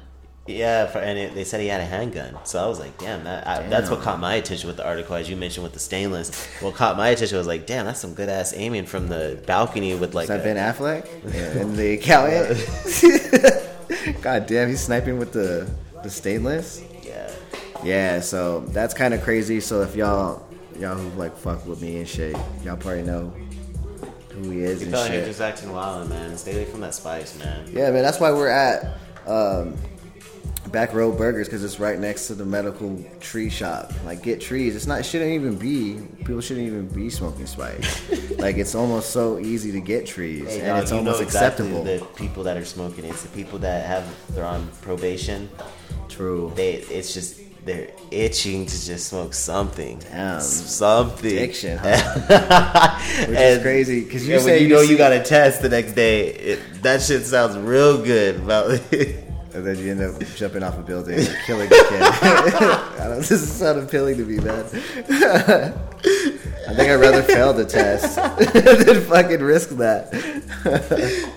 Yeah, 0.49 0.87
for, 0.87 0.97
and 0.97 1.19
it, 1.19 1.35
they 1.35 1.43
said 1.43 1.61
he 1.61 1.67
had 1.67 1.79
a 1.79 1.85
handgun. 1.85 2.35
So 2.43 2.63
I 2.63 2.65
was 2.67 2.79
like, 2.79 2.97
damn, 2.97 3.23
that 3.25 3.45
I, 3.45 3.61
that's 3.67 3.89
what 3.91 4.01
caught 4.01 4.19
my 4.19 4.33
attention 4.35 4.65
with 4.67 4.77
the 4.77 4.85
article, 4.85 5.15
as 5.15 5.29
you 5.29 5.35
mentioned 5.35 5.63
with 5.63 5.73
the 5.73 5.79
stainless. 5.79 6.45
What 6.59 6.73
caught 6.73 6.97
my 6.97 7.09
attention 7.09 7.37
was 7.37 7.45
like, 7.45 7.67
damn, 7.67 7.85
that's 7.85 7.99
some 7.99 8.15
good 8.15 8.29
ass 8.29 8.53
aiming 8.55 8.87
from 8.87 9.07
the 9.09 9.39
balcony 9.45 9.93
with 9.93 10.15
like. 10.15 10.23
Is 10.23 10.29
that 10.29 10.39
a- 10.39 10.43
Ben 10.43 10.55
Affleck? 10.57 11.07
Yeah, 11.33 11.61
and 11.61 11.75
the 11.75 11.93
accountant. 11.93 12.57
God 14.23 14.47
damn, 14.47 14.69
he's 14.69 14.81
sniping 14.81 15.19
with 15.19 15.31
the 15.33 15.69
the 16.03 16.09
stainless. 16.09 16.81
yeah, 17.03 17.31
Yeah, 17.83 18.19
so 18.21 18.61
that's 18.69 18.93
kind 18.95 19.13
of 19.13 19.21
crazy. 19.21 19.59
So 19.59 19.81
if 19.81 19.95
y'all 19.95 20.47
y'all 20.79 20.95
who 20.97 21.09
like 21.19 21.37
fuck 21.37 21.65
with 21.67 21.81
me 21.81 21.97
and 21.97 22.07
shit, 22.07 22.35
y'all 22.63 22.77
probably 22.77 23.03
know 23.03 23.31
who 24.31 24.49
he 24.49 24.61
is 24.61 24.79
you 24.79 24.85
and 24.87 24.95
like 24.95 25.11
you're 25.11 25.25
just 25.25 25.41
acting 25.41 25.71
wild, 25.71 26.09
man. 26.09 26.35
Stay 26.37 26.53
away 26.53 26.65
from 26.65 26.81
that 26.81 26.95
spice, 26.95 27.37
man. 27.37 27.69
Yeah, 27.71 27.91
man, 27.91 28.01
that's 28.01 28.19
why 28.19 28.31
we're 28.31 28.47
at 28.49 28.97
um, 29.27 29.75
Back 30.71 30.93
Row 30.93 31.11
Burgers 31.11 31.47
because 31.47 31.63
it's 31.63 31.79
right 31.79 31.97
next 31.97 32.27
to 32.27 32.35
the 32.35 32.45
medical 32.45 33.03
tree 33.19 33.49
shop. 33.49 33.91
Like, 34.05 34.21
get 34.21 34.39
trees. 34.39 34.75
It's 34.75 34.87
not. 34.87 35.03
Shouldn't 35.05 35.31
even 35.31 35.55
be. 35.55 35.99
People 36.17 36.41
shouldn't 36.41 36.67
even 36.67 36.87
be 36.87 37.09
smoking 37.09 37.45
spice. 37.45 38.09
like, 38.37 38.57
it's 38.57 38.75
almost 38.75 39.11
so 39.11 39.39
easy 39.39 39.71
to 39.71 39.81
get 39.81 40.05
trees, 40.05 40.47
Hey, 40.47 40.59
and 40.59 40.67
dog, 40.67 40.81
it's 40.83 40.91
you 40.91 40.97
almost 40.97 41.19
know 41.19 41.25
exactly 41.25 41.67
acceptable. 41.67 41.83
The 41.83 42.05
people 42.15 42.43
that 42.43 42.57
are 42.57 42.65
smoking, 42.65 43.05
it's 43.05 43.23
the 43.23 43.29
people 43.29 43.59
that 43.59 43.85
have 43.85 44.05
they're 44.35 44.45
on 44.45 44.69
probation. 44.81 45.49
True. 46.07 46.51
They, 46.55 46.73
it's 46.73 47.13
just 47.13 47.39
they're 47.65 47.89
itching 48.11 48.65
to 48.65 48.85
just 48.85 49.07
smoke 49.07 49.33
something. 49.33 49.99
Damn. 49.99 50.41
Something. 50.41 51.31
Addiction, 51.37 51.77
huh? 51.77 52.99
Which 53.27 53.37
is 53.37 53.61
crazy 53.61 54.03
because 54.03 54.27
you 54.27 54.35
yeah, 54.35 54.39
say 54.39 54.59
you, 54.59 54.67
you 54.67 54.73
know 54.73 54.83
see- 54.83 54.91
you 54.91 54.97
got 54.97 55.13
a 55.13 55.21
test 55.21 55.61
the 55.61 55.69
next 55.69 55.93
day. 55.93 56.27
It, 56.29 56.59
that 56.83 57.01
shit 57.01 57.25
sounds 57.25 57.57
real 57.57 58.03
good. 58.03 58.37
About 58.37 58.81
and 59.53 59.65
then 59.65 59.77
you 59.77 59.91
end 59.91 60.01
up 60.01 60.19
jumping 60.35 60.63
off 60.63 60.77
a 60.77 60.81
building 60.81 61.19
and 61.19 61.37
killing 61.45 61.67
a 61.67 61.69
kid. 61.69 61.81
I 62.01 63.05
don't, 63.07 63.17
this 63.17 63.31
is 63.31 63.61
not 63.61 63.77
appealing 63.77 64.17
to 64.17 64.25
me, 64.25 64.37
man. 64.37 64.65
I 66.69 66.73
think 66.75 66.89
I'd 66.91 66.95
rather 66.95 67.23
fail 67.23 67.53
the 67.53 67.65
test 67.65 68.15
than 68.85 69.01
fucking 69.01 69.41
risk 69.41 69.69
that. 69.77 70.11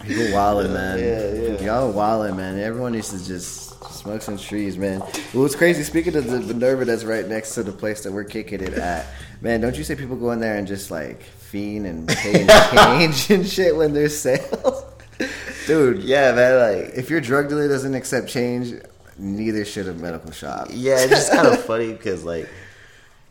People 0.00 0.24
wildin', 0.26 0.72
man. 0.72 0.98
Yeah, 0.98 1.32
yeah. 1.58 1.66
Y'all 1.66 1.92
wildin', 1.92 2.36
man. 2.36 2.58
Everyone 2.58 2.92
needs 2.92 3.10
to 3.10 3.22
just 3.22 3.82
smoke 3.92 4.22
some 4.22 4.38
trees, 4.38 4.78
man. 4.78 5.00
Well, 5.34 5.44
it's 5.44 5.56
crazy. 5.56 5.82
Speaking 5.82 6.16
of 6.16 6.30
the 6.30 6.40
Minerva 6.40 6.84
that's 6.84 7.04
right 7.04 7.26
next 7.26 7.54
to 7.56 7.62
the 7.62 7.72
place 7.72 8.02
that 8.04 8.12
we're 8.12 8.24
kicking 8.24 8.62
it 8.62 8.74
at, 8.74 9.06
man, 9.40 9.60
don't 9.60 9.76
you 9.76 9.84
say 9.84 9.94
people 9.94 10.16
go 10.16 10.30
in 10.30 10.40
there 10.40 10.56
and 10.56 10.66
just 10.66 10.90
like 10.90 11.22
fiend 11.22 11.86
and 11.86 12.08
pay 12.08 12.42
in 12.42 12.48
change 12.48 13.30
and 13.30 13.46
shit 13.46 13.76
when 13.76 13.92
there's 13.92 14.16
sales? 14.16 14.85
Dude, 15.66 16.02
yeah, 16.02 16.32
man. 16.32 16.84
Like 16.84 16.94
if 16.94 17.10
your 17.10 17.20
drug 17.20 17.48
dealer 17.48 17.68
doesn't 17.68 17.94
accept 17.94 18.28
change, 18.28 18.72
neither 19.18 19.64
should 19.64 19.88
a 19.88 19.94
medical 19.94 20.30
shop. 20.30 20.68
Yeah, 20.70 21.00
it's 21.00 21.10
just 21.10 21.32
kind 21.32 21.48
of 21.48 21.64
funny 21.64 21.92
because 21.92 22.24
like 22.24 22.48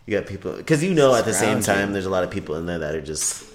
you 0.05 0.17
got 0.17 0.27
people 0.27 0.55
because 0.55 0.83
you 0.83 0.93
know 0.93 1.15
at 1.15 1.25
the 1.25 1.33
same 1.33 1.61
time 1.61 1.93
there's 1.93 2.05
a 2.05 2.09
lot 2.09 2.23
of 2.23 2.31
people 2.31 2.55
in 2.55 2.65
there 2.65 2.79
that 2.79 2.95
are 2.95 3.01
just 3.01 3.45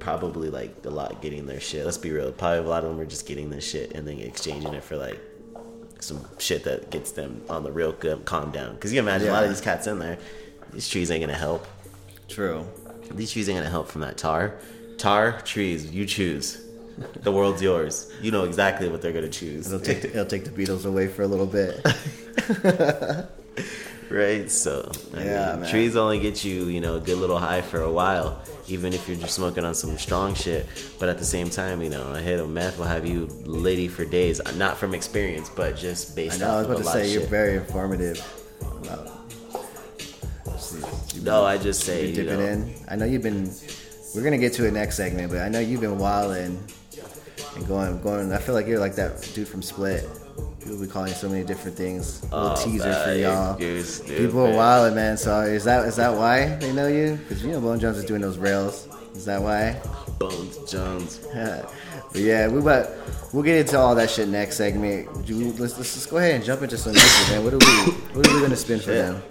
probably 0.00 0.50
like 0.50 0.74
a 0.84 0.90
lot 0.90 1.22
getting 1.22 1.46
their 1.46 1.60
shit. 1.60 1.84
Let's 1.84 1.98
be 1.98 2.10
real, 2.10 2.32
probably 2.32 2.58
a 2.58 2.62
lot 2.62 2.84
of 2.84 2.90
them 2.90 3.00
are 3.00 3.06
just 3.06 3.26
getting 3.26 3.50
this 3.50 3.68
shit 3.68 3.92
and 3.92 4.06
then 4.06 4.18
exchanging 4.18 4.74
it 4.74 4.82
for 4.82 4.96
like 4.96 5.20
some 6.00 6.26
shit 6.38 6.64
that 6.64 6.90
gets 6.90 7.12
them 7.12 7.42
on 7.48 7.62
the 7.62 7.70
real 7.70 7.92
good 7.92 8.24
calm 8.24 8.50
down. 8.50 8.74
Because 8.74 8.92
you 8.92 9.00
can 9.00 9.08
imagine 9.08 9.28
a 9.28 9.32
lot 9.32 9.44
of 9.44 9.50
these 9.50 9.60
cats 9.60 9.86
in 9.86 9.98
there. 9.98 10.18
These 10.72 10.88
trees 10.88 11.10
ain't 11.10 11.20
gonna 11.20 11.34
help. 11.38 11.66
True. 12.28 12.66
These 13.12 13.32
trees 13.32 13.48
ain't 13.48 13.58
gonna 13.58 13.70
help 13.70 13.88
from 13.88 14.00
that 14.00 14.16
tar. 14.16 14.58
Tar 14.98 15.40
trees, 15.42 15.90
you 15.92 16.06
choose. 16.06 16.61
The 17.22 17.32
world's 17.32 17.62
yours. 17.62 18.10
You 18.20 18.30
know 18.30 18.44
exactly 18.44 18.88
what 18.88 19.00
they're 19.02 19.12
gonna 19.12 19.28
choose. 19.28 19.66
It'll 19.66 19.80
take 19.84 20.02
the, 20.02 20.10
it'll 20.10 20.26
take 20.26 20.44
the 20.44 20.50
Beatles 20.50 20.84
away 20.84 21.08
for 21.08 21.22
a 21.22 21.26
little 21.26 21.46
bit. 21.46 21.80
right? 24.10 24.50
So 24.50 24.90
I 25.16 25.24
Yeah, 25.24 25.50
mean, 25.52 25.60
man. 25.62 25.70
trees 25.70 25.96
only 25.96 26.20
get 26.20 26.44
you, 26.44 26.64
you 26.66 26.80
know, 26.80 26.96
a 26.96 27.00
good 27.00 27.18
little 27.18 27.38
high 27.38 27.62
for 27.62 27.80
a 27.80 27.90
while, 27.90 28.40
even 28.68 28.92
if 28.92 29.08
you're 29.08 29.16
just 29.16 29.34
smoking 29.34 29.64
on 29.64 29.74
some 29.74 29.96
strong 29.98 30.34
shit. 30.34 30.66
But 30.98 31.08
at 31.08 31.18
the 31.18 31.24
same 31.24 31.50
time, 31.50 31.82
you 31.82 31.90
know, 31.90 32.12
a 32.12 32.18
hit 32.20 32.38
of 32.40 32.48
meth 32.50 32.78
will 32.78 32.86
have 32.86 33.06
you 33.06 33.26
litty 33.44 33.88
for 33.88 34.04
days, 34.04 34.40
not 34.56 34.76
from 34.76 34.94
experience, 34.94 35.48
but 35.48 35.76
just 35.76 36.14
based. 36.14 36.42
I 36.42 36.46
know. 36.46 36.54
I 36.54 36.56
was 36.58 36.66
about 36.66 36.78
to 36.78 36.84
say 36.84 37.12
you're 37.12 37.22
very 37.26 37.56
informative. 37.56 38.20
About, 38.82 39.08
no, 41.22 41.44
I 41.44 41.56
just 41.58 41.82
say, 41.84 42.08
you 42.08 42.14
dipping 42.14 42.38
know, 42.38 42.46
in. 42.46 42.74
I 42.88 42.96
know 42.96 43.04
you've 43.04 43.22
been. 43.22 43.50
We're 44.14 44.22
gonna 44.22 44.38
get 44.38 44.52
to 44.54 44.66
it 44.66 44.72
next 44.72 44.96
segment, 44.96 45.30
but 45.32 45.40
I 45.40 45.48
know 45.48 45.58
you've 45.58 45.80
been 45.80 45.96
wilding 45.98 46.62
and 47.56 47.66
going, 47.66 48.00
going. 48.02 48.32
I 48.32 48.38
feel 48.38 48.54
like 48.54 48.66
you're 48.66 48.78
like 48.80 48.94
that 48.96 49.20
dude 49.34 49.48
from 49.48 49.62
Split. 49.62 50.08
People 50.60 50.80
be 50.80 50.86
calling 50.86 51.08
you 51.08 51.14
so 51.14 51.28
many 51.28 51.44
different 51.44 51.76
things. 51.76 52.22
A 52.32 52.40
little 52.40 52.56
Oh, 52.58 52.64
teaser 52.64 52.94
for 53.04 53.12
y'all. 53.14 53.82
stupid. 53.82 54.16
People 54.16 54.46
are 54.46 54.54
wilding, 54.54 54.94
man. 54.94 55.16
So 55.16 55.40
is 55.42 55.64
that 55.64 55.86
is 55.86 55.96
that 55.96 56.14
why 56.16 56.54
they 56.56 56.72
know 56.72 56.86
you? 56.86 57.16
Because 57.16 57.44
you 57.44 57.50
know 57.52 57.60
Bone 57.60 57.80
Jones 57.80 57.98
is 57.98 58.04
doing 58.04 58.20
those 58.22 58.38
rails. 58.38 58.86
Is 59.14 59.24
that 59.26 59.42
why? 59.42 59.80
Bones 60.18 60.56
Jones. 60.70 61.18
but 61.34 62.20
yeah, 62.20 62.46
we 62.48 62.60
but 62.62 62.96
we'll 63.32 63.42
get 63.42 63.58
into 63.58 63.76
all 63.78 63.94
that 63.96 64.08
shit 64.08 64.28
next 64.28 64.56
segment. 64.56 65.08
You- 65.28 65.52
let's, 65.58 65.76
let's 65.76 65.94
just 65.94 66.08
go 66.10 66.16
ahead 66.18 66.36
and 66.36 66.44
jump 66.44 66.62
into 66.62 66.78
some 66.78 66.92
music, 66.92 67.28
man. 67.30 67.44
What 67.44 67.54
are 67.54 67.58
we 67.58 67.92
what 68.14 68.26
are 68.28 68.34
we 68.34 68.40
gonna 68.40 68.56
spin 68.56 68.78
for 68.78 68.92
them? 68.92 69.22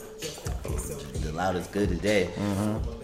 The 1.23 1.31
loud 1.31 1.55
is 1.55 1.67
good 1.67 1.89
today. 1.89 2.29
Mm-hmm. 2.36 3.01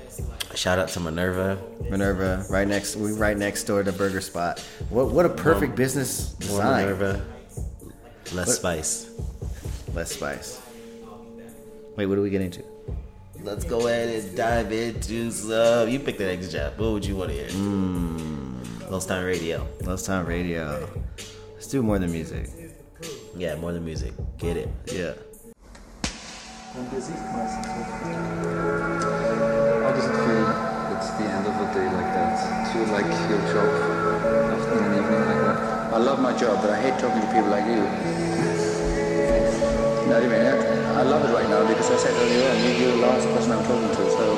Shout 0.57 0.79
out 0.79 0.87
to 0.89 0.99
Minerva. 0.99 1.61
Minerva, 1.87 2.43
right 2.49 2.67
next 2.67 2.95
we 2.95 3.11
right 3.11 3.37
next 3.37 3.65
door 3.65 3.83
to 3.83 3.91
Burger 3.91 4.21
Spot. 4.21 4.59
What 4.89 5.11
what 5.11 5.23
a 5.23 5.29
perfect 5.29 5.75
business 5.75 6.29
design. 6.33 6.85
Minerva, 6.85 7.23
less 8.33 8.47
What- 8.47 8.55
spice. 8.55 9.05
Less 9.93 10.13
spice. 10.13 10.59
Wait, 11.95 12.07
what 12.07 12.17
are 12.17 12.21
we 12.23 12.31
getting 12.31 12.49
to? 12.51 12.63
Let's 13.43 13.65
go 13.65 13.85
ahead 13.87 14.09
and 14.09 14.35
dive 14.35 14.71
into 14.71 15.29
some. 15.29 15.89
You 15.89 15.99
pick 15.99 16.17
the 16.17 16.25
next 16.25 16.51
job. 16.51 16.73
What 16.79 16.91
would 16.91 17.05
you 17.05 17.15
want 17.15 17.29
to 17.29 17.35
hear? 17.35 17.49
Mm. 17.49 18.89
Lost 18.89 19.09
Time 19.09 19.23
Radio. 19.25 19.67
Last 19.81 20.07
time 20.07 20.25
radio. 20.25 20.89
Let's 21.53 21.67
do 21.67 21.83
more 21.83 21.99
than 21.99 22.11
music. 22.11 22.49
Yeah, 23.35 23.55
more 23.57 23.73
than 23.73 23.85
music. 23.85 24.13
Get 24.39 24.57
it. 24.57 24.69
Yeah. 24.91 25.13
I 35.97 35.99
love 35.99 36.19
my 36.19 36.31
job, 36.37 36.61
but 36.61 36.69
I 36.69 36.79
hate 36.79 36.99
talking 36.99 37.21
to 37.21 37.27
people 37.33 37.49
like 37.49 37.65
you. 37.65 37.81
Not 40.07 40.21
even 40.21 40.45
I 40.95 41.01
love 41.01 41.27
it 41.27 41.33
right 41.33 41.49
now 41.49 41.67
because 41.67 41.89
I 41.89 41.97
said 41.97 42.13
earlier 42.13 42.51
on, 42.51 42.57
you- 42.63 42.85
you're 42.85 42.91
the 42.97 43.01
last 43.01 43.27
person 43.33 43.51
I'm 43.53 43.63
talking 43.65 43.89
to, 43.89 44.11
so. 44.11 44.37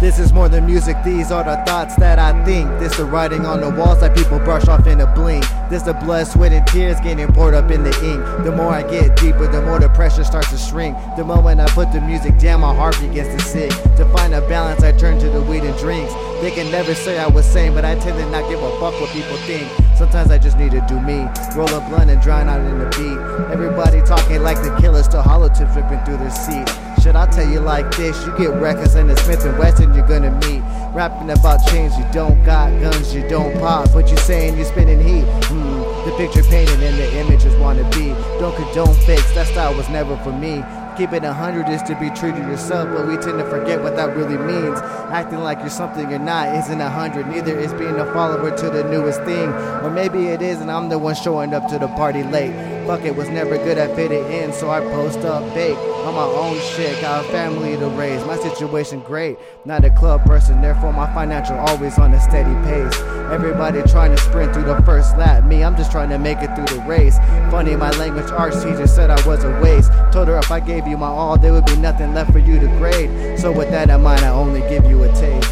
This 0.00 0.18
is 0.18 0.32
more 0.32 0.48
than 0.48 0.64
music, 0.64 0.96
these 1.04 1.30
are 1.30 1.44
the 1.44 1.56
thoughts 1.66 1.94
that 1.96 2.18
I 2.18 2.32
think. 2.46 2.70
This 2.78 2.96
the 2.96 3.04
writing 3.04 3.44
on 3.44 3.60
the 3.60 3.68
walls 3.68 4.00
that 4.00 4.16
people 4.16 4.38
brush 4.38 4.66
off 4.66 4.86
in 4.86 5.02
a 5.02 5.06
blink. 5.06 5.44
This 5.70 5.82
the 5.82 5.94
blood, 5.94 6.26
sweat, 6.26 6.52
and 6.52 6.66
tears 6.66 7.00
getting 7.00 7.26
poured 7.32 7.54
up 7.54 7.70
in 7.70 7.82
the 7.82 7.94
ink. 8.04 8.44
The 8.44 8.52
more 8.52 8.70
I 8.70 8.82
get 8.82 9.16
deeper, 9.16 9.46
the 9.46 9.62
more 9.62 9.80
the 9.80 9.88
pressure 9.88 10.22
starts 10.22 10.50
to 10.50 10.58
shrink. 10.58 10.96
The 11.16 11.24
moment 11.24 11.60
I 11.60 11.66
put 11.68 11.90
the 11.92 12.00
music 12.00 12.38
down, 12.38 12.60
my 12.60 12.74
heart 12.74 13.00
begins 13.00 13.28
to 13.28 13.40
sink. 13.48 13.72
To 13.96 14.04
find 14.16 14.34
a 14.34 14.40
balance, 14.48 14.82
I 14.82 14.92
turn 14.92 15.18
to 15.20 15.30
the 15.30 15.40
weed 15.40 15.62
and 15.62 15.76
drinks. 15.78 16.12
They 16.42 16.50
can 16.50 16.70
never 16.70 16.94
say 16.94 17.18
I 17.18 17.26
was 17.26 17.46
sane, 17.46 17.74
but 17.74 17.84
I 17.84 17.94
tend 17.98 18.18
to 18.18 18.30
not 18.30 18.48
give 18.50 18.62
a 18.62 18.70
fuck 18.78 19.00
what 19.00 19.10
people 19.10 19.36
think. 19.48 19.66
Sometimes 19.96 20.30
I 20.30 20.38
just 20.38 20.58
need 20.58 20.72
to 20.72 20.84
do 20.86 21.00
me. 21.00 21.26
Roll 21.56 21.68
a 21.68 21.80
blunt 21.88 22.10
and 22.10 22.20
drown 22.20 22.48
out 22.48 22.60
in 22.60 22.78
the 22.78 22.86
beat. 22.96 23.52
Everybody 23.52 24.02
talking 24.02 24.42
like 24.42 24.62
the 24.62 24.76
killers, 24.80 25.06
still 25.06 25.22
hollow 25.22 25.48
tips 25.48 25.74
ripping 25.74 26.04
through 26.04 26.18
their 26.18 26.30
seat. 26.30 26.93
Should 27.04 27.16
I 27.16 27.26
tell 27.26 27.46
you 27.46 27.60
like 27.60 27.94
this? 27.98 28.24
You 28.24 28.34
get 28.38 28.54
records 28.54 28.94
in 28.94 29.08
the 29.08 29.16
Smith 29.16 29.44
and 29.44 29.58
Wesson 29.58 29.92
you're 29.92 30.08
gonna 30.08 30.30
meet. 30.48 30.62
Rapping 30.94 31.28
about 31.28 31.58
chains 31.68 31.94
you 31.98 32.04
don't 32.14 32.42
got, 32.46 32.70
guns 32.80 33.14
you 33.14 33.28
don't 33.28 33.52
pop, 33.60 33.92
but 33.92 34.10
you 34.10 34.16
saying 34.16 34.56
you're 34.56 34.64
spinning 34.64 35.00
heat. 35.00 35.26
Hmm, 35.44 36.08
the 36.08 36.14
picture 36.16 36.42
painted 36.44 36.82
and 36.82 36.96
the 36.96 37.14
images 37.18 37.54
wanna 37.56 37.84
be. 37.90 38.08
Don't 38.40 38.56
condone 38.56 38.94
fakes, 39.04 39.34
that 39.34 39.48
style 39.48 39.74
was 39.74 39.86
never 39.90 40.16
for 40.24 40.32
me. 40.32 40.64
Keeping 40.96 41.24
a 41.24 41.32
hundred 41.34 41.68
is 41.68 41.82
to 41.82 41.94
be 42.00 42.08
to 42.08 42.28
yourself, 42.28 42.88
but 42.96 43.06
we 43.06 43.18
tend 43.18 43.36
to 43.36 43.44
forget 43.50 43.82
what 43.82 43.96
that 43.96 44.16
really 44.16 44.38
means. 44.38 44.78
Acting 45.10 45.40
like 45.40 45.58
you're 45.58 45.68
something 45.68 46.08
you're 46.08 46.18
not 46.18 46.56
isn't 46.56 46.80
a 46.80 46.88
hundred, 46.88 47.26
neither 47.26 47.58
is 47.58 47.74
being 47.74 47.96
a 47.96 48.10
follower 48.14 48.56
to 48.56 48.70
the 48.70 48.84
newest 48.84 49.20
thing. 49.24 49.50
Or 49.82 49.90
maybe 49.90 50.28
it 50.28 50.40
is, 50.40 50.62
and 50.62 50.70
I'm 50.70 50.88
the 50.88 50.98
one 50.98 51.16
showing 51.16 51.52
up 51.52 51.68
to 51.68 51.78
the 51.78 51.88
party 51.88 52.22
late. 52.22 52.54
Fuck 52.86 53.06
it, 53.06 53.16
was 53.16 53.30
never 53.30 53.56
good 53.56 53.78
at 53.78 53.96
fitting 53.96 54.30
in, 54.30 54.52
so 54.52 54.68
I 54.70 54.80
post 54.80 55.20
up 55.20 55.42
bake 55.54 55.78
on 55.78 56.14
my 56.14 56.22
own 56.22 56.60
shit. 56.60 57.00
Got 57.00 57.24
a 57.24 57.28
family 57.28 57.78
to 57.78 57.86
raise, 57.88 58.22
my 58.26 58.36
situation 58.36 59.00
great. 59.00 59.38
Not 59.64 59.86
a 59.86 59.90
club 59.90 60.22
person, 60.26 60.60
therefore 60.60 60.92
my 60.92 61.12
financial 61.14 61.56
always 61.56 61.98
on 61.98 62.12
a 62.12 62.20
steady 62.20 62.54
pace. 62.68 63.00
Everybody 63.32 63.82
trying 63.84 64.14
to 64.14 64.18
sprint 64.18 64.52
through 64.52 64.64
the 64.64 64.82
first 64.82 65.16
lap, 65.16 65.44
me, 65.44 65.64
I'm 65.64 65.76
just 65.78 65.92
trying 65.92 66.10
to 66.10 66.18
make 66.18 66.38
it 66.42 66.54
through 66.54 66.76
the 66.76 66.84
race. 66.84 67.16
Funny, 67.50 67.74
my 67.74 67.90
language 67.92 68.30
arts 68.32 68.62
teacher 68.62 68.86
said 68.86 69.08
I 69.08 69.26
was 69.26 69.44
a 69.44 69.60
waste. 69.62 69.90
Told 70.12 70.28
her 70.28 70.36
if 70.36 70.50
I 70.50 70.60
gave 70.60 70.86
you 70.86 70.98
my 70.98 71.06
all, 71.06 71.38
there 71.38 71.54
would 71.54 71.64
be 71.64 71.76
nothing 71.76 72.12
left 72.12 72.32
for 72.32 72.38
you 72.38 72.60
to 72.60 72.66
grade. 72.76 73.40
So 73.40 73.50
with 73.50 73.70
that 73.70 73.88
in 73.88 74.02
mind, 74.02 74.20
I 74.20 74.28
only 74.28 74.60
give 74.68 74.84
you 74.84 75.04
a 75.04 75.08
taste. 75.14 75.50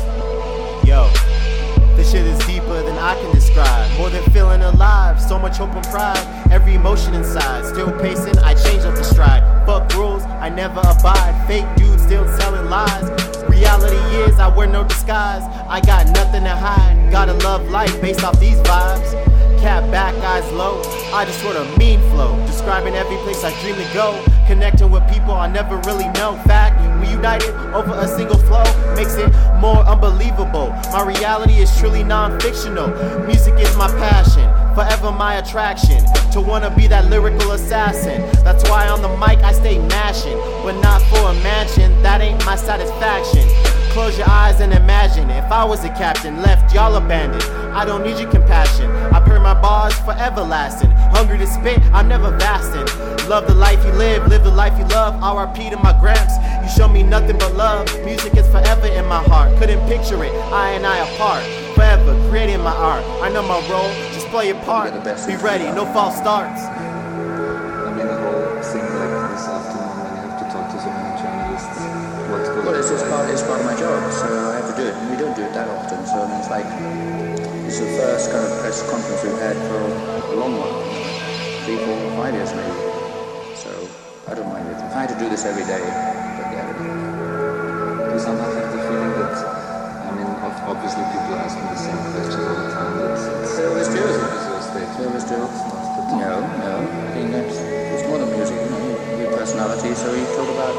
Yo, 0.84 1.08
this 1.96 2.12
shit 2.12 2.26
is 2.26 2.38
deeper 2.46 2.82
than 2.82 2.98
I 2.98 3.14
can 3.14 3.34
describe. 3.34 3.90
More 3.96 4.10
than 4.10 4.22
feeling 4.32 4.60
alive, 4.60 5.18
so 5.18 5.38
much 5.38 5.56
hope 5.56 5.72
and 5.72 5.84
pride. 5.86 6.41
Every 6.52 6.74
emotion 6.74 7.14
inside, 7.14 7.64
still 7.64 7.90
pacing, 7.98 8.38
I 8.40 8.52
change 8.52 8.84
up 8.84 8.94
the 8.94 9.02
stride. 9.02 9.42
Fuck 9.64 9.90
rules, 9.94 10.22
I 10.24 10.50
never 10.50 10.80
abide. 10.80 11.46
Fake 11.48 11.64
dudes 11.76 12.02
still 12.02 12.26
telling 12.36 12.68
lies. 12.68 13.08
Reality 13.48 13.96
is, 14.16 14.38
I 14.38 14.54
wear 14.54 14.66
no 14.66 14.84
disguise. 14.84 15.44
I 15.66 15.80
got 15.80 16.08
nothing 16.08 16.44
to 16.44 16.50
hide. 16.50 17.10
Gotta 17.10 17.32
love 17.42 17.70
life 17.70 17.98
based 18.02 18.22
off 18.22 18.38
these 18.38 18.58
vibes. 18.68 19.12
Cap 19.62 19.90
back, 19.90 20.14
eyes 20.16 20.44
low. 20.52 20.82
I 21.14 21.24
just 21.24 21.42
want 21.42 21.56
of 21.56 21.78
mean 21.78 22.00
flow. 22.10 22.36
Describing 22.44 22.96
every 22.96 23.16
place 23.24 23.42
I 23.44 23.58
dream 23.62 23.76
to 23.76 23.94
go. 23.94 24.22
Connecting 24.46 24.90
with 24.90 25.08
people 25.10 25.32
I 25.32 25.46
never 25.46 25.78
really 25.88 26.08
know. 26.20 26.38
Fact, 26.44 26.76
we 27.00 27.08
united 27.08 27.54
over 27.72 27.94
a 27.94 28.06
single 28.06 28.36
flow. 28.36 28.64
Makes 28.94 29.14
it 29.14 29.32
more 29.58 29.78
unbelievable. 29.88 30.68
My 30.92 31.02
reality 31.02 31.62
is 31.62 31.74
truly 31.78 32.04
non 32.04 32.38
fictional. 32.40 32.88
Music 33.24 33.54
is 33.54 33.74
my 33.74 33.88
passion. 33.88 34.51
Forever 34.74 35.12
my 35.12 35.34
attraction. 35.34 36.02
To 36.32 36.40
wanna 36.40 36.74
be 36.74 36.86
that 36.88 37.10
lyrical 37.10 37.52
assassin. 37.52 38.22
That's 38.42 38.68
why 38.70 38.88
on 38.88 39.02
the 39.02 39.08
mic 39.08 39.38
I 39.44 39.52
stay 39.52 39.78
mashing. 39.78 40.36
But 40.62 40.80
not 40.80 41.02
for 41.02 41.28
a 41.28 41.34
mansion. 41.42 42.02
That 42.02 42.20
ain't 42.20 42.44
my 42.46 42.56
satisfaction. 42.56 43.46
Close 43.92 44.16
your 44.16 44.30
eyes 44.30 44.60
and 44.60 44.72
imagine 44.72 45.28
if 45.28 45.52
I 45.52 45.64
was 45.64 45.84
a 45.84 45.90
captain, 45.90 46.40
left 46.40 46.74
y'all 46.74 46.96
abandoned. 46.96 47.44
I 47.74 47.84
don't 47.84 48.02
need 48.02 48.18
your 48.18 48.30
compassion. 48.30 48.90
My 49.42 49.60
bars 49.60 49.98
for 50.00 50.12
everlasting. 50.12 50.92
Hungry 51.10 51.36
to 51.38 51.46
spit, 51.48 51.82
I'm 51.92 52.06
never 52.06 52.30
vasting. 52.38 52.86
Love 53.28 53.48
the 53.48 53.54
life 53.54 53.84
you 53.84 53.90
live, 53.92 54.28
live 54.28 54.44
the 54.44 54.52
life 54.52 54.78
you 54.78 54.84
love. 54.86 55.14
RIP 55.18 55.70
to 55.72 55.76
my 55.78 55.92
gramps. 55.98 56.34
You 56.62 56.68
show 56.68 56.86
me 56.86 57.02
nothing 57.02 57.38
but 57.38 57.52
love. 57.54 57.86
Music 58.04 58.36
is 58.36 58.46
forever 58.48 58.86
in 58.86 59.04
my 59.06 59.20
heart. 59.24 59.58
Couldn't 59.58 59.84
picture 59.88 60.22
it, 60.22 60.32
I 60.52 60.70
and 60.70 60.86
I 60.86 60.98
apart. 61.08 61.42
Forever 61.74 62.30
creating 62.30 62.60
my 62.60 62.70
art. 62.70 63.04
I 63.20 63.30
know 63.30 63.42
my 63.42 63.58
role, 63.68 63.92
just 64.14 64.28
play 64.28 64.46
your 64.46 64.60
part. 64.62 64.90
You're 64.90 64.98
the 64.98 65.04
best. 65.04 65.26
Be 65.26 65.34
ready, 65.36 65.64
no 65.64 65.86
false 65.92 66.16
starts. 66.16 66.62
Part, 73.22 73.32
it's 73.32 73.42
part 73.42 73.60
of 73.60 73.66
my 73.66 73.76
job, 73.78 74.12
so 74.12 74.26
I 74.26 74.58
have 74.58 74.68
to 74.74 74.76
do 74.82 74.88
it. 74.88 74.94
And 74.94 75.10
we 75.10 75.16
don't 75.16 75.36
do 75.36 75.42
it 75.42 75.54
that 75.54 75.68
often, 75.68 76.02
so 76.06 76.22
I 76.22 76.26
mean, 76.26 76.38
it's 76.42 76.50
like, 76.50 76.66
it's 77.66 77.78
the 77.78 77.86
first 77.94 78.30
kind 78.34 78.42
of 78.42 78.50
press 78.60 78.82
conference 78.90 79.22
we've 79.22 79.38
had 79.38 79.56
for 79.70 79.78
a 79.78 80.36
long 80.36 80.58
while. 80.58 80.82
Three, 81.62 81.78
four, 81.78 81.94
five 82.18 82.34
years 82.34 82.50
maybe. 82.50 82.74
So, 83.54 83.70
I 84.26 84.34
don't 84.34 84.50
mind 84.50 84.66
it. 84.66 84.76
If 84.82 84.90
I 84.90 85.06
had 85.06 85.10
to 85.14 85.18
do 85.22 85.30
this 85.30 85.46
every 85.46 85.62
day, 85.62 85.78
but 85.78 86.46
yeah. 86.50 86.66
Do 86.74 88.10
you 88.10 88.18
sometimes 88.18 88.54
have 88.58 88.70
the 88.74 88.80
feeling 88.82 89.14
that, 89.22 89.38
I 89.38 90.10
mean, 90.18 90.30
obviously 90.66 91.06
people 91.14 91.38
ask 91.38 91.54
me 91.54 91.64
the 91.70 91.78
same 91.78 92.00
questions 92.10 92.42
all 92.42 92.58
the 92.58 92.74
time. 92.74 92.90
It's, 93.06 93.54
They 93.54 93.66
always 93.70 93.88
do. 93.88 94.02
It's. 94.02 94.66
They 94.74 95.04
always 95.06 95.26
do. 95.30 95.38
It's 95.38 95.62
not 95.70 95.78
the. 95.94 96.02
No, 96.18 96.42
no. 96.42 96.74
I 96.82 97.10
think 97.14 97.30
that's, 97.30 97.56
it's 97.62 98.04
more 98.08 98.18
than 98.18 98.34
music, 98.34 98.58
you 98.58 98.68
know, 98.68 99.22
your 99.22 99.30
personality, 99.38 99.94
so 99.94 100.10
we 100.10 100.26
talk 100.34 100.50
about 100.50 100.74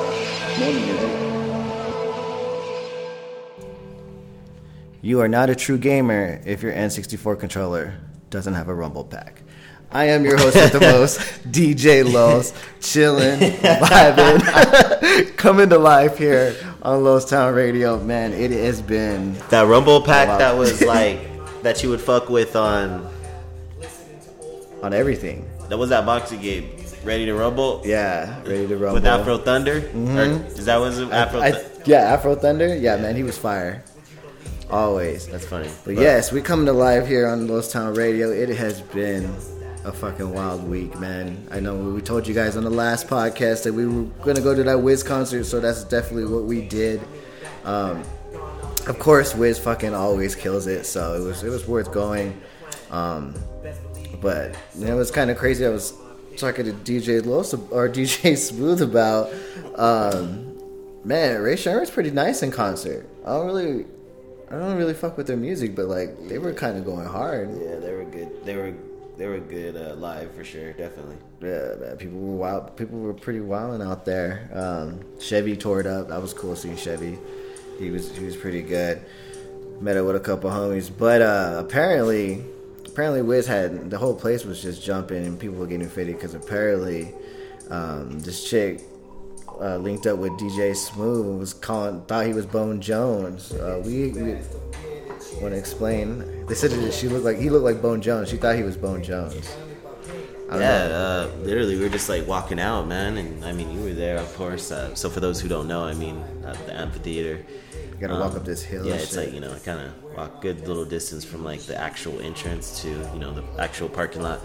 more 0.59 0.71
than 0.75 0.83
music. 0.83 1.32
You 5.03 5.19
are 5.19 5.27
not 5.27 5.49
a 5.49 5.55
true 5.55 5.77
gamer 5.77 6.39
if 6.45 6.63
your 6.63 6.71
N64 6.71 7.37
controller 7.37 7.95
doesn't 8.29 8.53
have 8.53 8.69
a 8.69 8.73
rumble 8.73 9.03
pack. 9.03 9.41
I 9.91 10.05
am 10.05 10.23
your 10.23 10.37
host 10.37 10.55
with 10.55 10.71
the 10.71 10.79
most, 10.93 11.19
DJ 11.51 12.09
Los, 12.09 12.53
chilling, 12.79 13.37
vibing, 13.39 15.35
coming 15.37 15.67
to 15.69 15.77
life 15.77 16.17
here 16.17 16.55
on 16.81 17.03
Los 17.03 17.25
Town 17.29 17.53
Radio. 17.53 17.99
Man, 17.99 18.31
it 18.33 18.51
has 18.51 18.81
been 18.81 19.33
That 19.49 19.67
Rumble 19.67 20.01
pack 20.01 20.29
Wow. 20.29 20.37
that 20.39 20.57
was 20.57 20.81
like 20.85 21.19
that 21.63 21.83
you 21.83 21.89
would 21.89 22.01
fuck 22.01 22.29
with 22.29 22.55
on 22.55 23.05
on 24.81 24.93
everything. 24.93 25.47
that 25.69 25.77
was 25.77 25.89
that 25.89 26.05
boxing 26.05 26.39
game. 26.41 26.69
Ready 27.03 27.25
to 27.25 27.33
rumble 27.33 27.81
Yeah, 27.83 28.41
ready 28.43 28.65
to 28.67 28.77
rumble. 28.77 28.93
with 28.95 29.05
Afro 29.05 29.37
Thunder? 29.37 29.77
Or 29.77 29.81
mm-hmm. 29.81 30.45
is 30.47 30.65
that 30.65 30.77
was? 30.77 31.01
Afro? 31.01 31.41
I- 31.41 31.51
Thu- 31.51 31.81
yeah, 31.91 32.13
Afro 32.13 32.33
Thunder. 32.35 32.73
Yeah, 32.77 32.95
man, 32.95 33.15
he 33.17 33.23
was 33.23 33.37
fire. 33.37 33.83
Always. 34.73 35.27
That's 35.27 35.45
funny. 35.45 35.69
But 35.85 35.95
yes, 35.97 36.31
we 36.31 36.41
come 36.41 36.65
to 36.65 36.73
live 36.73 37.07
here 37.07 37.27
on 37.27 37.47
Los 37.47 37.71
Town 37.71 37.93
Radio. 37.93 38.31
It 38.31 38.49
has 38.49 38.81
been 38.81 39.25
a 39.85 39.91
fucking 39.91 40.33
wild 40.33 40.67
week, 40.67 40.99
man. 40.99 41.47
I 41.51 41.59
know 41.59 41.75
we 41.75 42.01
told 42.01 42.27
you 42.27 42.33
guys 42.33 42.57
on 42.57 42.63
the 42.63 42.71
last 42.71 43.07
podcast 43.07 43.65
that 43.65 43.73
we 43.73 43.85
were 43.85 44.05
gonna 44.25 44.41
go 44.41 44.55
to 44.55 44.63
that 44.63 44.81
Wiz 44.81 45.03
concert, 45.03 45.43
so 45.43 45.59
that's 45.59 45.83
definitely 45.83 46.25
what 46.25 46.45
we 46.45 46.61
did. 46.61 47.01
Um, 47.65 48.03
of 48.87 48.97
course, 48.97 49.35
Wiz 49.35 49.59
fucking 49.59 49.93
always 49.93 50.33
kills 50.33 50.65
it, 50.65 50.85
so 50.87 51.13
it 51.13 51.23
was 51.23 51.43
it 51.43 51.49
was 51.49 51.67
worth 51.67 51.91
going. 51.91 52.41
Um, 52.89 53.35
but 54.21 54.57
you 54.75 54.85
know, 54.85 54.95
it 54.95 54.97
was 54.97 55.11
kind 55.11 55.29
of 55.29 55.37
crazy. 55.37 55.67
I 55.67 55.69
was 55.69 55.93
talking 56.37 56.65
to 56.65 56.73
DJ 56.73 57.23
Los 57.23 57.53
or 57.53 57.87
DJ 57.89 58.35
Smooth 58.35 58.81
about, 58.81 59.31
um, 59.75 60.57
man, 61.03 61.41
Rae 61.43 61.55
Sremmurd's 61.55 61.91
pretty 61.91 62.09
nice 62.09 62.41
in 62.41 62.49
concert. 62.49 63.07
I 63.23 63.33
don't 63.33 63.45
really, 63.45 63.85
I 64.53 64.59
don't 64.59 64.77
really 64.77 64.93
fuck 64.93 65.17
with 65.17 65.25
their 65.25 65.37
music, 65.37 65.75
but 65.75 65.87
like 65.87 66.27
they 66.27 66.37
were 66.37 66.53
kind 66.53 66.77
of 66.77 66.85
going 66.85 67.07
hard. 67.07 67.49
Yeah, 67.59 67.77
they 67.77 67.91
were 67.91 68.05
good. 68.05 68.45
They 68.45 68.55
were 68.55 68.73
they 69.17 69.25
were 69.25 69.39
good 69.39 69.75
uh, 69.75 69.95
live 69.95 70.31
for 70.35 70.43
sure, 70.43 70.73
definitely. 70.73 71.15
Yeah, 71.41 71.73
man, 71.79 71.97
people 71.97 72.19
were 72.19 72.35
wild. 72.35 72.77
People 72.77 72.99
were 72.99 73.15
pretty 73.15 73.39
wilding 73.39 73.85
out 73.85 74.05
there. 74.05 74.51
Um, 74.53 74.99
Chevy 75.19 75.57
tore 75.57 75.79
it 75.79 75.87
up. 75.87 76.09
That 76.09 76.21
was 76.21 76.35
cool 76.35 76.55
seeing 76.55 76.77
Chevy. 76.77 77.17
He 77.79 77.89
was 77.89 78.15
he 78.15 78.25
was 78.25 78.35
pretty 78.35 78.61
good. 78.61 79.01
Met 79.81 79.97
up 79.97 80.05
with 80.05 80.17
a 80.17 80.19
couple 80.19 80.51
homies, 80.51 80.91
but 80.95 81.23
uh, 81.23 81.55
apparently, 81.57 82.43
apparently 82.85 83.23
Wiz 83.23 83.47
had 83.47 83.89
the 83.89 83.97
whole 83.97 84.13
place 84.13 84.45
was 84.45 84.61
just 84.61 84.83
jumping 84.83 85.25
and 85.25 85.39
people 85.39 85.57
were 85.57 85.65
getting 85.65 85.89
fitted 85.89 86.15
because 86.15 86.35
apparently, 86.35 87.11
um, 87.71 88.19
this 88.19 88.47
chick 88.47 88.81
uh, 89.61 89.77
linked 89.77 90.05
up 90.07 90.17
with 90.17 90.31
DJ 90.33 90.75
Smooth 90.75 91.25
and 91.25 91.39
was 91.39 91.53
calling 91.53 92.01
thought 92.05 92.25
he 92.25 92.33
was 92.33 92.45
Bone 92.45 92.81
Jones. 92.81 93.53
Uh, 93.53 93.81
we, 93.85 94.09
we 94.09 94.33
want 95.41 95.53
to 95.53 95.57
explain. 95.57 96.45
They 96.45 96.55
said 96.55 96.71
that 96.71 96.93
she 96.93 97.07
looked 97.07 97.25
like 97.25 97.37
he 97.37 97.49
looked 97.49 97.65
like 97.65 97.81
Bone 97.81 98.01
Jones. 98.01 98.29
She 98.29 98.37
thought 98.37 98.55
he 98.55 98.63
was 98.63 98.77
Bone 98.77 99.03
Jones. 99.03 99.55
Yeah, 100.51 100.83
uh, 100.83 101.31
literally, 101.41 101.77
we 101.77 101.83
were 101.83 101.89
just 101.89 102.09
like 102.09 102.27
walking 102.27 102.59
out, 102.59 102.87
man, 102.87 103.17
and 103.17 103.43
I 103.43 103.53
mean, 103.53 103.71
you 103.71 103.81
were 103.83 103.93
there, 103.93 104.17
of 104.17 104.31
course. 104.35 104.71
Uh, 104.71 104.93
so 104.93 105.09
for 105.09 105.19
those 105.19 105.41
who 105.41 105.47
don't 105.47 105.67
know, 105.67 105.83
I 105.83 105.93
mean, 105.93 106.17
uh, 106.45 106.55
the 106.65 106.75
amphitheater. 106.75 107.43
You 107.73 108.07
gotta 108.07 108.19
walk 108.19 108.35
up 108.35 108.45
this 108.45 108.61
hill. 108.61 108.85
Yeah, 108.85 108.95
it's 108.95 109.09
shit. 109.09 109.25
like 109.25 109.33
you 109.33 109.39
know, 109.39 109.55
kind 109.63 109.79
of 109.79 110.17
walk 110.17 110.41
good 110.41 110.67
little 110.67 110.85
distance 110.85 111.23
from 111.23 111.43
like 111.43 111.61
the 111.61 111.79
actual 111.79 112.19
entrance 112.19 112.81
to 112.81 112.89
you 112.89 113.19
know 113.19 113.33
the 113.33 113.43
actual 113.59 113.89
parking 113.89 114.21
lot. 114.21 114.41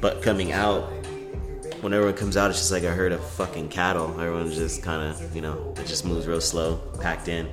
But 0.00 0.22
coming 0.22 0.52
out, 0.52 0.97
when 1.80 1.92
everyone 1.92 2.16
comes 2.16 2.36
out, 2.36 2.50
it's 2.50 2.58
just 2.58 2.72
like 2.72 2.82
a 2.82 2.92
herd 2.92 3.12
of 3.12 3.24
fucking 3.30 3.68
cattle. 3.68 4.08
Everyone's 4.20 4.56
just 4.56 4.82
kind 4.82 5.10
of 5.10 5.34
you 5.34 5.42
know, 5.42 5.74
it 5.76 5.86
just 5.86 6.04
moves 6.04 6.26
real 6.26 6.40
slow, 6.40 6.76
packed 7.00 7.28
in. 7.28 7.48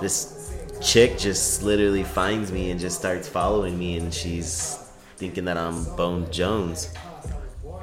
This 0.00 0.54
chick 0.80 1.18
just 1.18 1.62
literally 1.62 2.04
finds 2.04 2.50
me 2.50 2.70
and 2.70 2.80
just 2.80 2.98
starts 2.98 3.28
following 3.28 3.78
me, 3.78 3.96
and 3.98 4.12
she's 4.12 4.78
thinking 5.16 5.44
that 5.44 5.56
I'm 5.56 5.84
Bone 5.96 6.30
Jones. 6.30 6.92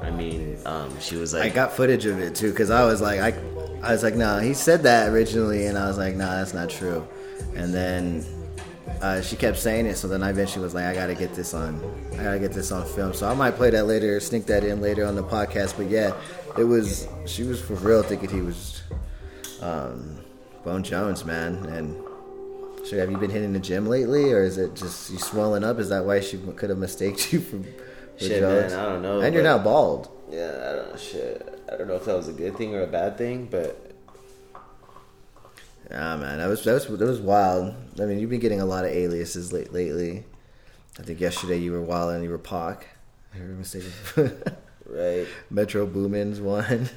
I 0.02 0.10
mean, 0.10 0.58
um, 0.64 0.98
she 1.00 1.16
was 1.16 1.34
like, 1.34 1.42
I 1.42 1.54
got 1.54 1.72
footage 1.72 2.06
of 2.06 2.18
it 2.18 2.34
too, 2.34 2.52
cause 2.54 2.70
I 2.70 2.84
was 2.84 3.00
like, 3.02 3.20
I, 3.20 3.38
I 3.82 3.92
was 3.92 4.02
like, 4.02 4.14
nah, 4.14 4.38
he 4.38 4.54
said 4.54 4.82
that 4.84 5.10
originally, 5.10 5.66
and 5.66 5.76
I 5.76 5.88
was 5.88 5.98
like, 5.98 6.16
nah, 6.16 6.36
that's 6.36 6.54
not 6.54 6.70
true. 6.70 7.06
And 7.54 7.72
then 7.72 8.24
uh, 9.00 9.22
she 9.22 9.36
kept 9.36 9.58
saying 9.58 9.86
it, 9.86 9.96
so 9.96 10.08
then 10.08 10.22
I 10.22 10.30
eventually 10.30 10.62
was 10.62 10.74
like, 10.74 10.84
I 10.84 10.94
gotta 10.94 11.14
get 11.14 11.34
this 11.34 11.54
on, 11.54 11.82
I 12.18 12.22
gotta 12.22 12.38
get 12.38 12.52
this 12.52 12.70
on 12.70 12.86
film. 12.86 13.14
So 13.14 13.28
I 13.28 13.34
might 13.34 13.52
play 13.52 13.70
that 13.70 13.84
later, 13.86 14.20
sneak 14.20 14.46
that 14.46 14.64
in 14.64 14.80
later 14.80 15.06
on 15.06 15.14
the 15.14 15.24
podcast. 15.24 15.76
But 15.76 15.88
yeah, 15.88 16.14
it 16.58 16.64
was, 16.64 17.08
she 17.26 17.44
was 17.44 17.60
for 17.60 17.74
real 17.74 18.02
thinking 18.02 18.28
he 18.30 18.42
was, 18.42 18.82
um, 19.62 20.18
Bone 20.64 20.82
Jones, 20.82 21.24
man. 21.24 21.64
And 21.66 21.96
so 22.84 22.98
have 22.98 23.10
you 23.10 23.16
been 23.16 23.30
hitting 23.30 23.52
the 23.52 23.58
gym 23.58 23.86
lately, 23.86 24.32
or 24.32 24.42
is 24.42 24.58
it 24.58 24.74
just 24.74 25.10
you 25.10 25.18
swelling 25.18 25.64
up? 25.64 25.78
Is 25.78 25.88
that 25.88 26.04
why 26.04 26.20
she 26.20 26.38
could 26.38 26.70
have 26.70 26.78
mistaked 26.78 27.32
you 27.32 27.40
for? 27.40 27.58
for 27.58 28.24
Shit, 28.24 28.42
man, 28.42 28.72
I 28.72 28.84
don't 28.84 29.02
know, 29.02 29.20
And 29.20 29.34
you're 29.34 29.42
not 29.42 29.64
bald. 29.64 30.10
Yeah, 30.30 30.68
I 30.68 30.76
don't 30.76 30.90
know. 30.90 30.96
Shit, 30.96 31.62
I 31.72 31.76
don't 31.76 31.88
know 31.88 31.96
if 31.96 32.04
that 32.04 32.16
was 32.16 32.28
a 32.28 32.32
good 32.32 32.56
thing 32.56 32.74
or 32.74 32.82
a 32.82 32.86
bad 32.86 33.16
thing, 33.16 33.48
but 33.50 33.89
Yeah, 35.90 36.16
man, 36.16 36.38
that 36.38 36.46
was 36.46 36.62
that 36.64 36.74
was 36.74 36.86
that 36.86 37.06
was 37.06 37.20
wild. 37.20 37.74
I 38.00 38.04
mean, 38.04 38.20
you've 38.20 38.30
been 38.30 38.40
getting 38.40 38.60
a 38.60 38.66
lot 38.66 38.84
of 38.84 38.92
aliases 38.92 39.52
late, 39.52 39.72
lately. 39.72 40.24
I 40.98 41.02
think 41.02 41.20
yesterday 41.20 41.58
you 41.58 41.72
were 41.72 41.82
wild 41.82 42.12
and 42.12 42.22
you 42.22 42.30
were 42.30 42.38
Pac. 42.38 42.86
I 43.34 43.38
heard 43.38 43.58
mistaken. 43.58 43.92
right. 44.86 45.26
Metro 45.50 45.86
Boomin's 45.86 46.40
one. 46.40 46.88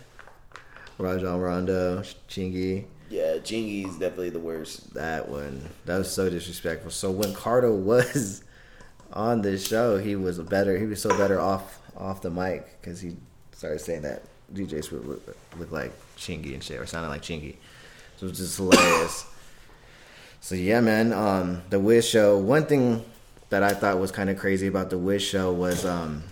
Rajon 0.98 1.40
Rondo, 1.40 2.02
Chingy. 2.30 2.86
Yeah, 3.10 3.38
Chingy's 3.38 3.94
definitely 3.94 4.30
the 4.30 4.40
worst. 4.40 4.94
That 4.94 5.28
one. 5.28 5.70
That 5.86 5.98
was 5.98 6.12
so 6.12 6.30
disrespectful. 6.30 6.92
So 6.92 7.10
when 7.10 7.34
Cardo 7.34 7.76
was 7.84 8.44
on 9.12 9.42
this 9.42 9.68
show, 9.68 9.98
he 9.98 10.16
was 10.16 10.38
better. 10.40 10.78
He 10.78 10.86
was 10.86 11.02
so 11.02 11.18
better 11.18 11.40
off 11.40 11.80
off 11.98 12.22
the 12.22 12.30
mic 12.30 12.80
because 12.82 13.02
he 13.02 13.16
started 13.54 13.80
saying 13.80 14.02
that 14.04 14.24
DJ 14.54 14.84
Swift 14.84 15.06
look, 15.06 15.38
look 15.58 15.72
like 15.72 15.94
Chingy 16.18 16.54
and 16.54 16.64
shit, 16.64 16.80
or 16.80 16.86
sounded 16.86 17.10
like 17.10 17.22
Chingy. 17.22 17.56
It 18.24 18.28
was 18.28 18.38
just 18.38 18.56
hilarious. 18.56 19.26
So 20.40 20.56
yeah, 20.56 20.80
man. 20.80 21.12
Um, 21.12 21.62
the 21.70 21.78
Wiz 21.78 22.08
show. 22.08 22.38
One 22.38 22.66
thing 22.66 23.04
that 23.50 23.64
I 23.64 23.74
thought 23.74 24.00
was 24.00 24.12
kind 24.12 24.30
of 24.30 24.40
crazy 24.40 24.68
about 24.68 24.90
the 24.90 24.98
Wiz 24.98 25.22
show 25.22 25.52
was, 25.52 25.86
um, 25.86 26.24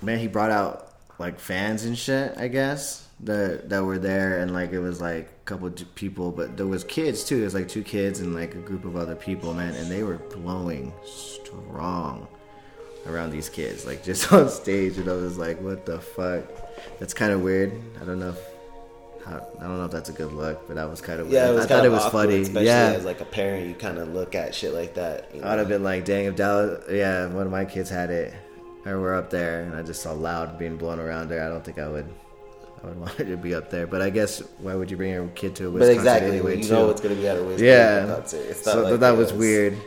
man, 0.00 0.20
he 0.20 0.28
brought 0.28 0.52
out 0.52 0.94
like 1.18 1.40
fans 1.40 1.86
and 1.86 1.98
shit. 1.98 2.38
I 2.38 2.46
guess 2.46 3.08
that 3.24 3.68
that 3.70 3.82
were 3.82 3.98
there, 3.98 4.38
and 4.38 4.52
like 4.52 4.70
it 4.70 4.78
was 4.78 5.00
like 5.00 5.24
a 5.24 5.44
couple 5.44 5.68
people, 5.96 6.30
but 6.30 6.56
there 6.56 6.68
was 6.68 6.84
kids 6.84 7.24
too. 7.24 7.38
There 7.38 7.46
was 7.46 7.54
like 7.54 7.66
two 7.66 7.82
kids 7.82 8.20
and 8.20 8.32
like 8.32 8.54
a 8.54 8.58
group 8.58 8.84
of 8.84 8.94
other 8.94 9.16
people, 9.16 9.54
man, 9.54 9.74
and 9.74 9.90
they 9.90 10.04
were 10.04 10.18
blowing 10.18 10.92
strong 11.04 12.28
around 13.08 13.32
these 13.32 13.48
kids, 13.48 13.84
like 13.84 14.04
just 14.04 14.32
on 14.32 14.48
stage, 14.48 14.98
and 14.98 15.08
I 15.08 15.14
was 15.14 15.36
like, 15.36 15.60
what 15.60 15.84
the 15.84 15.98
fuck? 15.98 16.44
That's 17.00 17.12
kind 17.12 17.32
of 17.32 17.42
weird. 17.42 17.72
I 18.00 18.04
don't 18.04 18.20
know 18.20 18.28
if. 18.28 18.53
I 19.26 19.32
don't 19.32 19.78
know 19.78 19.84
if 19.86 19.90
that's 19.90 20.10
a 20.10 20.12
good 20.12 20.32
look, 20.32 20.66
but 20.66 20.76
that 20.76 20.88
was 20.88 21.00
kind 21.00 21.20
of 21.20 21.28
weird. 21.28 21.34
Yeah, 21.34 21.50
it 21.50 21.54
was 21.54 21.64
I 21.64 21.68
kind 21.68 21.78
thought 21.78 21.86
of 21.86 21.92
it 21.92 21.96
was 21.96 22.04
awkward, 22.04 22.26
funny. 22.26 22.40
especially 22.42 22.66
yeah, 22.66 22.92
as 22.92 23.04
like 23.04 23.20
a 23.20 23.24
parent, 23.24 23.66
you 23.66 23.74
kind 23.74 23.98
of 23.98 24.08
look 24.08 24.34
at 24.34 24.54
shit 24.54 24.74
like 24.74 24.94
that. 24.94 25.34
You 25.34 25.40
know? 25.40 25.48
I'd 25.48 25.58
have 25.58 25.68
been 25.68 25.82
like, 25.82 26.04
dang, 26.04 26.26
if 26.26 26.36
Dallas, 26.36 26.84
yeah, 26.90 27.26
one 27.28 27.46
of 27.46 27.52
my 27.52 27.64
kids 27.64 27.88
had 27.88 28.10
it, 28.10 28.34
or 28.84 29.00
we're 29.00 29.14
up 29.14 29.30
there, 29.30 29.62
and 29.62 29.74
I 29.74 29.82
just 29.82 30.02
saw 30.02 30.12
loud 30.12 30.58
being 30.58 30.76
blown 30.76 30.98
around 31.00 31.28
there. 31.28 31.42
I 31.44 31.48
don't 31.48 31.64
think 31.64 31.78
I 31.78 31.88
would, 31.88 32.06
I 32.82 32.86
would 32.86 33.00
want 33.00 33.18
it 33.18 33.24
to 33.26 33.36
be 33.38 33.54
up 33.54 33.70
there. 33.70 33.86
But 33.86 34.02
I 34.02 34.10
guess 34.10 34.40
why 34.58 34.74
would 34.74 34.90
you 34.90 34.98
bring 34.98 35.12
your 35.12 35.26
kid 35.28 35.54
to 35.56 35.68
a 35.68 35.70
Wiz 35.70 35.88
but 35.88 35.92
exactly, 35.94 36.30
anyway? 36.30 36.58
you 36.58 36.64
too? 36.64 36.72
know 36.72 36.86
what's 36.86 37.00
gonna 37.00 37.14
be 37.14 37.26
at 37.26 37.38
a 37.38 37.42
Wiz 37.44 37.62
yeah. 37.62 38.06
concert. 38.06 38.44
It's 38.46 38.66
not 38.66 38.72
So 38.72 38.82
like 38.82 39.00
that 39.00 39.16
was 39.16 39.32
weird. 39.32 39.78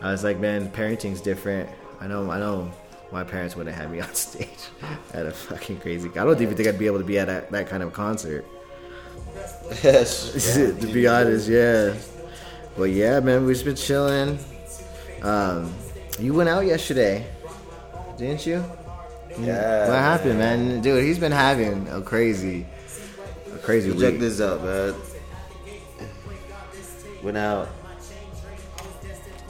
I 0.00 0.10
was 0.10 0.24
like, 0.24 0.38
man, 0.38 0.70
parenting's 0.70 1.20
different. 1.20 1.68
I 2.00 2.06
know, 2.06 2.30
I 2.30 2.38
know. 2.38 2.70
My 3.12 3.22
parents 3.24 3.54
wouldn't 3.54 3.76
have 3.76 3.84
had 3.84 3.92
me 3.92 4.00
on 4.06 4.12
stage 4.14 4.48
at 5.12 5.26
a 5.26 5.30
fucking 5.30 5.80
crazy. 5.80 6.08
I 6.10 6.24
don't 6.24 6.40
even 6.40 6.56
think 6.56 6.68
I'd 6.68 6.78
be 6.78 6.86
able 6.86 6.98
to 6.98 7.04
be 7.04 7.18
at 7.18 7.26
that, 7.28 7.50
that 7.52 7.68
kind 7.68 7.82
of 7.82 7.92
concert. 7.92 8.44
Yes, 9.82 10.54
to 10.80 10.86
be 10.92 11.06
honest, 11.06 11.48
yeah. 11.48 11.94
But 12.76 12.90
yeah, 12.90 13.20
man, 13.20 13.44
we've 13.44 13.64
been 13.64 13.76
chilling. 13.76 14.38
Um, 15.22 15.72
you 16.18 16.34
went 16.34 16.48
out 16.48 16.66
yesterday, 16.66 17.26
didn't 18.18 18.46
you? 18.46 18.64
yeah. 19.40 19.88
What 19.88 19.98
happened, 19.98 20.38
man? 20.38 20.80
Dude, 20.80 21.02
he's 21.04 21.18
been 21.18 21.32
having 21.32 21.88
a 21.88 22.00
crazy, 22.02 22.66
a 23.52 23.58
crazy 23.58 23.90
Check 23.92 24.12
week. 24.12 24.20
this 24.20 24.40
out, 24.40 24.62
man. 24.62 24.94
Went 27.22 27.36
out. 27.36 27.68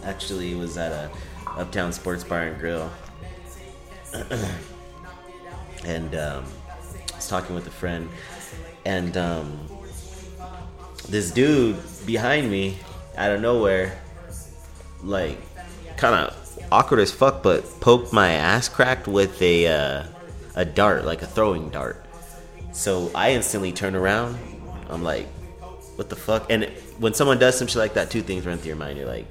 Actually, 0.04 0.52
it 0.52 0.58
was 0.58 0.76
at 0.76 0.92
a 0.92 1.10
Uptown 1.58 1.92
Sports 1.92 2.24
Bar 2.24 2.42
and 2.42 2.58
Grill, 2.60 2.90
and 5.84 6.14
um, 6.14 6.44
I 7.12 7.16
was 7.16 7.28
talking 7.28 7.54
with 7.54 7.66
a 7.66 7.70
friend, 7.70 8.08
and 8.84 9.16
um, 9.16 9.58
this 11.08 11.30
dude 11.30 11.76
behind 12.06 12.50
me, 12.50 12.78
out 13.16 13.32
of 13.32 13.40
nowhere, 13.40 14.00
like, 15.02 15.38
kind 15.96 16.14
of 16.14 16.66
awkward 16.72 17.00
as 17.00 17.12
fuck, 17.12 17.42
but 17.42 17.64
poked 17.80 18.12
my 18.12 18.32
ass 18.32 18.68
cracked 18.68 19.06
with 19.06 19.40
a 19.40 19.66
uh, 19.66 20.04
a 20.56 20.64
dart, 20.64 21.04
like 21.04 21.22
a 21.22 21.26
throwing 21.26 21.70
dart. 21.70 22.04
So 22.72 23.10
I 23.14 23.32
instantly 23.32 23.72
turn 23.72 23.94
around. 23.94 24.36
I'm 24.88 25.02
like, 25.02 25.26
what 25.96 26.08
the 26.08 26.16
fuck? 26.16 26.50
And 26.50 26.64
when 26.98 27.14
someone 27.14 27.38
does 27.38 27.56
some 27.56 27.68
shit 27.68 27.76
like 27.76 27.94
that, 27.94 28.10
two 28.10 28.22
things 28.22 28.46
run 28.46 28.58
through 28.58 28.68
your 28.68 28.76
mind. 28.76 28.98
You're 28.98 29.06
like, 29.06 29.26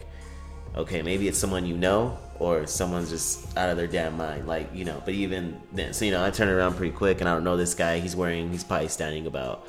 okay, 0.75 1.01
maybe 1.01 1.27
it's 1.27 1.37
someone 1.37 1.65
you 1.65 1.75
know 1.77 2.17
or 2.39 2.65
someone's 2.67 3.09
just 3.09 3.55
out 3.57 3.69
of 3.69 3.77
their 3.77 3.87
damn 3.87 4.17
mind. 4.17 4.47
Like, 4.47 4.69
you 4.73 4.85
know, 4.85 5.01
but 5.05 5.13
even 5.13 5.61
then, 5.71 5.93
so, 5.93 6.03
you 6.05 6.11
know, 6.11 6.23
I 6.25 6.31
turn 6.31 6.49
around 6.49 6.75
pretty 6.75 6.95
quick 6.95 7.19
and 7.21 7.29
I 7.29 7.33
don't 7.33 7.43
know 7.43 7.57
this 7.57 7.73
guy. 7.75 7.99
He's 7.99 8.15
wearing, 8.15 8.51
he's 8.51 8.63
probably 8.63 8.87
standing 8.89 9.27
about 9.27 9.67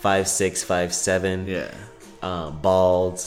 five, 0.00 0.28
six, 0.28 0.62
five, 0.62 0.92
seven. 0.94 1.46
Yeah. 1.46 1.70
Um, 2.22 2.60
bald, 2.60 3.20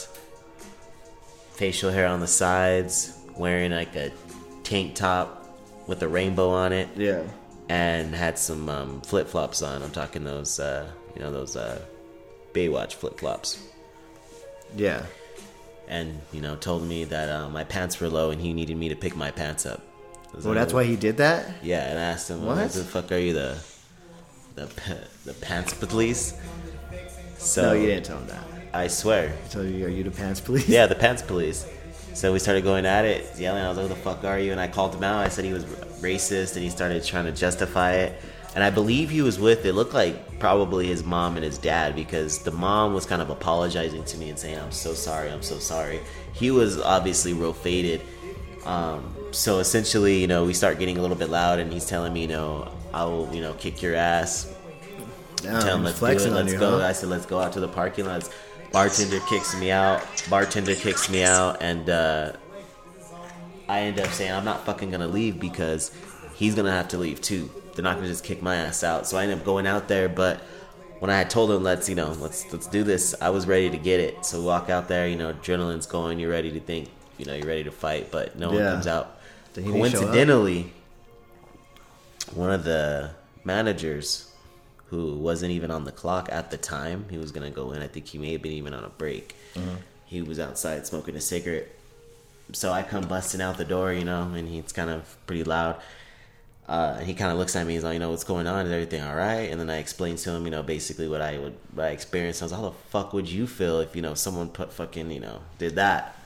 facial 1.52 1.90
hair 1.90 2.06
on 2.06 2.20
the 2.20 2.26
sides, 2.26 3.18
wearing 3.36 3.72
like 3.72 3.94
a 3.96 4.12
tank 4.62 4.94
top 4.94 5.44
with 5.86 6.02
a 6.02 6.08
rainbow 6.08 6.50
on 6.50 6.72
it 6.72 6.88
Yeah. 6.96 7.22
and 7.68 8.14
had 8.14 8.38
some 8.38 8.68
um, 8.68 9.00
flip 9.02 9.28
flops 9.28 9.62
on. 9.62 9.82
I'm 9.82 9.90
talking 9.90 10.24
those, 10.24 10.58
uh, 10.60 10.88
you 11.14 11.22
know, 11.22 11.30
those 11.32 11.56
uh, 11.56 11.80
Baywatch 12.54 12.94
flip 12.94 13.18
flops. 13.18 13.62
Yeah. 14.76 15.02
And 15.88 16.20
you 16.32 16.40
know, 16.40 16.56
told 16.56 16.82
me 16.82 17.04
that 17.04 17.28
uh, 17.28 17.48
my 17.48 17.64
pants 17.64 18.00
were 18.00 18.08
low 18.08 18.30
and 18.30 18.40
he 18.40 18.52
needed 18.52 18.76
me 18.76 18.88
to 18.88 18.96
pick 18.96 19.14
my 19.14 19.30
pants 19.30 19.66
up. 19.66 19.82
Well, 20.32 20.42
like, 20.46 20.54
that's 20.54 20.72
why 20.72 20.84
he 20.84 20.96
did 20.96 21.16
that. 21.18 21.46
Yeah, 21.62 21.88
and 21.88 21.98
I 21.98 22.02
asked 22.02 22.28
him, 22.30 22.44
What? 22.44 22.58
"What 22.58 22.72
the 22.72 22.84
fuck 22.84 23.12
are 23.12 23.18
you 23.18 23.32
the 23.32 23.58
the 24.54 24.68
the 25.24 25.34
pants 25.34 25.74
police?" 25.74 26.34
So 27.38 27.62
no, 27.62 27.72
you 27.74 27.86
didn't 27.86 28.06
tell 28.06 28.18
him 28.18 28.26
that. 28.26 28.44
I 28.72 28.88
swear. 28.88 29.32
Told 29.50 29.68
you, 29.68 29.86
"Are 29.86 29.88
you 29.88 30.02
the 30.02 30.10
pants 30.10 30.40
police?" 30.40 30.68
Yeah, 30.68 30.86
the 30.86 30.94
pants 30.94 31.22
police. 31.22 31.66
So 32.14 32.32
we 32.32 32.38
started 32.38 32.64
going 32.64 32.86
at 32.86 33.04
it, 33.04 33.38
yelling. 33.38 33.62
I 33.62 33.68
was 33.68 33.78
like, 33.78 33.88
"Who 33.88 33.94
the 33.94 34.00
fuck 34.00 34.24
are 34.24 34.38
you?" 34.38 34.52
And 34.52 34.60
I 34.60 34.68
called 34.68 34.94
him 34.94 35.04
out. 35.04 35.24
I 35.24 35.28
said 35.28 35.44
he 35.44 35.52
was 35.52 35.64
racist, 36.00 36.54
and 36.54 36.64
he 36.64 36.70
started 36.70 37.04
trying 37.04 37.26
to 37.26 37.32
justify 37.32 37.92
it. 37.92 38.20
And 38.56 38.64
I 38.64 38.70
believe 38.70 39.10
he 39.10 39.20
was 39.20 39.38
with. 39.38 39.66
It 39.66 39.74
looked 39.74 39.92
like 39.92 40.38
probably 40.38 40.86
his 40.86 41.04
mom 41.04 41.36
and 41.36 41.44
his 41.44 41.58
dad 41.58 41.94
because 41.94 42.38
the 42.38 42.50
mom 42.50 42.94
was 42.94 43.04
kind 43.04 43.20
of 43.20 43.28
apologizing 43.28 44.02
to 44.04 44.16
me 44.16 44.30
and 44.30 44.38
saying, 44.38 44.58
"I'm 44.58 44.72
so 44.72 44.94
sorry. 44.94 45.30
I'm 45.30 45.42
so 45.42 45.58
sorry." 45.58 46.00
He 46.32 46.50
was 46.50 46.80
obviously 46.80 47.34
real 47.34 47.52
faded. 47.52 48.00
Um, 48.64 49.14
so 49.30 49.58
essentially, 49.58 50.18
you 50.22 50.26
know, 50.26 50.46
we 50.46 50.54
start 50.54 50.78
getting 50.78 50.96
a 50.96 51.02
little 51.02 51.18
bit 51.18 51.28
loud, 51.28 51.58
and 51.58 51.70
he's 51.70 51.84
telling 51.84 52.14
me, 52.14 52.22
you 52.22 52.28
know, 52.28 52.72
I 52.94 53.04
will, 53.04 53.32
you 53.32 53.42
know, 53.42 53.52
kick 53.52 53.82
your 53.82 53.94
ass. 53.94 54.50
Damn, 55.36 55.60
Tell 55.60 55.76
him 55.76 55.84
let's 55.84 56.00
do 56.00 56.06
it. 56.06 56.18
Let's 56.30 56.52
you, 56.54 56.58
go. 56.58 56.78
huh? 56.78 56.86
I 56.86 56.92
said 56.92 57.10
let's 57.10 57.26
go 57.26 57.38
out 57.38 57.52
to 57.52 57.60
the 57.60 57.68
parking 57.68 58.06
lot. 58.06 58.28
Bartender 58.72 59.20
kicks 59.28 59.54
me 59.60 59.70
out. 59.70 60.02
Bartender 60.30 60.74
kicks 60.74 61.10
me 61.10 61.24
out, 61.24 61.58
and 61.60 61.90
uh, 61.90 62.32
I 63.68 63.80
end 63.80 64.00
up 64.00 64.08
saying 64.08 64.32
I'm 64.32 64.46
not 64.46 64.64
fucking 64.64 64.90
gonna 64.90 65.08
leave 65.08 65.38
because 65.38 65.92
he's 66.34 66.54
gonna 66.54 66.72
have 66.72 66.88
to 66.88 66.98
leave 66.98 67.20
too. 67.20 67.50
They're 67.76 67.82
not 67.82 67.96
gonna 67.96 68.08
just 68.08 68.24
kick 68.24 68.42
my 68.42 68.56
ass 68.56 68.82
out. 68.82 69.06
So 69.06 69.16
I 69.16 69.24
end 69.24 69.32
up 69.32 69.44
going 69.44 69.66
out 69.66 69.86
there, 69.86 70.08
but 70.08 70.40
when 70.98 71.10
I 71.10 71.18
had 71.18 71.28
told 71.28 71.50
them 71.50 71.62
let's 71.62 71.88
you 71.88 71.94
know 71.94 72.16
let's 72.18 72.50
let's 72.52 72.66
do 72.66 72.82
this, 72.82 73.14
I 73.20 73.30
was 73.30 73.46
ready 73.46 73.70
to 73.70 73.76
get 73.76 74.00
it. 74.00 74.24
So 74.24 74.42
walk 74.42 74.70
out 74.70 74.88
there, 74.88 75.06
you 75.06 75.16
know, 75.16 75.32
adrenaline's 75.32 75.86
going. 75.86 76.18
You're 76.18 76.30
ready 76.30 76.50
to 76.52 76.60
think, 76.60 76.88
you 77.18 77.26
know, 77.26 77.34
you're 77.34 77.46
ready 77.46 77.64
to 77.64 77.70
fight, 77.70 78.10
but 78.10 78.38
no 78.38 78.50
one 78.50 78.58
comes 78.58 78.86
out. 78.86 79.18
Did 79.54 79.64
he 79.64 79.70
show 79.70 79.76
up? 79.76 79.92
Coincidentally, 79.92 80.72
one 82.34 82.50
of 82.50 82.64
the 82.64 83.10
managers 83.44 84.32
who 84.86 85.14
wasn't 85.14 85.50
even 85.50 85.70
on 85.70 85.84
the 85.84 85.92
clock 85.92 86.28
at 86.30 86.50
the 86.50 86.56
time. 86.56 87.06
He 87.10 87.18
was 87.18 87.32
gonna 87.32 87.50
go 87.50 87.72
in. 87.72 87.82
I 87.82 87.88
think 87.88 88.06
he 88.06 88.18
may 88.18 88.32
have 88.32 88.42
been 88.42 88.52
even 88.52 88.72
on 88.72 88.84
a 88.84 88.88
break. 88.88 89.34
Mm-hmm. 89.54 89.76
He 90.06 90.22
was 90.22 90.38
outside 90.38 90.86
smoking 90.86 91.16
a 91.16 91.20
cigarette. 91.20 91.68
So 92.52 92.72
I 92.72 92.82
come 92.82 93.06
busting 93.08 93.40
out 93.40 93.58
the 93.58 93.64
door, 93.64 93.92
you 93.92 94.04
know, 94.04 94.22
and 94.22 94.48
he's 94.48 94.72
kind 94.72 94.88
of 94.88 95.16
pretty 95.26 95.42
loud. 95.42 95.76
Uh, 96.68 96.98
he 96.98 97.14
kind 97.14 97.30
of 97.30 97.38
looks 97.38 97.54
at 97.54 97.64
me. 97.66 97.74
He's 97.74 97.84
like, 97.84 97.92
you 97.94 98.00
know, 98.00 98.10
what's 98.10 98.24
going 98.24 98.46
on? 98.48 98.66
Is 98.66 98.72
everything 98.72 99.00
all 99.02 99.14
right? 99.14 99.50
And 99.50 99.60
then 99.60 99.70
I 99.70 99.76
explained 99.78 100.18
to 100.18 100.30
him, 100.32 100.44
you 100.46 100.50
know, 100.50 100.64
basically 100.64 101.06
what 101.08 101.20
I 101.20 101.38
would, 101.38 101.54
what 101.74 101.86
I 101.86 101.90
experienced. 101.90 102.42
I 102.42 102.46
was 102.46 102.52
like, 102.52 102.60
how 102.60 102.68
the 102.70 102.74
fuck 102.90 103.12
would 103.12 103.30
you 103.30 103.46
feel 103.46 103.78
if 103.80 103.94
you 103.94 104.02
know 104.02 104.14
someone 104.14 104.48
put 104.48 104.72
fucking, 104.72 105.10
you 105.12 105.20
know, 105.20 105.40
did 105.58 105.76
that? 105.76 106.18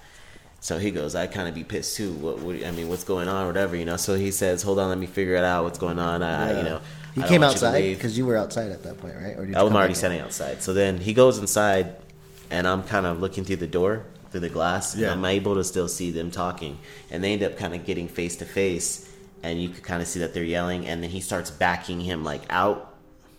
So 0.60 0.78
he 0.78 0.90
goes, 0.90 1.14
I 1.14 1.26
kind 1.26 1.46
of 1.48 1.54
be 1.54 1.64
pissed 1.64 1.96
too. 1.96 2.12
What, 2.12 2.38
what? 2.38 2.56
I 2.64 2.70
mean, 2.70 2.88
what's 2.88 3.04
going 3.04 3.28
on, 3.28 3.46
whatever, 3.46 3.76
you 3.76 3.84
know? 3.84 3.96
So 3.96 4.14
he 4.14 4.30
says, 4.30 4.62
hold 4.62 4.78
on, 4.78 4.88
let 4.88 4.98
me 4.98 5.06
figure 5.06 5.34
it 5.34 5.44
out. 5.44 5.64
What's 5.64 5.78
going 5.78 5.98
on? 5.98 6.22
I, 6.22 6.52
I 6.52 6.56
you 6.58 6.62
know, 6.64 6.80
He 7.14 7.22
came 7.22 7.42
you 7.42 7.48
outside 7.48 7.94
because 7.94 8.16
you 8.16 8.24
were 8.24 8.36
outside 8.36 8.70
at 8.70 8.82
that 8.84 8.98
point, 8.98 9.16
right? 9.16 9.36
Or 9.38 9.44
you 9.44 9.54
I 9.54 9.62
was 9.62 9.72
already 9.74 9.94
standing 9.94 10.20
outside. 10.20 10.62
So 10.62 10.72
then 10.72 10.96
he 10.98 11.12
goes 11.12 11.38
inside, 11.38 11.96
and 12.50 12.66
I'm 12.66 12.82
kind 12.82 13.04
of 13.04 13.20
looking 13.20 13.44
through 13.44 13.56
the 13.56 13.66
door, 13.66 14.04
through 14.30 14.40
the 14.40 14.48
glass, 14.48 14.96
Yeah. 14.96 15.12
and 15.12 15.20
I'm 15.20 15.24
able 15.26 15.54
to 15.56 15.64
still 15.64 15.88
see 15.88 16.10
them 16.12 16.30
talking. 16.30 16.78
And 17.10 17.22
they 17.24 17.32
end 17.34 17.42
up 17.42 17.56
kind 17.58 17.74
of 17.74 17.84
getting 17.84 18.08
face 18.08 18.36
to 18.36 18.44
face, 18.44 19.09
and 19.42 19.60
you 19.62 19.68
could 19.68 19.82
kind 19.82 20.00
of 20.02 20.08
see 20.08 20.20
that 20.20 20.34
they're 20.34 20.44
yelling. 20.44 20.86
And 20.86 21.02
then 21.02 21.10
he 21.10 21.20
starts 21.20 21.50
backing 21.50 22.00
him 22.00 22.24
like 22.24 22.42
out, 22.50 22.94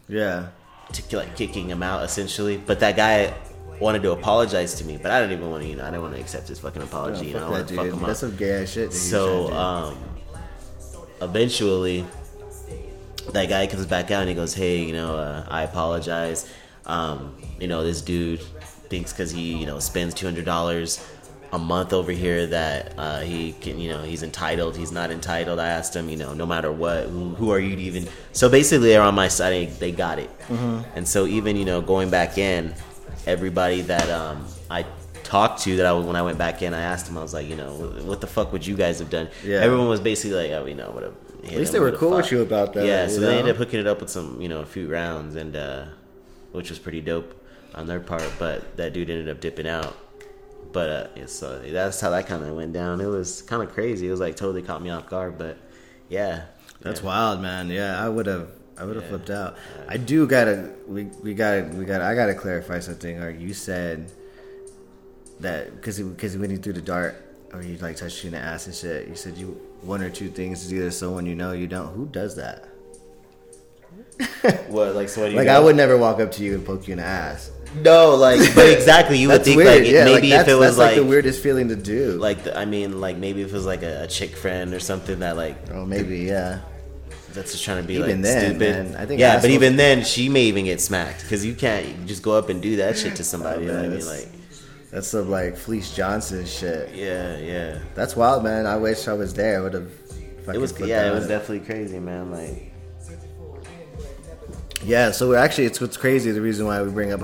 Yeah. 0.08 0.48
to 0.94 1.18
like 1.18 1.36
kicking 1.36 1.70
him 1.70 1.82
out 1.84 2.04
essentially. 2.04 2.58
But 2.58 2.80
that 2.82 2.96
guy 2.96 3.34
wanted 3.80 4.04
to 4.04 4.12
apologize 4.12 4.76
to 4.76 4.84
me, 4.86 4.98
but 5.02 5.10
I 5.12 5.20
didn't 5.22 5.38
even 5.38 5.50
want 5.50 5.64
to, 5.64 5.70
you 5.70 5.76
know, 5.76 5.84
I 5.84 5.88
didn't 5.92 6.04
want 6.04 6.16
to 6.16 6.22
accept 6.22 6.48
his 6.48 6.60
fucking 6.60 6.82
apology. 6.84 7.28
you 7.28 7.34
know, 7.34 7.52
I 7.54 7.58
that 7.60 7.68
to 7.70 7.76
fuck 7.76 7.86
him 7.88 8.00
That's 8.00 8.24
up. 8.24 8.30
some 8.30 8.36
gay 8.36 8.62
ass 8.64 8.70
shit. 8.72 8.94
So, 8.94 9.48
trying 9.48 9.48
to 9.48 9.54
do. 9.54 9.58
um, 9.60 9.98
eventually, 11.22 12.06
that 13.34 13.50
guy 13.50 13.68
comes 13.68 13.86
back 13.86 14.12
out 14.12 14.22
and 14.22 14.30
he 14.30 14.36
goes, 14.36 14.54
"Hey, 14.54 14.84
you 14.84 14.94
know, 14.94 15.16
uh, 15.16 15.46
I 15.50 15.64
apologize. 15.64 16.50
Um, 16.86 17.36
you 17.60 17.68
know, 17.68 17.84
this 17.84 18.02
dude 18.02 18.42
thinks 18.42 19.14
because 19.14 19.32
he, 19.32 19.54
you 19.56 19.66
know, 19.66 19.80
spends 19.80 20.14
two 20.14 20.26
hundred 20.26 20.46
dollars 20.46 21.04
a 21.54 21.60
month 21.60 21.92
over 21.92 22.12
here 22.12 22.48
that 22.48 22.94
uh, 22.98 23.20
he 23.20 23.52
can, 23.54 23.78
you 23.80 23.90
know, 23.92 24.02
he's 24.04 24.24
entitled. 24.24 24.78
He's 24.78 24.92
not 24.92 25.12
entitled. 25.12 25.60
I 25.60 25.68
asked 25.68 25.96
him, 25.96 26.10
you 26.10 26.16
know, 26.16 26.34
no 26.34 26.46
matter 26.46 26.72
what, 26.72 27.08
who, 27.08 27.36
who 27.36 27.52
are 27.52 27.60
you 27.60 27.76
to 27.76 27.82
even? 27.82 28.08
So 28.32 28.48
basically, 28.50 28.90
they're 28.90 29.02
on 29.02 29.16
my 29.16 29.28
side. 29.28 29.52
They, 29.52 29.66
they 29.66 29.92
got 29.92 30.20
it. 30.20 30.30
And 30.96 31.08
so 31.08 31.26
even 31.26 31.56
you 31.58 31.66
know, 31.66 31.82
going 31.82 32.10
back 32.10 32.38
in, 32.38 32.74
everybody 33.28 33.82
that 33.82 34.10
um, 34.10 34.46
I 34.70 34.86
talked 35.24 35.62
to 35.64 35.78
that 35.78 35.86
I 35.86 35.94
when 35.94 36.16
I 36.16 36.22
went 36.22 36.38
back 36.38 36.62
in, 36.62 36.74
I 36.74 36.82
asked 36.82 37.06
them. 37.08 37.18
I 37.18 37.22
was 37.22 37.34
like, 37.34 37.48
you 37.48 37.56
know, 37.56 37.72
what 38.04 38.22
the 38.22 38.28
fuck 38.28 38.52
would 38.54 38.66
you 38.66 38.76
guys 38.76 39.00
have 39.00 39.10
done? 39.10 39.30
Yeah. 39.44 39.60
Everyone 39.60 39.88
was 39.88 40.00
basically 40.00 40.38
like, 40.44 40.52
oh, 40.52 40.64
we 40.64 40.74
know 40.74 40.92
what. 40.92 41.04
At 41.04 41.58
least 41.58 41.72
they 41.74 41.80
were 41.80 41.92
cool 41.92 42.12
with 42.12 42.32
you 42.32 42.42
about 42.42 42.74
that, 42.74 42.86
Yeah, 42.86 43.06
you 43.06 43.10
so 43.10 43.20
they 43.22 43.38
ended 43.40 43.56
up 43.56 43.58
hooking 43.58 43.80
it 43.80 43.88
up 43.88 44.00
with 44.00 44.12
some, 44.12 44.40
you 44.40 44.48
know, 44.48 44.60
a 44.62 44.66
few 44.66 44.88
rounds, 44.88 45.36
and 45.36 45.56
uh, 45.56 45.86
which 46.52 46.70
was 46.70 46.78
pretty 46.80 47.02
dope 47.02 47.34
on 47.74 47.88
their 47.88 48.00
part. 48.00 48.32
But 48.38 48.78
that 48.78 48.94
dude 48.94 49.10
ended 49.10 49.28
up 49.28 49.40
dipping 49.42 49.68
out. 49.68 49.98
But 50.74 50.90
uh, 50.90 51.08
yeah, 51.16 51.26
so 51.26 51.60
that's 51.60 52.00
how 52.00 52.10
that 52.12 52.28
kind 52.28 52.44
of 52.46 52.56
went 52.56 52.74
down. 52.74 53.02
It 53.02 53.08
was 53.08 53.42
kind 53.42 53.62
of 53.62 53.74
crazy. 53.74 54.08
It 54.08 54.12
was 54.12 54.20
like 54.20 54.36
totally 54.36 54.62
caught 54.62 54.82
me 54.82 54.90
off 54.90 55.10
guard. 55.10 55.38
But 55.38 55.58
yeah, 56.10 56.44
That's 56.82 57.02
yeah. 57.02 57.06
wild, 57.08 57.42
man. 57.42 57.70
Yeah, 57.70 58.04
I 58.04 58.08
would 58.10 58.26
have. 58.28 58.50
I 58.78 58.86
would 58.86 58.96
have 58.96 59.04
Yeah. 59.06 59.10
flipped 59.10 59.30
out. 59.30 59.58
I 59.88 59.98
do 59.98 60.26
gotta. 60.28 60.70
We 60.88 61.06
we 61.24 61.34
gotta. 61.34 61.64
We 61.74 61.86
gotta. 61.86 62.06
I 62.06 62.16
gotta 62.16 62.34
clarify 62.34 62.80
something. 62.80 63.20
Or 63.22 63.30
you 63.30 63.54
said 63.54 64.12
that 65.42 65.76
because 65.76 66.00
because 66.00 66.38
when 66.38 66.50
you 66.52 66.58
threw 66.58 66.74
the 66.74 66.82
dart 66.82 67.16
or 67.54 67.62
you 67.62 67.78
like 67.78 67.98
touched 67.98 68.24
you 68.24 68.30
in 68.30 68.34
the 68.34 68.40
ass 68.40 68.66
and 68.68 68.76
shit, 68.76 69.08
you 69.08 69.16
said 69.16 69.38
you 69.38 69.60
one 69.82 70.02
or 70.02 70.10
two 70.10 70.30
things 70.30 70.64
is 70.64 70.74
either 70.74 70.92
someone 70.92 71.26
you 71.26 71.36
know 71.36 71.52
you 71.52 71.68
don't. 71.68 71.94
Who 71.94 72.06
does 72.08 72.36
that? 72.38 72.68
What 74.70 74.96
like 74.96 75.10
so? 75.10 75.22
What 75.22 75.28
do 75.28 75.32
you 75.34 75.38
Like? 75.40 75.48
I 75.48 75.60
would 75.60 75.76
never 75.76 75.98
walk 75.98 76.20
up 76.20 76.32
to 76.34 76.44
you 76.44 76.56
and 76.56 76.66
poke 76.66 76.88
you 76.88 76.94
in 76.94 77.00
the 77.00 77.06
ass. 77.06 77.52
No 77.76 78.16
like, 78.16 78.40
but 78.56 78.70
exactly. 78.78 79.18
You 79.18 79.30
would 79.30 79.44
think 79.44 79.58
weird. 79.58 79.84
like 79.84 79.92
yeah, 79.92 80.06
maybe 80.06 80.32
like, 80.32 80.42
if 80.42 80.48
it 80.48 80.56
was 80.56 80.78
like, 80.78 80.88
like 80.90 80.96
the 80.98 81.06
weirdest 81.06 81.42
feeling 81.42 81.70
to 81.70 81.76
do. 81.76 82.14
like 82.20 82.44
the, 82.44 82.58
I 82.58 82.66
mean 82.66 83.00
like 83.00 83.18
maybe 83.18 83.42
if 83.42 83.50
it 83.50 83.54
was 83.54 83.66
like 83.66 83.84
a, 83.84 84.04
a 84.04 84.08
chick 84.08 84.36
friend 84.36 84.74
or 84.74 84.80
something 84.80 85.20
that 85.20 85.38
like 85.38 85.56
oh, 85.72 85.86
maybe 85.86 86.20
yeah. 86.20 86.62
that's 87.34 87.52
just 87.54 87.64
trying 87.64 87.82
to 87.82 87.88
be 87.88 87.96
Even 87.96 88.10
like 88.10 88.22
then, 88.22 88.50
stupid. 88.52 88.86
man, 88.92 88.96
I 89.02 89.06
think 89.06 89.20
yeah, 89.20 89.40
but 89.40 89.50
even 89.50 89.78
then 89.78 90.04
she 90.04 90.28
may 90.30 90.44
even 90.44 90.66
get 90.66 90.82
smacked 90.82 91.22
because 91.24 91.46
you 91.46 91.56
can't 91.56 92.06
just 92.06 92.24
go 92.24 92.38
up 92.38 92.50
and 92.50 92.62
do 92.62 92.76
that 92.78 92.98
shit 92.98 93.16
to 93.16 93.24
somebody. 93.24 93.66
you 93.66 93.72
know 93.72 93.80
I 93.80 93.82
mean? 93.84 93.92
that's- 93.92 94.08
Like 94.08 94.28
That's 94.92 95.08
some 95.08 95.30
like 95.32 95.56
Fleece 95.56 95.96
Johnson 95.96 96.46
shit. 96.46 96.94
yeah, 96.94 97.38
yeah. 97.38 97.80
That's 97.96 98.16
wild, 98.16 98.44
man. 98.44 98.66
I 98.66 98.76
wish 98.76 99.08
I 99.08 99.14
was 99.14 99.34
there. 99.34 99.60
I 99.60 99.62
would 99.64 99.74
have. 99.74 99.92
It 100.54 100.58
was 100.60 100.78
yeah, 100.82 101.10
it 101.10 101.14
was 101.14 101.28
definitely 101.28 101.62
crazy, 101.62 102.00
man. 102.00 102.32
Like 102.32 102.74
Yeah, 104.84 105.12
so 105.12 105.30
we're 105.30 105.38
actually 105.38 105.66
it's 105.66 105.80
what's 105.80 105.96
crazy. 105.96 106.32
The 106.32 106.42
reason 106.42 106.66
why 106.66 106.82
we 106.82 106.92
bring 106.92 107.14
up 107.14 107.22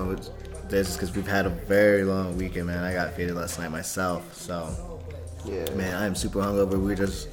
this 0.70 0.88
is 0.90 0.96
because 0.96 1.14
we've 1.14 1.26
had 1.26 1.46
a 1.46 1.50
very 1.50 2.04
long 2.04 2.36
weekend, 2.36 2.66
man. 2.66 2.84
I 2.84 2.92
got 2.92 3.14
faded 3.14 3.34
last 3.34 3.58
night 3.58 3.70
myself, 3.70 4.34
so 4.34 5.00
yeah, 5.44 5.68
man, 5.74 5.94
I'm 6.00 6.14
super 6.14 6.40
hungover. 6.40 6.78
We're 6.82 6.94
just, 6.94 7.28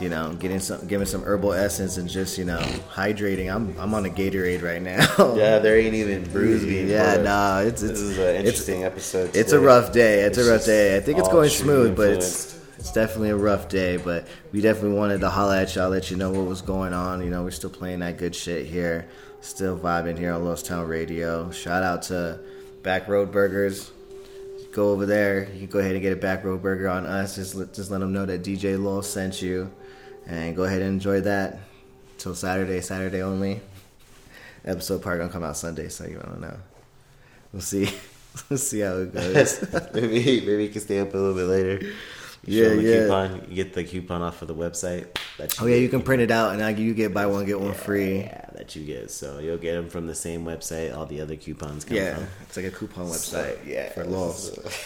you 0.00 0.08
know, 0.08 0.32
getting 0.34 0.58
some, 0.60 0.86
giving 0.86 1.06
some 1.06 1.22
herbal 1.24 1.52
essence 1.52 1.96
and 1.98 2.08
just, 2.08 2.36
you 2.38 2.44
know, 2.44 2.58
hydrating. 2.90 3.54
I'm 3.54 3.76
I'm 3.78 3.94
on 3.94 4.04
a 4.06 4.08
Gatorade 4.10 4.62
right 4.62 4.82
now. 4.82 5.06
Yeah, 5.36 5.58
there 5.58 5.78
ain't 5.78 5.94
even 5.94 6.24
brews 6.32 6.64
being 6.64 6.88
Yeah, 6.88 7.16
no, 7.16 7.22
nah, 7.24 7.58
it's 7.60 7.82
This 7.82 7.90
it's 7.92 8.00
is 8.00 8.18
an 8.18 8.36
interesting 8.36 8.84
episode. 8.84 9.34
it's 9.36 9.52
a 9.52 9.60
rough 9.60 9.92
day. 9.92 10.22
It's, 10.22 10.38
It's 10.38 10.46
a 10.46 10.50
rough 10.50 10.64
day. 10.64 10.96
I 10.96 11.00
think 11.00 11.18
it's 11.18 11.28
going 11.28 11.50
smooth, 11.50 11.96
but 11.96 12.10
it's 12.10 12.54
it's 12.86 12.94
definitely 12.94 13.30
a 13.30 13.36
rough 13.36 13.68
day. 13.68 13.96
But 13.96 14.28
we 14.52 14.60
definitely 14.60 14.96
wanted 14.96 15.20
to 15.20 15.28
holla 15.28 15.60
at 15.60 15.74
y'all, 15.74 15.90
let 15.90 16.08
you 16.08 16.16
know 16.16 16.30
what 16.30 16.46
was 16.46 16.62
going 16.62 16.92
on. 16.92 17.20
You 17.20 17.30
know, 17.30 17.42
we're 17.42 17.50
still 17.50 17.70
playing 17.70 17.98
that 17.98 18.16
good 18.16 18.34
shit 18.34 18.66
here, 18.66 19.08
still 19.40 19.76
vibing 19.76 20.16
here 20.16 20.32
on 20.32 20.44
Lost 20.44 20.66
Town 20.66 20.86
Radio. 20.86 21.50
Shout 21.50 21.82
out 21.82 22.02
to 22.02 22.38
Back 22.84 23.08
Road 23.08 23.32
Burgers. 23.32 23.90
Go 24.72 24.92
over 24.92 25.04
there. 25.04 25.48
You 25.52 25.60
can 25.60 25.66
go 25.66 25.78
ahead 25.80 25.92
and 25.92 26.02
get 26.02 26.12
a 26.12 26.16
Back 26.16 26.44
Road 26.44 26.62
Burger 26.62 26.88
on 26.88 27.06
us. 27.06 27.34
Just 27.34 27.56
let, 27.56 27.74
just 27.74 27.90
let 27.90 27.98
them 27.98 28.12
know 28.12 28.24
that 28.24 28.44
DJ 28.44 28.80
Lowell 28.80 29.02
sent 29.02 29.42
you, 29.42 29.72
and 30.24 30.54
go 30.54 30.62
ahead 30.62 30.80
and 30.80 30.90
enjoy 30.90 31.22
that 31.22 31.58
till 32.18 32.36
Saturday. 32.36 32.80
Saturday 32.80 33.20
only. 33.20 33.60
Episode 34.64 35.02
part 35.02 35.18
gonna 35.18 35.32
come 35.32 35.42
out 35.42 35.56
Sunday, 35.56 35.88
so 35.88 36.06
you 36.06 36.18
don't 36.18 36.40
know. 36.40 36.56
We'll 37.52 37.62
see. 37.62 37.88
Let's 38.50 38.64
see 38.64 38.80
how 38.80 38.98
it 38.98 39.12
goes. 39.12 39.64
maybe 39.94 40.40
maybe 40.46 40.68
can 40.68 40.80
stay 40.80 41.00
up 41.00 41.12
a 41.14 41.16
little 41.16 41.34
bit 41.34 41.46
later. 41.46 41.92
Yeah, 42.46 42.68
the 42.68 42.82
yeah. 42.82 43.02
Coupon, 43.02 43.46
you 43.48 43.56
get 43.56 43.74
the 43.74 43.84
coupon 43.84 44.22
off 44.22 44.42
of 44.42 44.48
the 44.48 44.54
website. 44.54 45.06
Oh 45.60 45.66
yeah, 45.66 45.76
you 45.76 45.88
can 45.88 46.02
print 46.02 46.22
it 46.22 46.30
out 46.30 46.50
and 46.50 46.60
now 46.60 46.68
you 46.68 46.94
get 46.94 47.12
buy 47.12 47.26
one 47.26 47.44
get 47.44 47.60
one 47.60 47.74
free. 47.74 48.20
Yeah, 48.20 48.45
that 48.56 48.74
you 48.76 48.84
get. 48.84 49.10
So 49.10 49.38
you'll 49.38 49.56
get 49.58 49.74
them 49.74 49.88
from 49.88 50.06
the 50.06 50.14
same 50.14 50.44
website. 50.44 50.96
All 50.96 51.06
the 51.06 51.20
other 51.20 51.36
coupons 51.36 51.84
come 51.84 51.96
Yeah, 51.96 52.14
from. 52.16 52.26
it's 52.42 52.56
like 52.56 52.66
a 52.66 52.70
coupon 52.70 53.06
website. 53.06 53.58
yeah. 53.66 53.90
for 53.90 54.04
loss. 54.04 54.50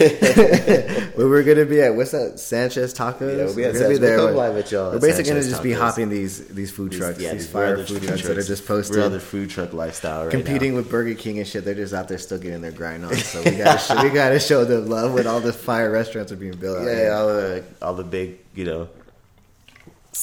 Where 1.16 1.28
we're 1.28 1.42
gonna 1.42 1.64
be 1.66 1.80
at? 1.80 1.94
What's 1.94 2.10
that? 2.12 2.38
Sanchez 2.40 2.94
Tacos. 2.94 3.20
Yeah, 3.36 3.44
we'll 3.44 3.54
be 3.56 3.64
at 3.64 3.72
We're 3.74 3.80
gonna 3.80 3.94
Sanchez. 3.94 4.00
We'll 4.00 4.26
come 4.28 4.36
live 4.36 4.54
with 4.54 4.72
y'all 4.72 4.92
We're 4.92 4.98
basically 5.00 5.30
gonna 5.30 5.42
Sanchez 5.42 5.50
just 5.50 5.62
be 5.62 5.72
hopping 5.72 6.08
these 6.08 6.48
these 6.48 6.70
food 6.70 6.92
trucks, 6.92 7.20
yeah, 7.20 7.32
these 7.32 7.48
fire 7.48 7.74
other 7.74 7.84
food 7.84 8.02
trucks 8.02 8.22
that 8.22 8.38
are 8.38 8.42
just 8.42 8.66
posted. 8.66 8.96
We're 8.96 9.02
other 9.04 9.20
food 9.20 9.50
truck 9.50 9.72
lifestyle 9.72 10.22
right 10.24 10.30
competing 10.30 10.72
now. 10.72 10.78
with 10.78 10.90
Burger 10.90 11.14
King 11.14 11.38
and 11.38 11.46
shit. 11.46 11.64
They're 11.64 11.74
just 11.74 11.94
out 11.94 12.08
there 12.08 12.18
still 12.18 12.38
getting 12.38 12.60
their 12.60 12.72
grind 12.72 13.04
on. 13.04 13.14
So 13.14 13.42
we 13.42 13.52
gotta 13.52 13.78
show, 13.78 14.02
we 14.02 14.10
gotta 14.10 14.40
show 14.40 14.64
them 14.64 14.88
love 14.88 15.12
when 15.14 15.26
all 15.26 15.40
the 15.40 15.52
fire 15.52 15.90
restaurants 15.90 16.32
are 16.32 16.36
being 16.36 16.56
built. 16.56 16.84
Yeah, 16.84 17.10
all 17.16 17.26
the 17.28 17.64
all 17.82 17.94
the 17.94 18.04
big, 18.04 18.38
you 18.54 18.64
know, 18.64 18.88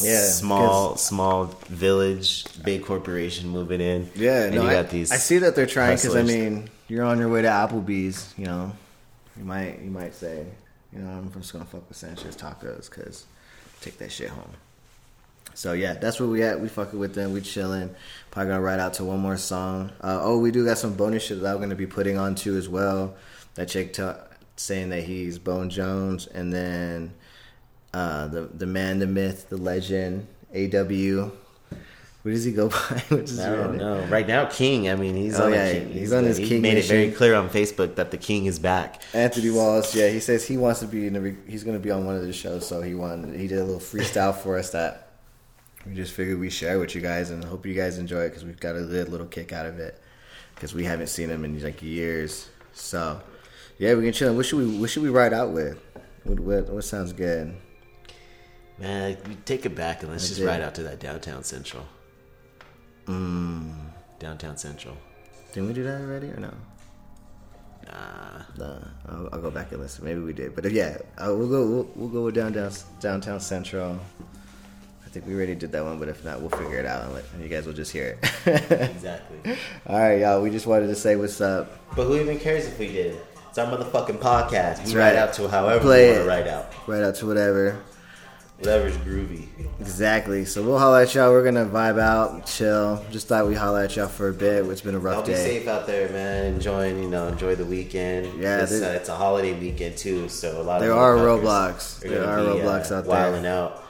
Yeah, 0.02 0.22
small 0.24 0.98
small 0.98 1.46
village, 1.70 2.46
big 2.64 2.84
corporation 2.84 3.50
moving 3.50 3.82
in. 3.82 4.10
Yeah, 4.16 4.44
and 4.44 4.56
no, 4.56 4.64
you 4.64 4.70
I, 4.70 4.74
got 4.74 4.90
these. 4.90 5.12
I 5.12 5.16
see 5.18 5.40
that 5.40 5.56
they're 5.56 5.66
trying 5.66 5.96
because 5.96 6.16
I 6.16 6.24
mean, 6.24 6.70
you're 6.88 7.06
on 7.06 7.20
your 7.20 7.30
way 7.30 7.42
to 7.42 7.48
Applebee's. 7.48 8.34
You 8.38 8.46
know, 8.46 8.72
you 9.38 9.44
might 9.44 9.80
you 9.82 9.90
might 9.90 10.14
say, 10.14 10.46
you 10.94 11.00
know, 11.00 11.10
I'm 11.10 11.32
just 11.34 11.54
gonna 11.54 11.66
fuck 11.66 11.88
with 11.88 11.98
Sanchez 11.98 12.36
Tacos 12.36 12.90
because 12.90 13.26
take 13.82 13.98
that 14.00 14.12
shit 14.12 14.30
home. 14.30 14.52
So 15.54 15.74
yeah, 15.74 15.94
that's 15.94 16.20
where 16.20 16.30
we 16.30 16.44
at. 16.44 16.60
We 16.60 16.68
fucking 16.68 17.00
with 17.00 17.16
them. 17.16 17.34
We 17.34 17.42
chilling. 17.42 17.96
Probably 18.30 18.52
gonna 18.52 18.62
ride 18.62 18.80
out 18.80 18.94
to 18.96 19.04
one 19.04 19.20
more 19.20 19.38
song. 19.38 19.92
Uh, 20.02 20.20
oh, 20.22 20.38
we 20.38 20.52
do 20.52 20.66
got 20.66 20.78
some 20.78 20.94
bonus 20.94 21.24
shit 21.24 21.42
that 21.42 21.56
I'm 21.56 21.60
gonna 21.60 21.76
be 21.76 21.88
putting 21.88 22.18
on 22.18 22.36
too 22.36 22.58
as 22.58 22.70
well. 22.70 23.16
That 23.56 23.70
chick 23.70 23.94
t- 23.94 24.04
saying 24.58 24.90
that 24.90 25.04
he's 25.06 25.40
Bone 25.40 25.72
Jones, 25.72 26.28
and 26.28 26.54
then 26.54 27.14
uh, 27.98 28.28
the 28.28 28.42
the 28.42 28.66
man, 28.68 29.00
the 29.00 29.08
myth, 29.08 29.50
the 29.50 29.58
legend, 29.58 30.28
AW. 30.56 31.32
What 32.24 32.32
does 32.34 32.44
he 32.44 32.52
go 32.52 32.68
by? 32.78 33.04
What's 33.10 33.32
his 33.32 33.40
I 33.40 33.56
don't 33.56 33.78
know. 33.78 34.02
Right 34.08 34.28
now, 34.28 34.46
King. 34.46 34.90
I 34.90 34.96
mean, 34.96 35.16
he's 35.16 35.40
Oh, 35.40 35.46
on. 35.46 35.54
yeah, 35.54 35.66
a 35.66 35.80
king. 35.80 35.92
he's 35.94 36.12
on 36.12 36.26
his 36.26 36.36
he 36.38 36.48
King 36.50 36.62
made 36.62 36.78
it 36.78 36.86
very 36.86 37.12
clear 37.12 37.36
on 37.36 37.50
Facebook 37.50 37.96
that 37.96 38.12
the 38.12 38.18
King 38.18 38.46
is 38.48 38.60
back. 38.60 39.02
Anthony 39.14 39.50
Wallace, 39.50 39.96
yeah, 39.96 40.10
he 40.10 40.20
says 40.20 40.46
he 40.46 40.58
wants 40.58 40.82
to 40.82 40.88
be 40.88 41.08
in. 41.08 41.22
Re- 41.24 41.38
he's 41.48 41.64
going 41.64 41.78
to 41.78 41.84
be 41.84 41.90
on 41.92 42.06
one 42.06 42.16
of 42.16 42.24
the 42.24 42.34
shows, 42.34 42.68
so 42.68 42.82
he 42.82 42.94
wanted. 42.96 43.40
He 43.40 43.48
did 43.48 43.60
a 43.60 43.64
little 43.64 43.80
freestyle 43.80 44.36
for 44.36 44.58
us 44.58 44.72
that 44.72 45.08
we 45.86 45.94
just 45.96 46.12
figured 46.14 46.38
we 46.40 46.50
share 46.50 46.80
with 46.80 46.94
you 46.96 47.02
guys, 47.02 47.30
and 47.32 47.44
hope 47.46 47.66
you 47.66 47.74
guys 47.74 47.98
enjoy 47.98 48.24
it 48.24 48.30
because 48.30 48.44
we've 48.44 48.60
got 48.60 48.76
a 48.76 48.82
good 48.82 49.08
little 49.10 49.28
kick 49.28 49.54
out 49.54 49.66
of 49.66 49.80
it 49.80 49.98
because 50.54 50.74
we 50.76 50.84
haven't 50.84 51.08
seen 51.08 51.30
him 51.30 51.46
in 51.46 51.64
like 51.64 51.82
years. 51.82 52.50
So 52.74 53.22
yeah, 53.80 53.94
we 53.94 54.04
can 54.04 54.12
chill. 54.12 54.36
What 54.36 54.46
should 54.46 54.60
we? 54.60 54.78
What 54.80 54.90
should 54.90 55.04
we 55.04 55.10
ride 55.10 55.34
out 55.34 55.52
with? 55.52 55.80
What 56.26 56.40
what, 56.42 56.70
what 56.70 56.84
sounds 56.84 57.14
good? 57.14 57.56
Man, 58.80 59.18
we 59.28 59.36
take 59.46 59.66
it 59.66 59.76
back 59.76 60.04
and 60.04 60.12
let's 60.12 60.26
I 60.26 60.28
just 60.28 60.40
did. 60.40 60.46
ride 60.48 60.62
out 60.62 60.76
to 60.76 60.84
that 60.84 61.00
downtown 61.00 61.44
central. 61.44 61.86
Mm. 63.06 63.74
Downtown 64.20 64.58
central. 64.58 64.96
Didn't 65.54 65.68
we 65.70 65.74
do 65.74 65.84
that 65.84 66.02
already 66.02 66.28
or 66.28 66.40
no? 66.40 66.54
Nah. 67.88 68.42
No, 68.58 68.88
I'll, 69.08 69.30
I'll 69.34 69.42
go 69.42 69.50
back 69.50 69.72
and 69.72 69.82
listen. 69.82 70.04
Maybe 70.06 70.20
we 70.20 70.34
did, 70.34 70.56
but 70.56 70.66
if, 70.66 70.74
yeah, 70.74 70.98
uh, 71.18 71.34
we'll 71.34 71.48
go. 71.50 71.66
We'll, 71.68 71.90
we'll 71.96 72.10
go 72.10 72.24
with 72.26 72.36
downtown 72.36 72.72
downtown 73.00 73.40
central. 73.40 74.00
I 75.06 75.10
think 75.10 75.26
we 75.26 75.34
already 75.36 75.56
did 75.56 75.72
that 75.72 75.84
one, 75.86 75.98
but 76.00 76.10
if 76.10 76.24
not, 76.26 76.42
we'll 76.42 76.50
figure 76.50 76.78
it 76.78 76.86
out 76.86 77.06
and, 77.06 77.14
let, 77.14 77.24
and 77.34 77.42
you 77.42 77.48
guys 77.48 77.66
will 77.66 77.74
just 77.74 77.92
hear 77.92 78.20
it. 78.46 78.72
Exactly. 78.72 79.56
All 79.88 79.98
right, 80.00 80.20
y'all. 80.20 80.42
We 80.42 80.50
just 80.50 80.68
wanted 80.68 80.88
to 80.88 80.96
say 80.96 81.16
what's 81.16 81.40
up. 81.40 81.72
But 81.96 82.06
who 82.06 82.20
even 82.20 82.40
cares 82.40 82.68
if 82.68 82.78
we 82.78 82.88
did? 82.88 83.18
It's 83.50 83.58
our 83.58 83.66
motherfucking 83.66 84.20
podcast. 84.20 84.80
We 84.80 84.84
That's 84.84 84.94
ride 84.94 85.16
right. 85.16 85.16
out 85.16 85.34
to 85.34 85.48
however 85.48 85.80
Play 85.80 86.08
we 86.08 86.12
want 86.14 86.24
to 86.24 86.28
ride 86.30 86.48
out. 86.48 86.74
Right 86.88 87.04
out 87.04 87.16
to 87.16 87.26
whatever. 87.26 87.82
Whatever's 88.60 88.98
groovy. 88.98 89.48
Exactly. 89.80 90.44
So 90.46 90.64
we'll 90.64 90.80
holler 90.80 91.02
at 91.02 91.14
y'all. 91.14 91.32
We're 91.32 91.44
gonna 91.44 91.66
vibe 91.66 92.00
out, 92.00 92.48
chill. 92.48 93.06
Just 93.12 93.28
thought 93.28 93.48
we 93.48 93.54
holler 93.54 93.82
at 93.84 93.96
y'all 93.96 94.08
for 94.08 94.30
a 94.30 94.34
bit. 94.34 94.66
It's 94.66 94.82
been 94.82 94.96
a 94.96 95.00
rough 95.00 95.18
Y'all 95.18 95.26
be 95.28 95.34
day. 95.34 95.60
safe 95.60 95.68
out 95.68 95.86
there, 95.86 96.10
man. 96.10 96.56
Enjoying, 96.56 97.02
you 97.04 97.08
know, 97.10 97.28
enjoy 97.28 97.54
the 97.56 97.66
weekend. 97.66 98.42
Yeah, 98.42 98.64
it's, 98.64 98.72
uh, 98.72 98.96
it's 99.00 99.10
a 99.10 99.16
holiday 99.16 99.54
weekend 99.58 99.96
too, 99.98 100.28
so 100.28 100.60
a 100.60 100.64
lot 100.64 100.80
There 100.82 100.92
of 100.92 100.98
are 100.98 101.16
roadblocks. 101.18 102.04
are 102.04 102.10
There 102.10 102.26
are 102.26 102.38
be, 102.38 102.50
roadblocks 102.60 102.92
uh, 102.92 102.96
out 102.96 103.04
there. 103.06 103.12
wilding 103.12 103.46
out. 103.46 103.84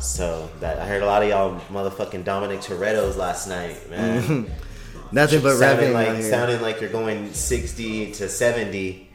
So 0.00 0.50
that 0.60 0.78
I 0.78 0.86
heard 0.86 1.02
a 1.02 1.06
lot 1.06 1.22
of 1.22 1.28
y'all 1.28 1.60
motherfucking 1.70 2.24
Dominic 2.24 2.60
Toretto's 2.60 3.16
last 3.18 3.46
night, 3.46 3.90
man. 3.90 4.50
Nothing 5.12 5.42
but 5.42 5.56
sounding 5.58 5.92
rapping 5.92 6.14
like 6.16 6.22
sounding 6.24 6.60
like 6.62 6.80
you're 6.80 6.90
going 6.90 7.32
sixty 7.34 8.10
to 8.12 8.28
seventy 8.28 9.08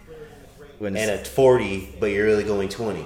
When 0.78 0.96
and 0.96 1.10
at 1.12 1.28
forty, 1.28 1.94
but 2.00 2.08
you're 2.08 2.26
really 2.26 2.44
going 2.46 2.70
twenty. 2.70 3.06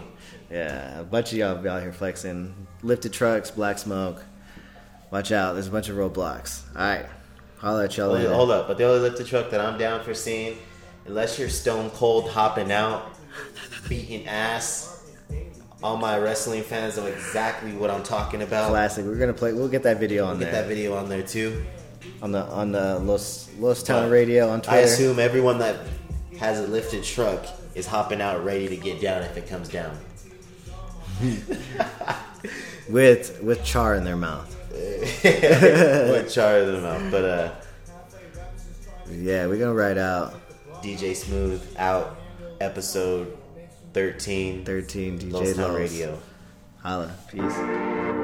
Yeah, 0.53 0.99
a 0.99 1.03
bunch 1.03 1.31
of 1.31 1.39
y'all 1.39 1.55
be 1.55 1.67
out 1.67 1.81
here 1.81 1.91
flexing. 1.91 2.67
Lifted 2.83 3.11
trucks, 3.11 3.49
black 3.49 3.79
smoke. 3.79 4.23
Watch 5.09 5.31
out, 5.31 5.53
there's 5.53 5.67
a 5.67 5.71
bunch 5.71 5.89
of 5.89 5.97
roadblocks. 5.97 6.61
Alright. 6.75 7.07
Holla 7.57 7.85
at 7.85 7.97
y'all 7.97 8.09
Hold, 8.09 8.19
later. 8.19 8.33
hold 8.33 8.51
up, 8.51 8.67
but 8.67 8.77
the 8.77 8.83
only 8.83 8.99
lifted 8.99 9.25
truck 9.25 9.49
that 9.49 9.59
I'm 9.59 9.79
down 9.79 10.03
for 10.03 10.13
seeing, 10.13 10.59
unless 11.07 11.39
you're 11.39 11.49
stone 11.49 11.89
cold 11.91 12.29
hopping 12.29 12.71
out, 12.71 13.15
beating 13.89 14.27
ass. 14.27 14.89
All 15.81 15.97
my 15.97 16.19
wrestling 16.19 16.61
fans 16.61 16.97
know 16.97 17.07
exactly 17.07 17.71
what 17.73 17.89
I'm 17.89 18.03
talking 18.03 18.43
about. 18.43 18.69
Classic. 18.69 19.03
We're 19.03 19.15
gonna 19.15 19.33
play 19.33 19.53
we'll 19.53 19.67
get 19.67 19.83
that 19.83 19.99
video 19.99 20.25
on 20.25 20.37
Get 20.37 20.51
there. 20.51 20.61
that 20.61 20.67
video 20.67 20.95
on 20.95 21.09
there 21.09 21.23
too. 21.23 21.65
On 22.21 22.31
the 22.31 22.43
on 22.43 22.71
the 22.71 22.99
Los 22.99 23.49
Los 23.59 23.83
uh, 23.83 23.87
Town 23.93 24.09
Radio 24.09 24.49
on 24.49 24.61
Twitter. 24.61 24.77
I 24.77 24.81
assume 24.81 25.19
everyone 25.19 25.57
that 25.59 25.79
has 26.39 26.59
a 26.59 26.67
lifted 26.67 27.03
truck 27.03 27.45
is 27.75 27.85
hopping 27.87 28.21
out 28.21 28.45
ready 28.45 28.67
to 28.69 28.77
get 28.77 29.01
down 29.01 29.23
if 29.23 29.35
it 29.35 29.47
comes 29.47 29.67
down. 29.67 29.97
with 32.89 33.41
with 33.41 33.63
char 33.63 33.95
in 33.95 34.03
their 34.03 34.17
mouth. 34.17 34.49
with 35.23 36.31
char 36.33 36.59
in 36.59 36.71
them 36.71 36.83
mouth, 36.83 37.11
But 37.11 37.25
uh, 37.25 37.51
Yeah, 39.11 39.47
we're 39.47 39.59
gonna 39.59 39.73
ride 39.73 39.97
out 39.97 40.33
DJ 40.81 41.15
Smooth 41.15 41.61
out 41.77 42.17
episode 42.59 43.37
13. 43.93 44.65
13 44.65 45.19
DJ 45.19 45.31
Lost 45.31 45.57
Radio. 45.77 46.19
Holla. 46.81 47.15
Peace. 47.29 48.22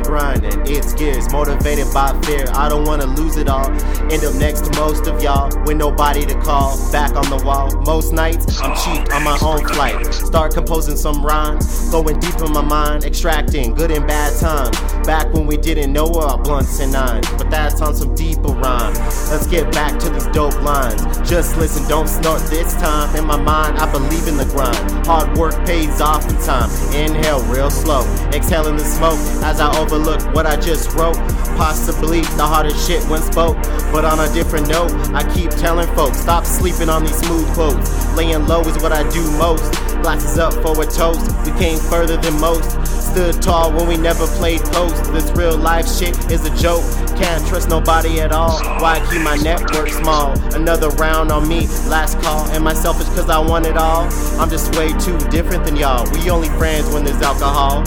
Grinding. 0.00 0.60
It's 0.66 0.92
gears, 0.94 1.30
motivated 1.32 1.86
by 1.92 2.18
fear. 2.22 2.46
I 2.54 2.68
don't 2.68 2.84
wanna 2.84 3.06
lose 3.06 3.36
it 3.36 3.48
all. 3.48 3.70
End 4.10 4.24
up 4.24 4.34
next 4.34 4.66
to 4.66 4.80
most 4.80 5.06
of 5.06 5.22
y'all 5.22 5.50
with 5.64 5.76
nobody 5.76 6.24
to 6.26 6.34
call. 6.40 6.76
Back 6.92 7.14
on 7.14 7.28
the 7.30 7.44
wall. 7.44 7.70
Most 7.86 8.12
nights, 8.12 8.60
I'm 8.60 8.74
cheap 8.76 9.12
on 9.14 9.24
my 9.24 9.38
own 9.42 9.66
flight. 9.68 10.12
Start 10.12 10.54
composing 10.54 10.96
some 10.96 11.24
rhymes, 11.24 11.90
going 11.90 12.18
deep 12.20 12.40
in 12.40 12.52
my 12.52 12.62
mind, 12.62 13.04
extracting 13.04 13.74
good 13.74 13.90
and 13.90 14.06
bad 14.06 14.38
times. 14.38 14.78
Back 15.06 15.32
when 15.32 15.46
we 15.46 15.56
didn't 15.56 15.92
know 15.92 16.06
about 16.06 16.44
blunts 16.44 16.78
and 16.80 16.92
nines, 16.92 17.28
but 17.38 17.50
that's 17.50 17.80
on 17.80 17.94
some 17.94 18.14
deeper 18.14 18.52
rhyme. 18.52 18.94
Let's 19.30 19.46
get 19.46 19.72
back 19.72 19.98
to 20.00 20.10
these 20.10 20.26
dope 20.28 20.60
lines. 20.62 21.02
Just 21.28 21.56
listen, 21.56 21.88
don't 21.88 22.08
snort 22.08 22.40
this 22.42 22.74
time. 22.74 23.14
In 23.16 23.26
my 23.26 23.40
mind, 23.40 23.78
I 23.78 23.90
believe 23.90 24.28
in 24.28 24.36
the 24.36 24.44
grind. 24.44 25.06
Hard 25.06 25.36
work 25.36 25.54
pays 25.66 26.00
off 26.00 26.28
in 26.28 26.36
time. 26.42 26.70
Inhale 26.94 27.42
real 27.44 27.70
slow, 27.70 28.02
exhaling 28.32 28.76
the 28.76 28.84
smoke 28.84 29.18
as 29.42 29.60
I 29.60 29.76
overlook 29.82 30.22
what 30.34 30.46
I 30.46 30.56
just 30.56 30.94
wrote. 30.94 31.16
Possibly 31.56 32.20
the 32.38 32.46
hardest 32.46 32.86
shit 32.86 33.02
when 33.04 33.20
spoke, 33.20 33.56
but 33.92 34.04
on 34.04 34.20
a 34.20 34.32
different 34.32 34.68
note, 34.68 34.92
I 35.12 35.22
keep 35.34 35.50
telling 35.50 35.86
folks 35.94 36.18
stop 36.18 36.44
sleeping 36.46 36.88
on 36.88 37.02
these 37.02 37.18
smooth 37.18 37.46
quotes. 37.54 38.16
Laying 38.16 38.46
low 38.46 38.60
is 38.62 38.80
what 38.82 38.92
I 38.92 39.08
do 39.10 39.22
most. 39.38 39.72
Glasses 40.02 40.38
up 40.38 40.54
for 40.54 40.80
a 40.80 40.86
toast. 40.86 41.30
We 41.44 41.52
came 41.58 41.78
further 41.78 42.16
than 42.16 42.40
most. 42.40 42.70
Stood 43.12 43.42
tall 43.42 43.72
when 43.72 43.86
we 43.86 43.96
never 43.96 44.26
played 44.38 44.60
post. 44.72 45.12
This 45.12 45.30
real 45.32 45.56
life 45.56 45.86
shit 45.86 46.16
is 46.30 46.44
a 46.46 46.56
joke. 46.56 46.82
Can't 47.18 47.46
trust 47.46 47.68
nobody 47.68 48.20
at 48.20 48.32
all. 48.32 48.58
Why 48.80 48.98
keep 49.10 49.22
my 49.22 49.36
network 49.36 49.90
small? 49.90 50.32
Another 50.54 50.88
round 50.90 51.30
on 51.30 51.46
me. 51.46 51.66
Last 51.88 52.20
call. 52.22 52.46
Am 52.50 52.66
I 52.66 52.74
selfish 52.74 53.08
cause 53.08 53.28
I 53.28 53.38
want 53.38 53.66
it 53.66 53.76
all? 53.76 54.08
I'm 54.40 54.48
just 54.48 54.74
way 54.76 54.88
too 54.98 55.18
different 55.28 55.64
than 55.64 55.76
y'all. 55.76 56.10
We 56.12 56.30
only 56.30 56.48
friends 56.58 56.88
when 56.92 57.04
there's 57.04 57.20
alcohol. 57.22 57.84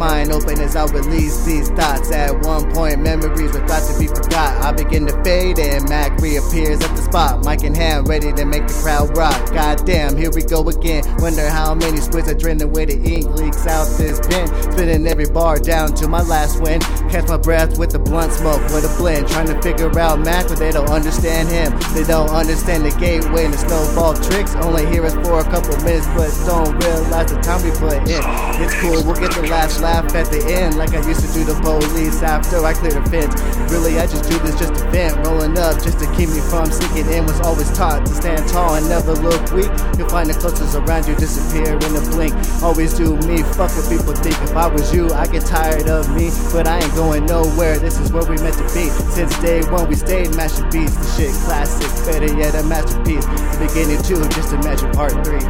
Mind 0.00 0.32
open 0.32 0.58
as 0.60 0.76
I 0.76 0.86
release 0.86 1.44
these 1.44 1.68
thoughts. 1.68 2.10
At 2.10 2.40
one 2.46 2.72
point, 2.72 3.02
memories 3.02 3.52
were 3.52 3.68
thought 3.68 3.82
to 3.92 3.98
be 3.98 4.06
forgot. 4.06 4.64
I 4.64 4.72
begin 4.72 5.06
to 5.06 5.12
fade 5.22 5.58
and 5.58 5.86
Mac 5.90 6.18
reappears 6.22 6.80
at 6.80 6.96
the 6.96 7.02
spot. 7.02 7.44
Mic 7.44 7.64
in 7.64 7.74
hand, 7.74 8.08
ready 8.08 8.32
to 8.32 8.46
make 8.46 8.66
the 8.66 8.72
crowd 8.82 9.14
rock. 9.14 9.52
Goddamn, 9.52 10.16
here 10.16 10.30
we 10.30 10.40
go 10.40 10.66
again. 10.66 11.04
Wonder 11.18 11.50
how 11.50 11.74
many 11.74 11.98
squids 11.98 12.30
are 12.30 12.34
draining 12.34 12.72
where 12.72 12.86
the 12.86 12.94
ink 12.94 13.26
leaks 13.36 13.66
out 13.66 13.84
this 13.98 14.26
bin. 14.26 14.46
Spinning 14.72 15.06
every 15.06 15.28
bar 15.28 15.58
down 15.58 15.94
to 15.96 16.08
my 16.08 16.22
last 16.22 16.62
win. 16.62 16.80
Catch 17.10 17.26
my 17.26 17.36
breath 17.36 17.76
with 17.76 17.90
the 17.90 17.98
blunt 17.98 18.32
smoke, 18.32 18.62
with 18.70 18.84
a 18.84 18.96
blend. 18.96 19.26
Trying 19.26 19.48
to 19.48 19.60
figure 19.60 19.90
out 19.98 20.20
Mac, 20.20 20.46
but 20.46 20.58
they 20.58 20.70
don't 20.70 20.88
understand 20.88 21.48
him. 21.48 21.76
They 21.92 22.04
don't 22.04 22.30
understand 22.30 22.84
the 22.84 22.96
gateway 23.00 23.46
and 23.46 23.54
the 23.54 23.58
snowball 23.58 24.14
tricks. 24.14 24.54
Only 24.54 24.86
hear 24.86 25.04
us 25.04 25.14
for 25.14 25.40
a 25.40 25.44
couple 25.44 25.76
minutes, 25.82 26.06
but 26.14 26.30
don't 26.46 26.78
realize 26.84 27.32
the 27.32 27.40
time 27.42 27.64
we 27.66 27.72
put 27.72 27.98
in. 28.06 28.22
It's 28.62 28.74
cool, 28.80 29.02
we'll 29.02 29.18
get 29.18 29.34
the 29.34 29.42
last 29.50 29.80
laugh 29.80 30.14
at 30.14 30.30
the 30.30 30.38
end, 30.54 30.78
like 30.78 30.94
I 30.94 31.04
used 31.04 31.26
to 31.26 31.32
do 31.34 31.42
the 31.42 31.58
police 31.60 32.22
after 32.22 32.64
I 32.64 32.74
clear 32.74 32.92
the 32.92 33.02
fence. 33.10 33.34
Really, 33.70 34.00
I 34.00 34.06
just 34.06 34.28
do 34.28 34.36
this 34.40 34.58
just 34.58 34.74
to 34.74 34.90
vent, 34.90 35.14
rolling 35.24 35.56
up 35.56 35.80
just 35.80 36.00
to 36.00 36.06
keep 36.16 36.28
me 36.28 36.40
from 36.50 36.66
sinking 36.66 37.06
in. 37.06 37.24
Was 37.24 37.40
always 37.40 37.70
taught 37.70 38.04
to 38.04 38.12
stand 38.12 38.48
tall 38.48 38.74
and 38.74 38.88
never 38.88 39.14
look 39.14 39.40
weak. 39.52 39.70
You'll 39.96 40.08
find 40.08 40.28
the 40.28 40.34
closest 40.34 40.74
around 40.74 41.06
you 41.06 41.14
disappear 41.14 41.78
in 41.78 41.94
a 41.94 42.02
blink. 42.10 42.34
Always 42.62 42.94
do 42.94 43.16
me, 43.28 43.42
fuck 43.54 43.70
what 43.78 43.86
people 43.88 44.12
think. 44.14 44.34
If 44.42 44.56
I 44.56 44.66
was 44.66 44.92
you, 44.92 45.08
I 45.10 45.26
get 45.28 45.46
tired 45.46 45.88
of 45.88 46.10
me, 46.14 46.30
but 46.52 46.66
I 46.66 46.82
ain't 46.82 46.94
going 46.94 47.26
nowhere. 47.26 47.78
This 47.78 47.98
is 48.00 48.12
where 48.12 48.24
we 48.24 48.36
meant 48.42 48.58
to 48.58 48.66
be. 48.74 48.90
Since 49.14 49.38
day 49.40 49.62
one, 49.70 49.88
we 49.88 49.94
stayed 49.94 50.34
mashing 50.34 50.68
beats. 50.70 50.96
The 50.96 51.06
shit 51.14 51.34
classic, 51.46 51.88
better 52.04 52.34
yet, 52.36 52.56
a 52.56 52.64
masterpiece. 52.64 53.24
The 53.24 53.70
beginning 53.70 54.02
two, 54.02 54.18
just 54.34 54.52
imagine 54.52 54.90
part 54.90 55.14
three. 55.24 55.46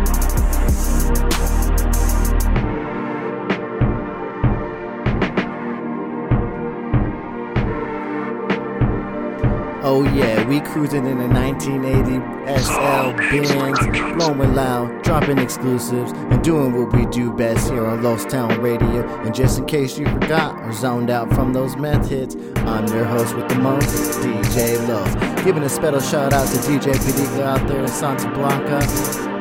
Oh 9.93 10.05
yeah, 10.05 10.47
we 10.47 10.61
cruising 10.61 11.05
in 11.05 11.19
a 11.19 11.27
1980 11.27 12.23
SL 12.63 13.11
Benz, 13.19 14.15
blowing 14.15 14.55
loud, 14.55 15.03
dropping 15.03 15.39
exclusives, 15.39 16.13
and 16.13 16.41
doing 16.45 16.79
what 16.79 16.93
we 16.93 17.07
do 17.07 17.33
best 17.33 17.69
here 17.69 17.85
on 17.85 18.01
Lost 18.01 18.31
Town 18.31 18.61
Radio. 18.61 19.05
And 19.25 19.35
just 19.35 19.59
in 19.59 19.67
case 19.67 19.99
you 19.99 20.07
forgot 20.07 20.57
or 20.61 20.73
zoned 20.73 21.11
out 21.11 21.35
from 21.35 21.53
those 21.53 21.75
meth 21.75 22.09
hits, 22.09 22.37
I'm 22.59 22.87
your 22.95 23.05
host 23.05 23.35
with 23.35 23.49
the 23.49 23.57
most, 23.57 24.21
DJ 24.21 24.79
Low. 24.87 25.05
Giving 25.43 25.65
a 25.65 25.69
special 25.69 25.99
shout 25.99 26.33
out 26.33 26.47
to 26.47 26.59
DJ 26.59 26.93
Pedica 26.93 27.43
out 27.43 27.67
there 27.67 27.83
in 27.83 27.89
Santa 27.89 28.31
Blanca, 28.31 28.79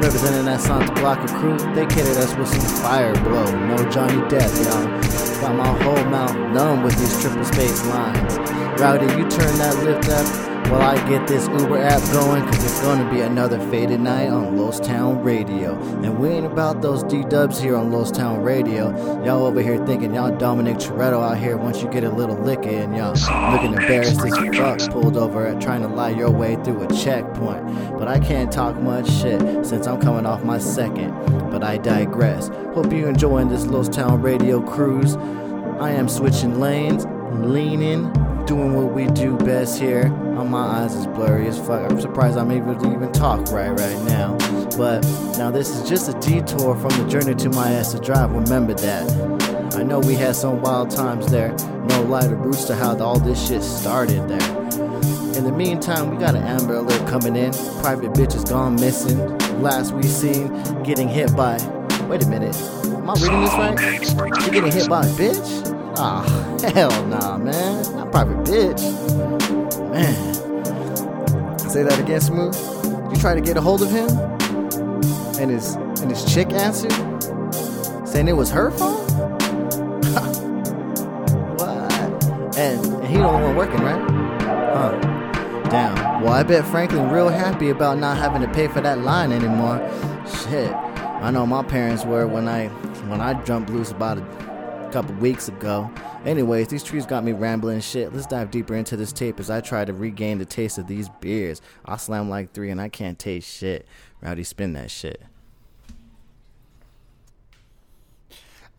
representing 0.02 0.45
that 0.45 0.62
Santa 0.62 0.91
Blanca 0.93 1.32
crew. 1.36 1.60
They 1.76 1.86
kitted 1.86 2.18
us 2.18 2.36
with 2.36 2.47
some 2.47 2.82
fire 2.82 3.14
blow, 3.22 3.45
no 3.68 3.78
Johnny 3.91 4.20
Depp, 4.28 4.50
y'all. 4.66 5.41
Got 5.41 5.56
my 5.56 5.84
whole 5.84 6.06
mouth 6.06 6.36
numb 6.56 6.82
with 6.82 6.97
these 6.97 7.22
triple 7.22 7.45
space 7.45 7.86
lines. 7.86 8.59
Rowdy, 8.80 9.07
you 9.07 9.30
turn 9.30 9.57
that 9.57 9.75
lift 9.84 10.07
up 10.07 10.71
while 10.71 10.82
I 10.82 10.95
get 11.09 11.27
this 11.27 11.47
Uber 11.47 11.80
app 11.80 12.01
going, 12.13 12.41
cause 12.45 12.63
it's 12.63 12.80
gonna 12.80 13.11
be 13.11 13.19
another 13.19 13.59
faded 13.69 13.99
night 13.99 14.30
on 14.30 14.55
Lost 14.55 14.86
Town 14.86 15.21
Radio. 15.21 15.77
And 16.01 16.17
we 16.17 16.30
ain't 16.30 16.45
about 16.45 16.82
those 16.82 17.03
D 17.03 17.23
dubs 17.23 17.59
here 17.59 17.75
on 17.75 17.91
Lost 17.91 18.15
Town 18.15 18.41
Radio. 18.41 18.91
Y'all 19.25 19.45
over 19.45 19.61
here 19.61 19.86
thinking 19.86 20.13
y'all 20.13 20.34
Dominic 20.34 20.77
Toretto 20.77 21.21
out 21.21 21.38
here 21.38 21.57
once 21.57 21.82
you 21.82 21.89
get 21.89 22.05
a 22.05 22.09
little 22.09 22.38
liquor 22.38 22.69
and 22.69 22.95
y'all 22.95 23.15
looking 23.51 23.73
embarrassed 23.73 24.21
as 24.21 24.55
fuck, 24.55 24.91
pulled 24.93 25.17
over 25.17 25.45
at 25.45 25.59
trying 25.59 25.82
to 25.82 25.89
lie 25.89 26.11
your 26.11 26.32
way 26.32 26.55
through 26.63 26.82
a 26.84 26.88
checkpoint. 26.93 27.67
But 27.99 28.07
I 28.07 28.17
can't 28.19 28.49
talk 28.49 28.77
much 28.77 29.11
shit 29.11 29.41
since 29.65 29.88
I'm 29.88 29.99
coming 29.99 30.25
off 30.25 30.45
my 30.45 30.57
second. 30.57 31.11
But 31.51 31.65
I 31.65 31.80
digress. 31.80 32.47
Hope 32.73 32.93
you 32.93 33.07
enjoying 33.07 33.49
this 33.49 33.65
Lost 33.65 33.91
Town 33.91 34.21
Radio 34.21 34.61
cruise. 34.61 35.17
I 35.82 35.91
am 35.91 36.07
switching 36.07 36.59
lanes, 36.59 37.05
leaning, 37.32 38.11
doing 38.45 38.75
what 38.75 38.93
we 38.93 39.07
do 39.07 39.38
best 39.38 39.80
here. 39.80 40.11
Oh, 40.38 40.43
my 40.43 40.84
eyes 40.84 40.95
is 40.95 41.05
blurry 41.07 41.47
as 41.47 41.57
fuck. 41.57 41.89
I'm 41.89 41.99
surprised 41.99 42.38
I'm 42.38 42.51
able 42.51 42.75
to 42.75 42.93
even 42.93 43.11
talk 43.11 43.51
right 43.51 43.69
right 43.69 44.03
now. 44.05 44.38
But 44.77 45.01
now 45.38 45.51
this 45.51 45.69
is 45.69 45.88
just 45.88 46.09
a 46.09 46.13
detour 46.19 46.75
from 46.75 46.89
the 46.91 47.07
journey 47.09 47.36
to 47.36 47.49
my 47.49 47.71
ass 47.71 47.91
to 47.93 47.99
Drive. 47.99 48.32
Remember 48.32 48.73
that. 48.73 49.75
I 49.75 49.84
know 49.84 49.99
we 49.99 50.15
had 50.15 50.36
some 50.36 50.61
wild 50.61 50.89
times 50.89 51.30
there. 51.30 51.55
No 51.89 52.03
light 52.03 52.32
or 52.32 52.36
roots 52.36 52.65
to 52.65 52.75
how 52.75 52.97
all 52.99 53.19
this 53.19 53.47
shit 53.47 53.61
started 53.61 54.27
there. 54.27 54.59
In 55.38 55.43
the 55.43 55.51
meantime, 55.51 56.09
we 56.09 56.17
got 56.17 56.36
an 56.36 56.43
Amber 56.43 56.75
Alert 56.75 57.07
coming 57.07 57.36
in. 57.36 57.53
Private 57.82 58.13
bitch 58.13 58.36
is 58.36 58.43
gone 58.43 58.75
missing. 58.75 59.38
Last 59.61 59.93
we 59.93 60.03
seen, 60.03 60.47
getting 60.84 61.07
hit 61.07 61.36
by. 61.36 61.57
Wait 62.07 62.23
a 62.23 62.27
minute. 62.27 62.55
Am 62.86 63.09
I 63.09 63.13
reading 63.13 63.41
this 63.41 64.13
right? 64.13 64.41
She 64.41 64.51
getting 64.51 64.71
hit 64.71 64.89
by 64.89 65.05
a 65.05 65.09
bitch? 65.11 65.78
Ah, 66.02 66.24
hell 66.74 67.06
nah, 67.08 67.38
man. 67.38 67.84
Not 67.93 68.10
private 68.10 68.38
bitch. 68.45 68.82
Man. 69.91 71.60
Say 71.70 71.84
that 71.84 72.00
again, 72.00 72.22
Smooth. 72.22 72.56
You 73.12 73.20
try 73.20 73.36
to 73.36 73.41
get 73.41 73.58
a 73.58 73.62
hold 73.62 73.82
of 73.82 73.91
him? 73.91 74.08
And 75.41 75.52
his 75.52 75.76
and 75.76 76.10
his 76.10 76.24
chick 76.24 76.52
answered? 76.52 76.93
Saying 78.08 78.30
it 78.30 78.38
was 78.38 78.50
her 78.50 78.72
phone? 78.72 79.06
what? 81.58 81.91
And, 82.58 82.86
and 82.86 83.08
he 83.08 83.18
only 83.18 83.43
one 83.43 83.58
working, 83.58 83.82
right? 83.82 84.02
Huh. 84.41 84.97
Damn. 85.70 86.24
Well, 86.24 86.32
I 86.32 86.43
bet 86.43 86.66
Franklin 86.66 87.10
real 87.10 87.28
happy 87.28 87.72
about 87.72 87.97
not 87.97 88.18
having 88.18 88.41
to 88.41 88.47
pay 88.47 88.70
for 88.70 88.80
that 88.80 89.00
line 89.00 89.34
anymore. 89.34 89.80
Shit. 90.43 90.72
I 90.72 91.30
know 91.30 91.45
my 91.45 91.62
parents 91.62 92.06
were 92.06 92.26
when 92.26 92.47
I 92.47 92.70
when 93.10 93.20
I 93.20 93.34
jumped 93.43 93.70
loose 93.70 93.91
about 93.91 94.18
a 94.18 94.49
couple 94.90 95.14
weeks 95.16 95.48
ago. 95.48 95.90
Anyways, 96.26 96.68
these 96.68 96.84
trees 96.84 97.06
got 97.06 97.24
me 97.24 97.32
rambling 97.32 97.80
shit. 97.80 98.14
Let's 98.14 98.26
dive 98.26 98.52
deeper 98.52 98.76
into 98.76 98.98
this 98.98 99.14
tape 99.14 99.40
as 99.40 99.50
I 99.50 99.62
try 99.62 99.86
to 99.86 99.94
regain 99.94 100.40
the 100.40 100.46
taste 100.46 100.78
of 100.78 100.88
these 100.88 101.10
beers. 101.22 101.62
I 101.86 101.98
slam 101.98 102.30
like 102.30 102.54
three 102.54 102.72
and 102.72 102.82
I 102.82 102.90
can't 102.90 103.20
taste 103.20 103.50
shit. 103.50 103.88
Rowdy, 104.22 104.44
spin 104.44 104.74
that 104.74 104.90
shit. 104.90 105.22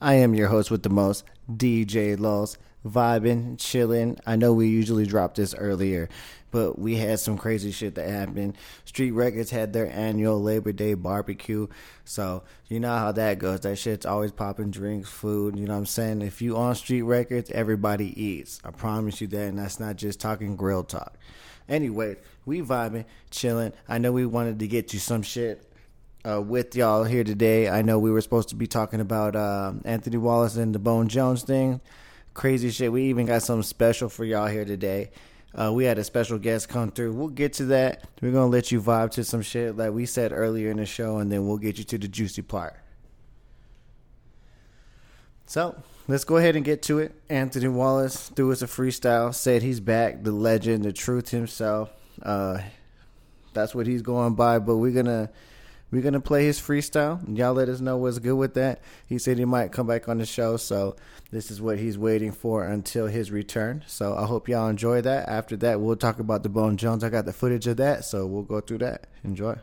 I 0.00 0.14
am 0.14 0.34
your 0.34 0.48
host 0.48 0.70
with 0.70 0.82
the 0.82 0.90
most, 0.90 1.24
DJ 1.50 2.18
Laws. 2.18 2.58
Vibing, 2.86 3.58
chilling. 3.58 4.18
I 4.26 4.36
know 4.36 4.54
we 4.54 4.66
usually 4.66 5.04
drop 5.04 5.34
this 5.34 5.54
earlier, 5.54 6.08
but 6.50 6.78
we 6.78 6.96
had 6.96 7.20
some 7.20 7.38
crazy 7.38 7.70
shit 7.70 7.94
that 7.94 8.08
happened. 8.08 8.56
Street 8.84 9.12
Records 9.12 9.50
had 9.50 9.72
their 9.72 9.90
annual 9.90 10.40
Labor 10.40 10.72
Day 10.72 10.94
barbecue. 10.94 11.66
So, 12.04 12.42
you 12.68 12.80
know 12.80 12.96
how 12.96 13.12
that 13.12 13.38
goes. 13.38 13.60
That 13.60 13.76
shit's 13.76 14.06
always 14.06 14.32
popping 14.32 14.70
drinks, 14.70 15.08
food. 15.08 15.56
You 15.56 15.66
know 15.66 15.74
what 15.74 15.80
I'm 15.80 15.86
saying? 15.86 16.22
If 16.22 16.42
you 16.42 16.56
on 16.56 16.74
Street 16.74 17.02
Records, 17.02 17.50
everybody 17.50 18.20
eats. 18.20 18.60
I 18.64 18.70
promise 18.70 19.20
you 19.20 19.26
that. 19.28 19.48
And 19.48 19.58
that's 19.58 19.80
not 19.80 19.96
just 19.96 20.20
talking 20.20 20.56
grill 20.56 20.84
talk. 20.84 21.16
Anyway, 21.68 22.16
we 22.46 22.62
vibing, 22.62 23.04
chilling. 23.30 23.72
I 23.88 23.98
know 23.98 24.10
we 24.10 24.26
wanted 24.26 24.58
to 24.58 24.66
get 24.66 24.92
you 24.92 24.98
some 24.98 25.22
shit 25.22 25.70
uh, 26.28 26.40
with 26.40 26.74
y'all 26.74 27.04
here 27.04 27.24
today. 27.24 27.68
I 27.68 27.82
know 27.82 27.98
we 27.98 28.10
were 28.10 28.20
supposed 28.20 28.48
to 28.50 28.56
be 28.56 28.66
talking 28.66 29.00
about 29.00 29.36
uh, 29.36 29.72
Anthony 29.84 30.16
Wallace 30.16 30.56
and 30.56 30.74
the 30.74 30.78
Bone 30.78 31.08
Jones 31.08 31.42
thing. 31.42 31.80
Crazy 32.34 32.70
shit. 32.70 32.92
We 32.92 33.04
even 33.04 33.26
got 33.26 33.42
something 33.42 33.62
special 33.62 34.08
for 34.08 34.24
y'all 34.24 34.46
here 34.46 34.64
today. 34.64 35.10
Uh, 35.54 35.72
we 35.72 35.84
had 35.84 35.98
a 35.98 36.04
special 36.04 36.38
guest 36.38 36.68
come 36.68 36.90
through. 36.90 37.12
We'll 37.12 37.28
get 37.28 37.54
to 37.54 37.64
that. 37.66 38.04
We're 38.22 38.32
gonna 38.32 38.46
let 38.46 38.70
you 38.70 38.80
vibe 38.80 39.10
to 39.12 39.24
some 39.24 39.42
shit 39.42 39.76
like 39.76 39.92
we 39.92 40.06
said 40.06 40.32
earlier 40.32 40.70
in 40.70 40.76
the 40.76 40.86
show, 40.86 41.18
and 41.18 41.30
then 41.30 41.46
we'll 41.46 41.58
get 41.58 41.78
you 41.78 41.84
to 41.84 41.98
the 41.98 42.08
juicy 42.08 42.42
part. 42.42 42.76
So 45.46 45.82
let's 46.06 46.22
go 46.22 46.36
ahead 46.36 46.54
and 46.54 46.64
get 46.64 46.82
to 46.82 47.00
it. 47.00 47.12
Anthony 47.28 47.66
Wallace 47.66 48.28
threw 48.28 48.52
us 48.52 48.62
a 48.62 48.66
freestyle. 48.66 49.34
Said 49.34 49.62
he's 49.62 49.80
back, 49.80 50.22
the 50.22 50.30
legend, 50.30 50.84
the 50.84 50.92
truth 50.92 51.30
himself. 51.30 51.90
Uh, 52.22 52.60
that's 53.52 53.74
what 53.74 53.88
he's 53.88 54.02
going 54.02 54.34
by. 54.34 54.60
But 54.60 54.76
we're 54.76 54.92
gonna 54.92 55.30
we're 55.90 56.02
gonna 56.02 56.20
play 56.20 56.44
his 56.44 56.60
freestyle. 56.60 57.20
Y'all 57.36 57.54
let 57.54 57.68
us 57.68 57.80
know 57.80 57.96
what's 57.96 58.18
good 58.18 58.36
with 58.36 58.54
that. 58.54 58.80
He 59.06 59.18
said 59.18 59.38
he 59.38 59.44
might 59.44 59.72
come 59.72 59.86
back 59.86 60.08
on 60.08 60.18
the 60.18 60.26
show, 60.26 60.56
so 60.56 60.96
this 61.30 61.50
is 61.50 61.60
what 61.60 61.78
he's 61.78 61.98
waiting 61.98 62.32
for 62.32 62.64
until 62.64 63.06
his 63.06 63.30
return. 63.30 63.84
So 63.86 64.16
I 64.16 64.26
hope 64.26 64.48
y'all 64.48 64.68
enjoy 64.68 65.00
that. 65.02 65.28
After 65.28 65.56
that, 65.58 65.80
we'll 65.80 65.96
talk 65.96 66.18
about 66.18 66.42
the 66.42 66.48
Bone 66.48 66.76
Jones. 66.76 67.04
I 67.04 67.08
got 67.08 67.24
the 67.26 67.32
footage 67.32 67.66
of 67.66 67.76
that, 67.78 68.04
so 68.04 68.26
we'll 68.26 68.42
go 68.42 68.60
through 68.60 68.78
that. 68.78 69.06
Enjoy. 69.24 69.56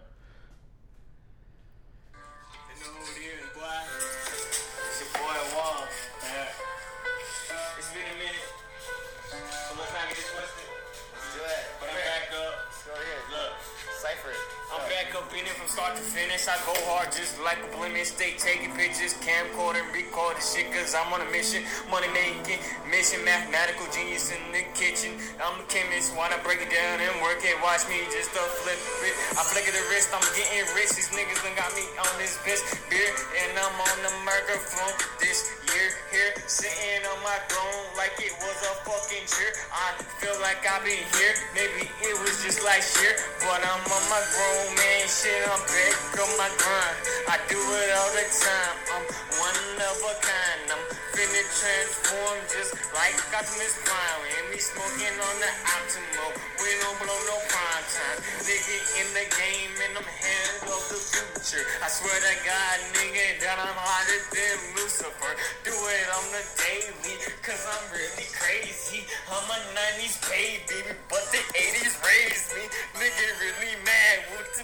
Like 17.47 17.76
a 17.87 17.89
blemish. 17.89 18.07
Stay 18.07 18.33
taking 18.37 18.71
pictures, 18.75 19.13
camcorder, 19.23 19.79
and 19.79 19.93
record 19.95 20.35
the 20.37 20.41
shit, 20.41 20.71
cause 20.71 20.95
I'm 20.95 21.11
on 21.13 21.21
a 21.21 21.29
mission. 21.31 21.63
Money 21.89 22.07
making, 22.11 22.59
mission, 22.89 23.23
mathematical 23.23 23.87
genius 23.91 24.31
in 24.31 24.39
the 24.51 24.63
kitchen. 24.75 25.15
I'm 25.39 25.59
a 25.59 25.65
chemist, 25.67 26.15
wanna 26.15 26.37
break 26.43 26.61
it 26.61 26.71
down 26.71 26.99
and 26.99 27.13
work 27.21 27.43
it. 27.43 27.55
Watch 27.63 27.87
me 27.87 28.03
just 28.11 28.31
to 28.35 28.43
flip 28.63 28.79
it. 29.07 29.15
I 29.39 29.41
flick 29.43 29.65
the 29.67 29.83
wrist, 29.91 30.11
I'm 30.11 30.23
getting 30.35 30.67
rich. 30.75 30.91
These 30.95 31.11
niggas 31.15 31.39
done 31.43 31.55
got 31.55 31.71
me 31.75 31.85
on 31.99 32.11
this 32.19 32.35
bitch 32.43 32.63
beer, 32.89 33.11
and 33.43 33.51
I'm 33.55 33.75
on 33.75 33.97
the 34.03 34.13
microphone 34.27 34.93
this 35.19 35.47
year. 35.71 35.89
Here, 36.11 36.31
sitting 36.47 37.03
on 37.03 37.19
my 37.23 37.37
throne 37.51 37.83
like 37.99 38.15
it 38.23 38.33
was 38.39 38.57
a 38.63 38.73
fucking 38.87 39.27
cheer. 39.27 39.51
I 39.69 39.99
feel 40.23 40.35
like 40.41 40.63
I've 40.63 40.83
been 40.83 41.03
here, 41.19 41.35
maybe 41.53 41.85
it 42.01 42.15
was 42.23 42.41
just 42.41 42.63
last 42.63 42.95
year, 43.03 43.13
but 43.43 43.59
I'm 43.61 43.83
on 43.83 44.03
my 44.09 44.23
grown 44.33 44.67
man 44.75 45.05
shit. 45.05 45.43
I'm 45.45 45.61
back 45.67 45.93
on 46.17 46.31
my 46.39 46.49
grind. 46.57 46.97
I 47.29 47.35
do 47.51 47.59
it 47.59 47.76
all 47.77 48.11
the 48.17 48.25
time. 48.25 48.75
I'm 48.89 49.05
one 49.37 49.61
of 49.85 49.97
a 50.01 50.13
kind. 50.17 50.65
I'm 50.73 50.83
finna 51.13 51.43
transform 51.45 52.37
just 52.49 52.73
like 52.97 53.13
Optimus 53.29 53.77
Prime. 53.85 54.21
And 54.33 54.45
me 54.49 54.57
smoking 54.57 55.13
on 55.13 55.35
the 55.37 55.51
Optimo. 55.77 56.25
We 56.57 56.69
don't 56.81 56.97
blow 56.97 57.19
no 57.29 57.37
prime 57.45 57.85
time. 57.85 58.17
Nigga 58.49 58.77
in 58.97 59.07
the 59.13 59.25
game 59.29 59.73
and 59.77 59.93
I'm 60.01 60.09
head 60.09 60.53
of 60.65 60.81
the 60.89 60.97
future. 60.97 61.65
I 61.85 61.87
swear 61.89 62.17
to 62.17 62.35
God, 62.41 62.77
nigga, 62.97 63.45
that 63.45 63.57
I'm 63.61 63.77
hotter 63.77 64.21
than 64.33 64.57
Lucifer. 64.73 65.33
Do 65.61 65.73
it 65.73 66.07
on 66.17 66.25
the 66.33 66.43
daily, 66.57 67.13
cause 67.45 67.61
I'm 67.61 67.85
really 67.93 68.27
crazy. 68.33 69.05
I'm 69.29 69.45
a 69.45 69.59
90s 70.01 70.17
baby, 70.25 70.81
but 71.09 71.23
the 71.29 71.41
80s 71.53 71.93
raised 72.01 72.36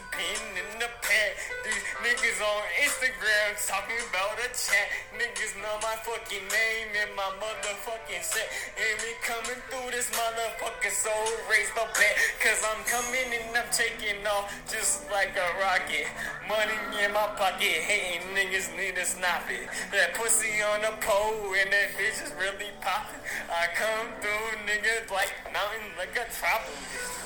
pin 0.09 0.41
in 0.57 0.67
the 0.79 0.89
pad. 1.01 1.31
These 1.61 1.83
niggas 2.01 2.39
on 2.41 2.61
Instagram 2.81 3.49
talking 3.67 4.01
about 4.09 4.39
a 4.41 4.49
chat. 4.53 4.87
Niggas 5.13 5.53
know 5.61 5.75
my 5.81 5.95
fucking 6.01 6.45
name 6.49 6.89
and 6.97 7.11
my 7.13 7.29
motherfucking 7.37 8.23
set. 8.23 8.49
And 8.73 8.95
me 9.05 9.11
coming 9.21 9.59
through 9.69 9.91
this 9.93 10.09
motherfucking 10.13 10.95
soul 10.95 11.29
raise 11.49 11.69
my 11.77 11.85
bet. 11.93 12.15
Cause 12.41 12.61
I'm 12.65 12.81
coming 12.89 13.29
and 13.33 13.53
I'm 13.53 13.69
taking 13.69 14.21
off 14.25 14.49
just 14.65 15.05
like 15.11 15.37
a 15.37 15.47
rocket. 15.61 16.09
Money 16.49 16.77
in 17.03 17.13
my 17.13 17.29
pocket, 17.37 17.85
hating 17.85 18.25
niggas 18.33 18.73
need 18.77 18.95
to 18.97 19.05
stop 19.05 19.45
it. 19.49 19.69
That 19.91 20.13
pussy 20.15 20.61
on 20.73 20.81
the 20.81 20.93
pole 21.01 21.53
and 21.53 21.69
that 21.69 21.93
bitch 21.95 22.19
is 22.23 22.33
really 22.41 22.73
popping. 22.81 23.21
I 23.49 23.69
come 23.77 24.09
through 24.19 24.65
niggas 24.65 25.11
like 25.11 25.33
mountain 25.53 25.93
like 25.97 26.17
a 26.17 26.25
tropic. 26.33 27.22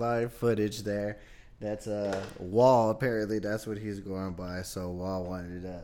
Live 0.00 0.32
footage 0.32 0.82
there. 0.82 1.18
That's 1.60 1.86
a 1.86 2.22
Wall. 2.38 2.90
Apparently, 2.90 3.38
that's 3.38 3.66
what 3.66 3.78
he's 3.78 4.00
going 4.00 4.32
by. 4.32 4.62
So 4.62 4.88
Wall 4.88 5.24
wanted 5.24 5.62
to 5.62 5.82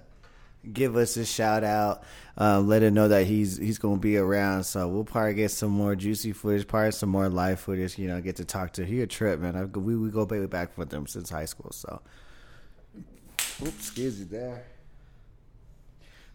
give 0.72 0.96
us 0.96 1.16
a 1.16 1.24
shout 1.24 1.62
out, 1.64 2.02
uh, 2.38 2.60
let 2.60 2.82
him 2.82 2.94
know 2.94 3.08
that 3.08 3.26
he's 3.26 3.56
he's 3.56 3.78
going 3.78 3.96
to 3.96 4.00
be 4.00 4.16
around. 4.16 4.64
So 4.64 4.88
we'll 4.88 5.04
probably 5.04 5.34
get 5.34 5.50
some 5.50 5.70
more 5.70 5.94
juicy 5.94 6.32
footage, 6.32 6.66
probably 6.66 6.92
some 6.92 7.10
more 7.10 7.28
live 7.28 7.60
footage. 7.60 7.98
You 7.98 8.08
know, 8.08 8.20
get 8.20 8.36
to 8.36 8.44
talk 8.44 8.72
to. 8.74 8.84
He 8.84 9.02
a 9.02 9.06
trip, 9.06 9.38
man. 9.38 9.56
I, 9.56 9.64
we 9.64 9.96
we 9.96 10.10
go 10.10 10.24
way 10.24 10.44
back 10.46 10.76
with 10.76 10.92
him 10.92 11.06
since 11.06 11.30
high 11.30 11.44
school. 11.44 11.70
So, 11.72 12.00
oops, 13.62 13.88
excuse 13.88 14.18
me 14.18 14.24
there. 14.24 14.64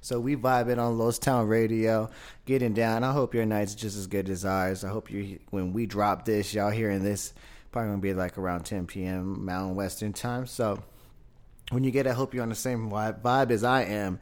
So 0.03 0.19
we 0.19 0.35
vibing 0.35 0.79
on 0.79 0.97
Los 0.97 1.19
Town 1.19 1.47
Radio, 1.47 2.09
getting 2.45 2.73
down. 2.73 3.03
I 3.03 3.11
hope 3.11 3.35
your 3.35 3.45
night's 3.45 3.75
just 3.75 3.95
as 3.95 4.07
good 4.07 4.29
as 4.29 4.45
ours. 4.45 4.83
I 4.83 4.89
hope 4.89 5.11
you 5.11 5.39
when 5.51 5.73
we 5.73 5.85
drop 5.85 6.25
this, 6.25 6.55
y'all 6.55 6.71
hearing 6.71 7.03
this 7.03 7.33
probably 7.71 7.89
gonna 7.89 8.01
be 8.01 8.13
like 8.13 8.37
around 8.37 8.63
10 8.63 8.87
p.m. 8.87 9.45
Mountain 9.45 9.75
Western 9.75 10.13
time. 10.13 10.45
So 10.45 10.83
when 11.71 11.83
you 11.83 11.91
get, 11.91 12.05
I 12.05 12.11
hope 12.11 12.33
you're 12.33 12.43
on 12.43 12.49
the 12.49 12.55
same 12.55 12.89
vibe, 12.89 13.51
as 13.51 13.63
I 13.63 13.83
am, 13.83 14.19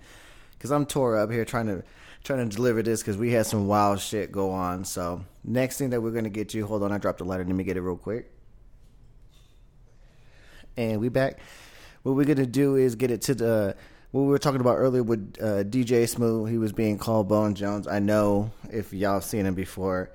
because 0.53 0.71
I'm 0.71 0.85
tore 0.85 1.17
up 1.17 1.31
here 1.31 1.45
trying 1.45 1.67
to 1.67 1.83
trying 2.23 2.47
to 2.47 2.55
deliver 2.55 2.83
this 2.83 3.01
because 3.01 3.17
we 3.17 3.31
had 3.31 3.45
some 3.45 3.65
wild 3.67 3.99
shit 3.99 4.31
go 4.31 4.51
on. 4.51 4.85
So 4.85 5.23
next 5.43 5.77
thing 5.77 5.89
that 5.91 6.01
we're 6.01 6.11
gonna 6.11 6.29
get 6.29 6.53
you, 6.53 6.65
hold 6.65 6.83
on, 6.83 6.91
I 6.91 6.97
dropped 6.97 7.21
a 7.21 7.23
letter. 7.23 7.43
Let 7.43 7.55
me 7.55 7.63
get 7.63 7.77
it 7.77 7.81
real 7.81 7.97
quick. 7.97 8.31
And 10.77 10.99
we 11.01 11.09
back. 11.09 11.39
What 12.03 12.15
we're 12.15 12.25
gonna 12.25 12.45
do 12.45 12.75
is 12.75 12.95
get 12.95 13.11
it 13.11 13.21
to 13.23 13.35
the 13.35 13.75
what 14.11 14.21
we 14.21 14.27
were 14.27 14.39
talking 14.39 14.61
about 14.61 14.77
earlier 14.77 15.03
with 15.03 15.37
uh, 15.41 15.63
DJ 15.63 16.07
Smooth. 16.07 16.49
He 16.49 16.57
was 16.57 16.71
being 16.71 16.97
called 16.97 17.27
Bone 17.27 17.55
Jones. 17.55 17.87
I 17.87 17.99
know 17.99 18.51
if 18.71 18.93
y'all 18.93 19.21
seen 19.21 19.45
him 19.45 19.55
before, 19.55 20.11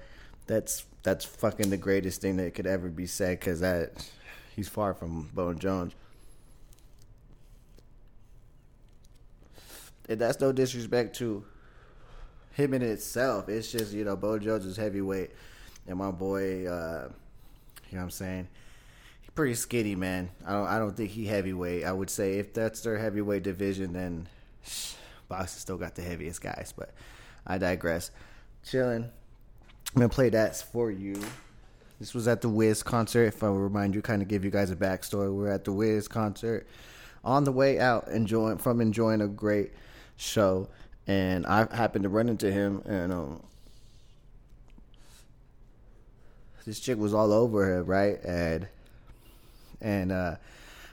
that's 0.47 0.85
that's 1.05 1.24
fucking 1.24 1.70
the 1.70 1.76
greatest 1.76 2.20
thing 2.20 2.38
that 2.38 2.55
could 2.55 2.66
ever 2.66 2.88
be 2.88 3.07
said 3.07 3.38
because 3.38 3.61
that 3.61 4.11
he's 4.57 4.68
far 4.68 4.94
from 4.94 5.30
Bone 5.32 5.59
Jones. 5.59 5.92
And 10.09 10.18
that's 10.20 10.40
no 10.40 10.50
disrespect 10.50 11.14
to 11.16 11.44
him 12.52 12.74
in 12.74 12.82
itself. 12.82 13.48
It's 13.48 13.70
just 13.70 13.92
you 13.92 14.05
know 14.05 14.16
Bone 14.16 14.40
Jones 14.40 14.64
is 14.64 14.76
heavyweight, 14.76 15.30
and 15.86 15.98
my 15.98 16.11
boy, 16.11 16.66
uh, 16.66 17.09
you 17.90 17.96
know 17.96 17.98
what 17.98 18.02
I'm 18.02 18.11
saying 18.11 18.48
He's 19.20 19.30
pretty 19.30 19.55
skinny, 19.55 19.94
man. 19.94 20.30
I 20.46 20.52
don't 20.52 20.66
I 20.66 20.78
don't 20.78 20.96
think 20.96 21.11
he 21.11 21.26
heavyweight. 21.26 21.84
I 21.84 21.92
would 21.92 22.11
say 22.11 22.38
if 22.38 22.52
that's 22.52 22.80
their 22.80 22.98
heavyweight 22.98 23.42
division, 23.42 23.92
then 23.92 24.28
boxing 25.28 25.61
still 25.61 25.78
got 25.78 25.94
the 25.94 26.02
heaviest 26.02 26.40
guys. 26.40 26.74
But 26.76 26.90
I 27.46 27.59
digress. 27.59 28.11
Chilling. 28.64 29.11
I'm 29.95 30.01
gonna 30.01 30.09
play 30.09 30.28
that 30.30 30.57
for 30.57 30.90
you. 30.90 31.14
This 32.01 32.14
was 32.14 32.26
at 32.26 32.40
the 32.40 32.49
Wiz 32.49 32.82
concert. 32.82 33.26
If 33.26 33.45
I 33.45 33.49
remind 33.49 33.95
you, 33.95 34.03
kind 34.03 34.22
of 34.22 34.28
give 34.28 34.45
you 34.45 34.51
guys 34.51 34.72
a 34.72 34.76
backstory. 34.76 35.32
We're 35.32 35.53
at 35.53 35.64
the 35.64 35.72
Wiz 35.72 36.09
concert 36.09 36.66
on 37.24 37.45
the 37.45 37.53
way 37.53 37.78
out, 37.78 38.09
enjoying 38.09 38.59
from 38.59 38.80
enjoying 38.80 39.20
a 39.20 39.28
great 39.28 39.72
show, 40.16 40.68
and 41.07 41.47
I 41.47 41.72
happened 41.72 42.03
to 42.03 42.09
run 42.09 42.28
into 42.28 42.51
him, 42.51 42.82
and 42.86 43.12
um, 43.12 43.42
this 46.66 46.80
chick 46.80 46.99
was 46.99 47.14
all 47.14 47.32
over 47.32 47.64
her, 47.64 47.84
right? 47.84 48.22
And 48.24 48.66
and 49.80 50.11
uh, 50.11 50.36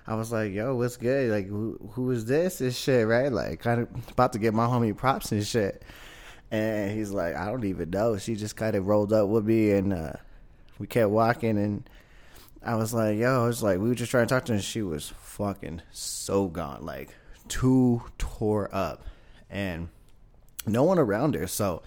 I 0.05 0.13
was 0.13 0.31
like, 0.31 0.53
"Yo, 0.53 0.75
what's 0.75 0.97
good? 0.97 1.31
Like, 1.31 1.47
who 1.47 1.79
who 1.93 2.11
is 2.11 2.25
this? 2.25 2.59
This 2.59 2.77
shit, 2.77 3.07
right? 3.07 3.31
Like, 3.31 3.61
kind 3.61 3.81
of 3.81 3.89
about 4.11 4.33
to 4.33 4.39
get 4.39 4.53
my 4.53 4.67
homie 4.67 4.95
props 4.95 5.31
and 5.31 5.45
shit." 5.45 5.81
And 6.51 6.91
he's 6.91 7.11
like, 7.11 7.35
"I 7.35 7.45
don't 7.45 7.63
even 7.65 7.89
know." 7.89 8.17
She 8.17 8.35
just 8.35 8.55
kind 8.55 8.75
of 8.75 8.85
rolled 8.85 9.13
up 9.13 9.29
with 9.29 9.45
me, 9.45 9.71
and 9.71 9.93
uh, 9.93 10.13
we 10.79 10.87
kept 10.87 11.09
walking. 11.09 11.57
And 11.57 11.89
I 12.63 12.75
was 12.75 12.93
like, 12.93 13.17
"Yo," 13.17 13.43
I 13.43 13.47
was 13.47 13.63
like, 13.63 13.79
we 13.79 13.87
were 13.87 13.95
just 13.95 14.11
trying 14.11 14.27
to 14.27 14.33
talk 14.33 14.45
to 14.45 14.51
her, 14.51 14.55
and 14.55 14.63
she 14.63 14.81
was 14.81 15.13
fucking 15.21 15.81
so 15.91 16.47
gone, 16.47 16.85
like 16.85 17.15
too 17.47 18.03
tore 18.17 18.69
up, 18.73 19.03
and 19.49 19.89
no 20.67 20.83
one 20.83 20.99
around 20.99 21.35
her. 21.35 21.47
So, 21.47 21.81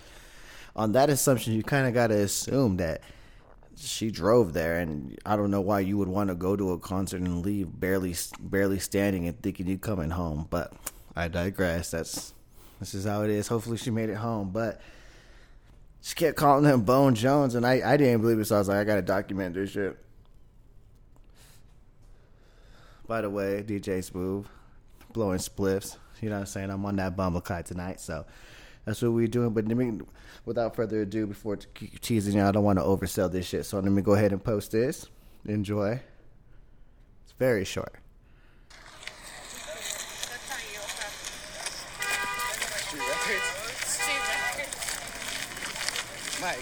on 0.75 0.93
that 0.93 1.11
assumption, 1.11 1.55
you 1.55 1.62
kind 1.62 1.87
of 1.87 1.95
got 1.95 2.09
to 2.09 2.21
assume 2.21 2.77
that 2.79 3.03
she 3.77 4.11
drove 4.11 4.53
there, 4.53 4.79
and 4.79 5.19
I 5.25 5.37
don't 5.37 5.51
know 5.51 5.61
why 5.61 5.81
you 5.81 5.99
would 5.99 6.09
want 6.09 6.29
to 6.29 6.35
go 6.35 6.57
to 6.57 6.73
a 6.73 6.79
concert 6.79 7.21
and 7.21 7.45
leave 7.45 7.81
barely 7.81 8.15
barely 8.41 8.79
standing 8.79 9.27
and 9.27 9.41
thinking 9.41 9.67
you're 9.67 9.79
coming 9.79 10.11
home. 10.11 10.47
But 10.51 10.73
I 11.17 11.29
digress. 11.29 11.91
That's 11.93 12.34
this 12.85 12.95
is 12.95 13.07
how 13.07 13.22
it 13.22 13.30
is. 13.30 13.49
Hopefully, 13.49 13.76
she 13.76 13.91
made 13.91 14.11
it 14.11 14.16
home, 14.16 14.51
but. 14.51 14.80
She 16.03 16.14
kept 16.14 16.37
calling 16.37 16.66
him 16.66 16.82
Bone 16.82 17.14
Jones, 17.14 17.55
and 17.55 17.66
I, 17.66 17.80
I 17.93 17.97
didn't 17.97 18.20
believe 18.20 18.39
it, 18.39 18.45
so 18.45 18.57
I 18.57 18.59
was 18.59 18.68
like, 18.68 18.76
I 18.76 18.85
gotta 18.85 19.01
document 19.01 19.55
this 19.55 19.70
shit. 19.70 19.97
By 23.07 23.22
the 23.22 23.30
way, 23.30 23.64
DJ 23.66 24.05
Smooth, 24.05 24.45
blowing 25.14 25.39
spliffs. 25.39 25.97
You 26.20 26.28
know 26.28 26.37
what 26.37 26.41
I'm 26.41 26.47
saying? 26.47 26.70
I'm 26.70 26.85
on 26.85 26.97
that 26.97 27.16
Bumbleclot 27.16 27.64
tonight, 27.64 28.01
so 28.01 28.26
that's 28.85 29.01
what 29.01 29.12
we're 29.12 29.28
doing. 29.28 29.51
But 29.55 29.66
let 29.66 29.78
me, 29.78 30.01
without 30.45 30.76
further 30.76 31.01
ado, 31.01 31.26
before 31.26 31.57
teasing 31.57 32.35
you, 32.35 32.45
I 32.45 32.51
don't 32.51 32.64
want 32.64 32.78
to 32.78 32.85
oversell 32.85 33.32
this 33.32 33.47
shit. 33.47 33.64
So 33.64 33.78
let 33.78 33.91
me 33.91 34.03
go 34.03 34.12
ahead 34.12 34.32
and 34.32 34.45
post 34.45 34.72
this. 34.72 35.07
Enjoy. 35.47 36.01
It's 37.24 37.32
very 37.39 37.64
short. 37.64 37.95
Mike. 46.45 46.59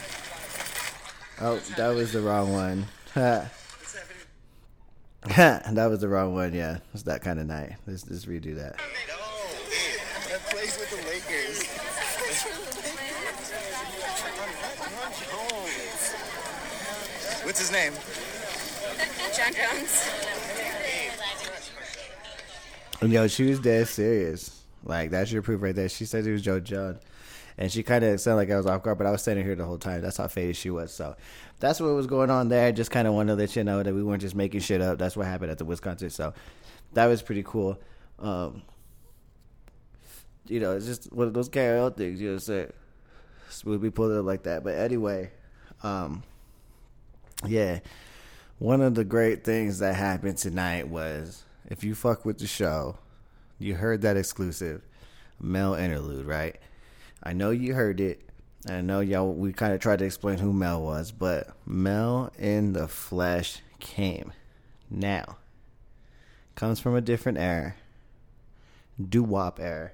Oh, 1.44 1.56
that 1.76 1.88
was 1.88 2.12
the 2.12 2.20
wrong 2.20 2.52
one. 2.52 2.86
Ha 3.14 3.50
that 5.26 5.86
was 5.90 6.00
the 6.00 6.08
wrong 6.08 6.34
one. 6.34 6.52
Yeah, 6.52 6.78
it's 6.94 7.02
that 7.02 7.22
kind 7.22 7.40
of 7.40 7.46
night. 7.46 7.72
Let's 7.84 8.02
just 8.02 8.28
redo 8.28 8.54
that. 8.54 8.76
That 10.28 10.40
plays 10.50 10.78
with 10.78 10.90
the 10.90 10.96
Lakers. 11.08 11.66
What's 17.44 17.58
his 17.58 17.72
name? 17.72 17.92
John 19.36 19.52
Jones. 19.52 20.08
Yo, 23.12 23.26
she 23.26 23.50
was 23.50 23.58
dead 23.58 23.88
serious. 23.88 24.62
Like 24.84 25.10
that's 25.10 25.32
your 25.32 25.42
proof 25.42 25.60
right 25.60 25.74
there. 25.74 25.88
She 25.88 26.04
said 26.04 26.24
it 26.24 26.32
was 26.32 26.42
Joe 26.42 26.60
John, 26.60 27.00
and 27.58 27.70
she 27.70 27.82
kind 27.82 28.04
of 28.04 28.20
sounded 28.20 28.36
like 28.36 28.50
I 28.50 28.56
was 28.56 28.66
off 28.66 28.82
guard, 28.82 28.98
but 28.98 29.06
I 29.06 29.10
was 29.10 29.22
standing 29.22 29.44
here 29.44 29.54
the 29.54 29.64
whole 29.64 29.78
time. 29.78 30.00
That's 30.00 30.16
how 30.16 30.28
faded 30.28 30.56
she 30.56 30.70
was. 30.70 30.92
So 30.92 31.16
that's 31.60 31.80
what 31.80 31.94
was 31.94 32.06
going 32.06 32.30
on 32.30 32.48
there. 32.48 32.72
Just 32.72 32.90
kind 32.90 33.06
of 33.06 33.14
wanted 33.14 33.32
to 33.32 33.36
let 33.36 33.56
you 33.56 33.64
know 33.64 33.82
that 33.82 33.94
we 33.94 34.02
weren't 34.02 34.22
just 34.22 34.34
making 34.34 34.60
shit 34.60 34.80
up. 34.80 34.98
That's 34.98 35.16
what 35.16 35.26
happened 35.26 35.50
at 35.50 35.58
the 35.58 35.64
Wiz 35.64 35.80
concert. 35.80 36.12
So 36.12 36.32
that 36.94 37.06
was 37.06 37.22
pretty 37.22 37.42
cool. 37.42 37.78
Um, 38.18 38.62
you 40.46 40.60
know, 40.60 40.72
it's 40.72 40.86
just 40.86 41.12
one 41.12 41.26
of 41.26 41.34
those 41.34 41.48
KRL 41.48 41.96
things. 41.96 42.20
You 42.20 42.28
know 42.28 42.34
what 42.34 42.48
I'm 42.48 42.70
saying? 43.60 43.80
We 43.80 43.90
pulled 43.90 44.12
it 44.12 44.18
up 44.18 44.24
like 44.24 44.44
that. 44.44 44.64
But 44.64 44.76
anyway, 44.76 45.30
um, 45.82 46.22
yeah, 47.46 47.80
one 48.58 48.80
of 48.80 48.94
the 48.94 49.04
great 49.04 49.44
things 49.44 49.78
that 49.80 49.94
happened 49.94 50.38
tonight 50.38 50.88
was 50.88 51.44
if 51.68 51.84
you 51.84 51.94
fuck 51.94 52.24
with 52.24 52.38
the 52.38 52.46
show, 52.46 52.98
you 53.58 53.74
heard 53.74 54.02
that 54.02 54.16
exclusive 54.16 54.82
Mel 55.40 55.74
interlude, 55.74 56.26
right? 56.26 56.56
I 57.22 57.32
know 57.32 57.50
you 57.50 57.74
heard 57.74 58.00
it. 58.00 58.22
I 58.68 58.80
know 58.80 59.00
y'all. 59.00 59.32
We 59.32 59.52
kind 59.52 59.72
of 59.72 59.80
tried 59.80 60.00
to 60.00 60.04
explain 60.04 60.38
who 60.38 60.52
Mel 60.52 60.82
was, 60.82 61.12
but 61.12 61.48
Mel 61.66 62.32
in 62.38 62.72
the 62.72 62.88
flesh 62.88 63.58
came. 63.80 64.32
Now, 64.90 65.36
comes 66.54 66.80
from 66.80 66.94
a 66.94 67.00
different 67.00 67.38
era, 67.38 67.74
doo 69.08 69.22
wop 69.22 69.58
era. 69.60 69.92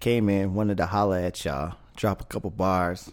Came 0.00 0.28
in, 0.28 0.54
wanted 0.54 0.76
to 0.78 0.86
holla 0.86 1.22
at 1.22 1.44
y'all, 1.44 1.76
drop 1.96 2.20
a 2.20 2.24
couple 2.24 2.50
bars, 2.50 3.10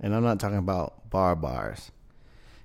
and 0.00 0.14
I'm 0.14 0.22
not 0.22 0.38
talking 0.38 0.58
about 0.58 1.10
bar 1.10 1.34
bars. 1.36 1.90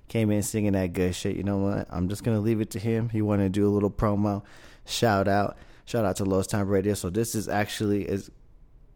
Came 0.08 0.30
in 0.30 0.42
singing 0.42 0.72
that 0.72 0.92
good 0.92 1.14
shit. 1.14 1.36
You 1.36 1.42
know 1.42 1.58
what? 1.58 1.88
I'm 1.90 2.08
just 2.08 2.22
gonna 2.22 2.40
leave 2.40 2.60
it 2.60 2.70
to 2.70 2.78
him. 2.78 3.08
He 3.08 3.22
wanted 3.22 3.44
to 3.44 3.60
do 3.60 3.66
a 3.66 3.72
little 3.72 3.90
promo, 3.90 4.42
shout 4.86 5.26
out, 5.26 5.56
shout 5.84 6.04
out 6.04 6.16
to 6.16 6.24
Lost 6.24 6.50
Time 6.50 6.68
Radio. 6.68 6.94
So 6.94 7.10
this 7.10 7.34
is 7.34 7.48
actually 7.48 8.08
is, 8.08 8.30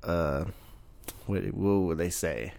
uh, 0.02 0.44
what 1.26 1.42
what 1.54 1.80
would 1.80 1.98
they 1.98 2.10
say? 2.10 2.52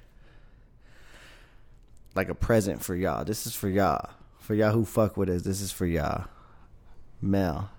Like 2.16 2.30
a 2.30 2.36
present 2.36 2.84
for 2.84 2.96
y'all. 2.96 3.24
This 3.24 3.46
is 3.46 3.56
for 3.56 3.70
y'all. 3.70 4.10
For 4.40 4.56
y'all 4.56 4.72
who 4.72 4.86
fuck 4.86 5.18
with 5.18 5.30
us, 5.30 5.44
this 5.44 5.62
is 5.62 5.72
for 5.72 5.86
y'all. 5.86 6.26
Mel, 7.22 7.70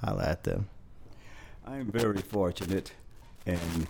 holla 0.00 0.24
at 0.24 0.44
them. 0.44 0.68
I'm 1.66 1.90
very 1.90 2.18
fortunate, 2.18 2.92
and 3.46 3.86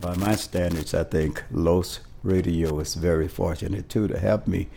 by 0.00 0.16
my 0.16 0.34
standards, 0.34 0.94
I 0.94 1.04
think 1.04 1.42
Los 1.50 2.00
Radio 2.22 2.78
is 2.80 2.94
very 2.94 3.28
fortunate 3.28 3.88
too 3.88 4.08
to 4.08 4.18
have 4.18 4.46
me 4.46 4.68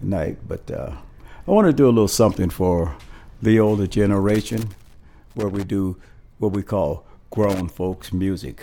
tonight. 0.00 0.38
But 0.46 0.70
uh, 0.70 0.96
I 1.46 1.50
want 1.50 1.66
to 1.66 1.72
do 1.72 1.86
a 1.86 1.90
little 1.90 2.08
something 2.08 2.50
for 2.50 2.96
the 3.40 3.58
older 3.58 3.86
generation, 3.86 4.70
where 5.34 5.48
we 5.48 5.64
do 5.64 5.96
what 6.38 6.52
we 6.52 6.62
call 6.62 7.04
grown 7.30 7.68
folks 7.68 8.12
music. 8.12 8.62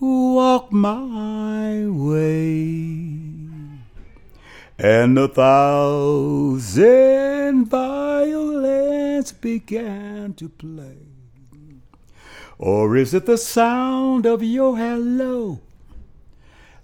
Walk 0.00 0.72
my 0.72 1.86
way, 1.86 3.14
and 4.76 5.16
a 5.18 5.28
thousand 5.28 6.74
violins 7.66 9.30
began 9.32 10.34
to 10.34 10.48
play. 10.48 10.98
Or 12.58 12.96
is 12.96 13.14
it 13.14 13.26
the 13.26 13.38
sound 13.38 14.26
of 14.26 14.42
your 14.42 14.76
hello? 14.76 15.60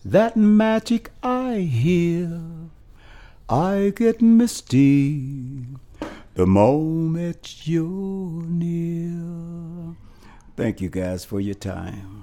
That 0.05 0.37
magic 0.37 1.11
I 1.23 1.57
hear, 1.59 2.41
I 3.49 3.93
get 3.95 4.23
misty 4.23 5.67
the 6.35 6.47
moment 6.47 7.67
you're 7.67 8.45
near. 8.45 9.97
Thank 10.57 10.81
you 10.81 10.89
guys 10.89 11.25
for 11.25 11.41
your 11.41 11.57
time. 11.57 12.20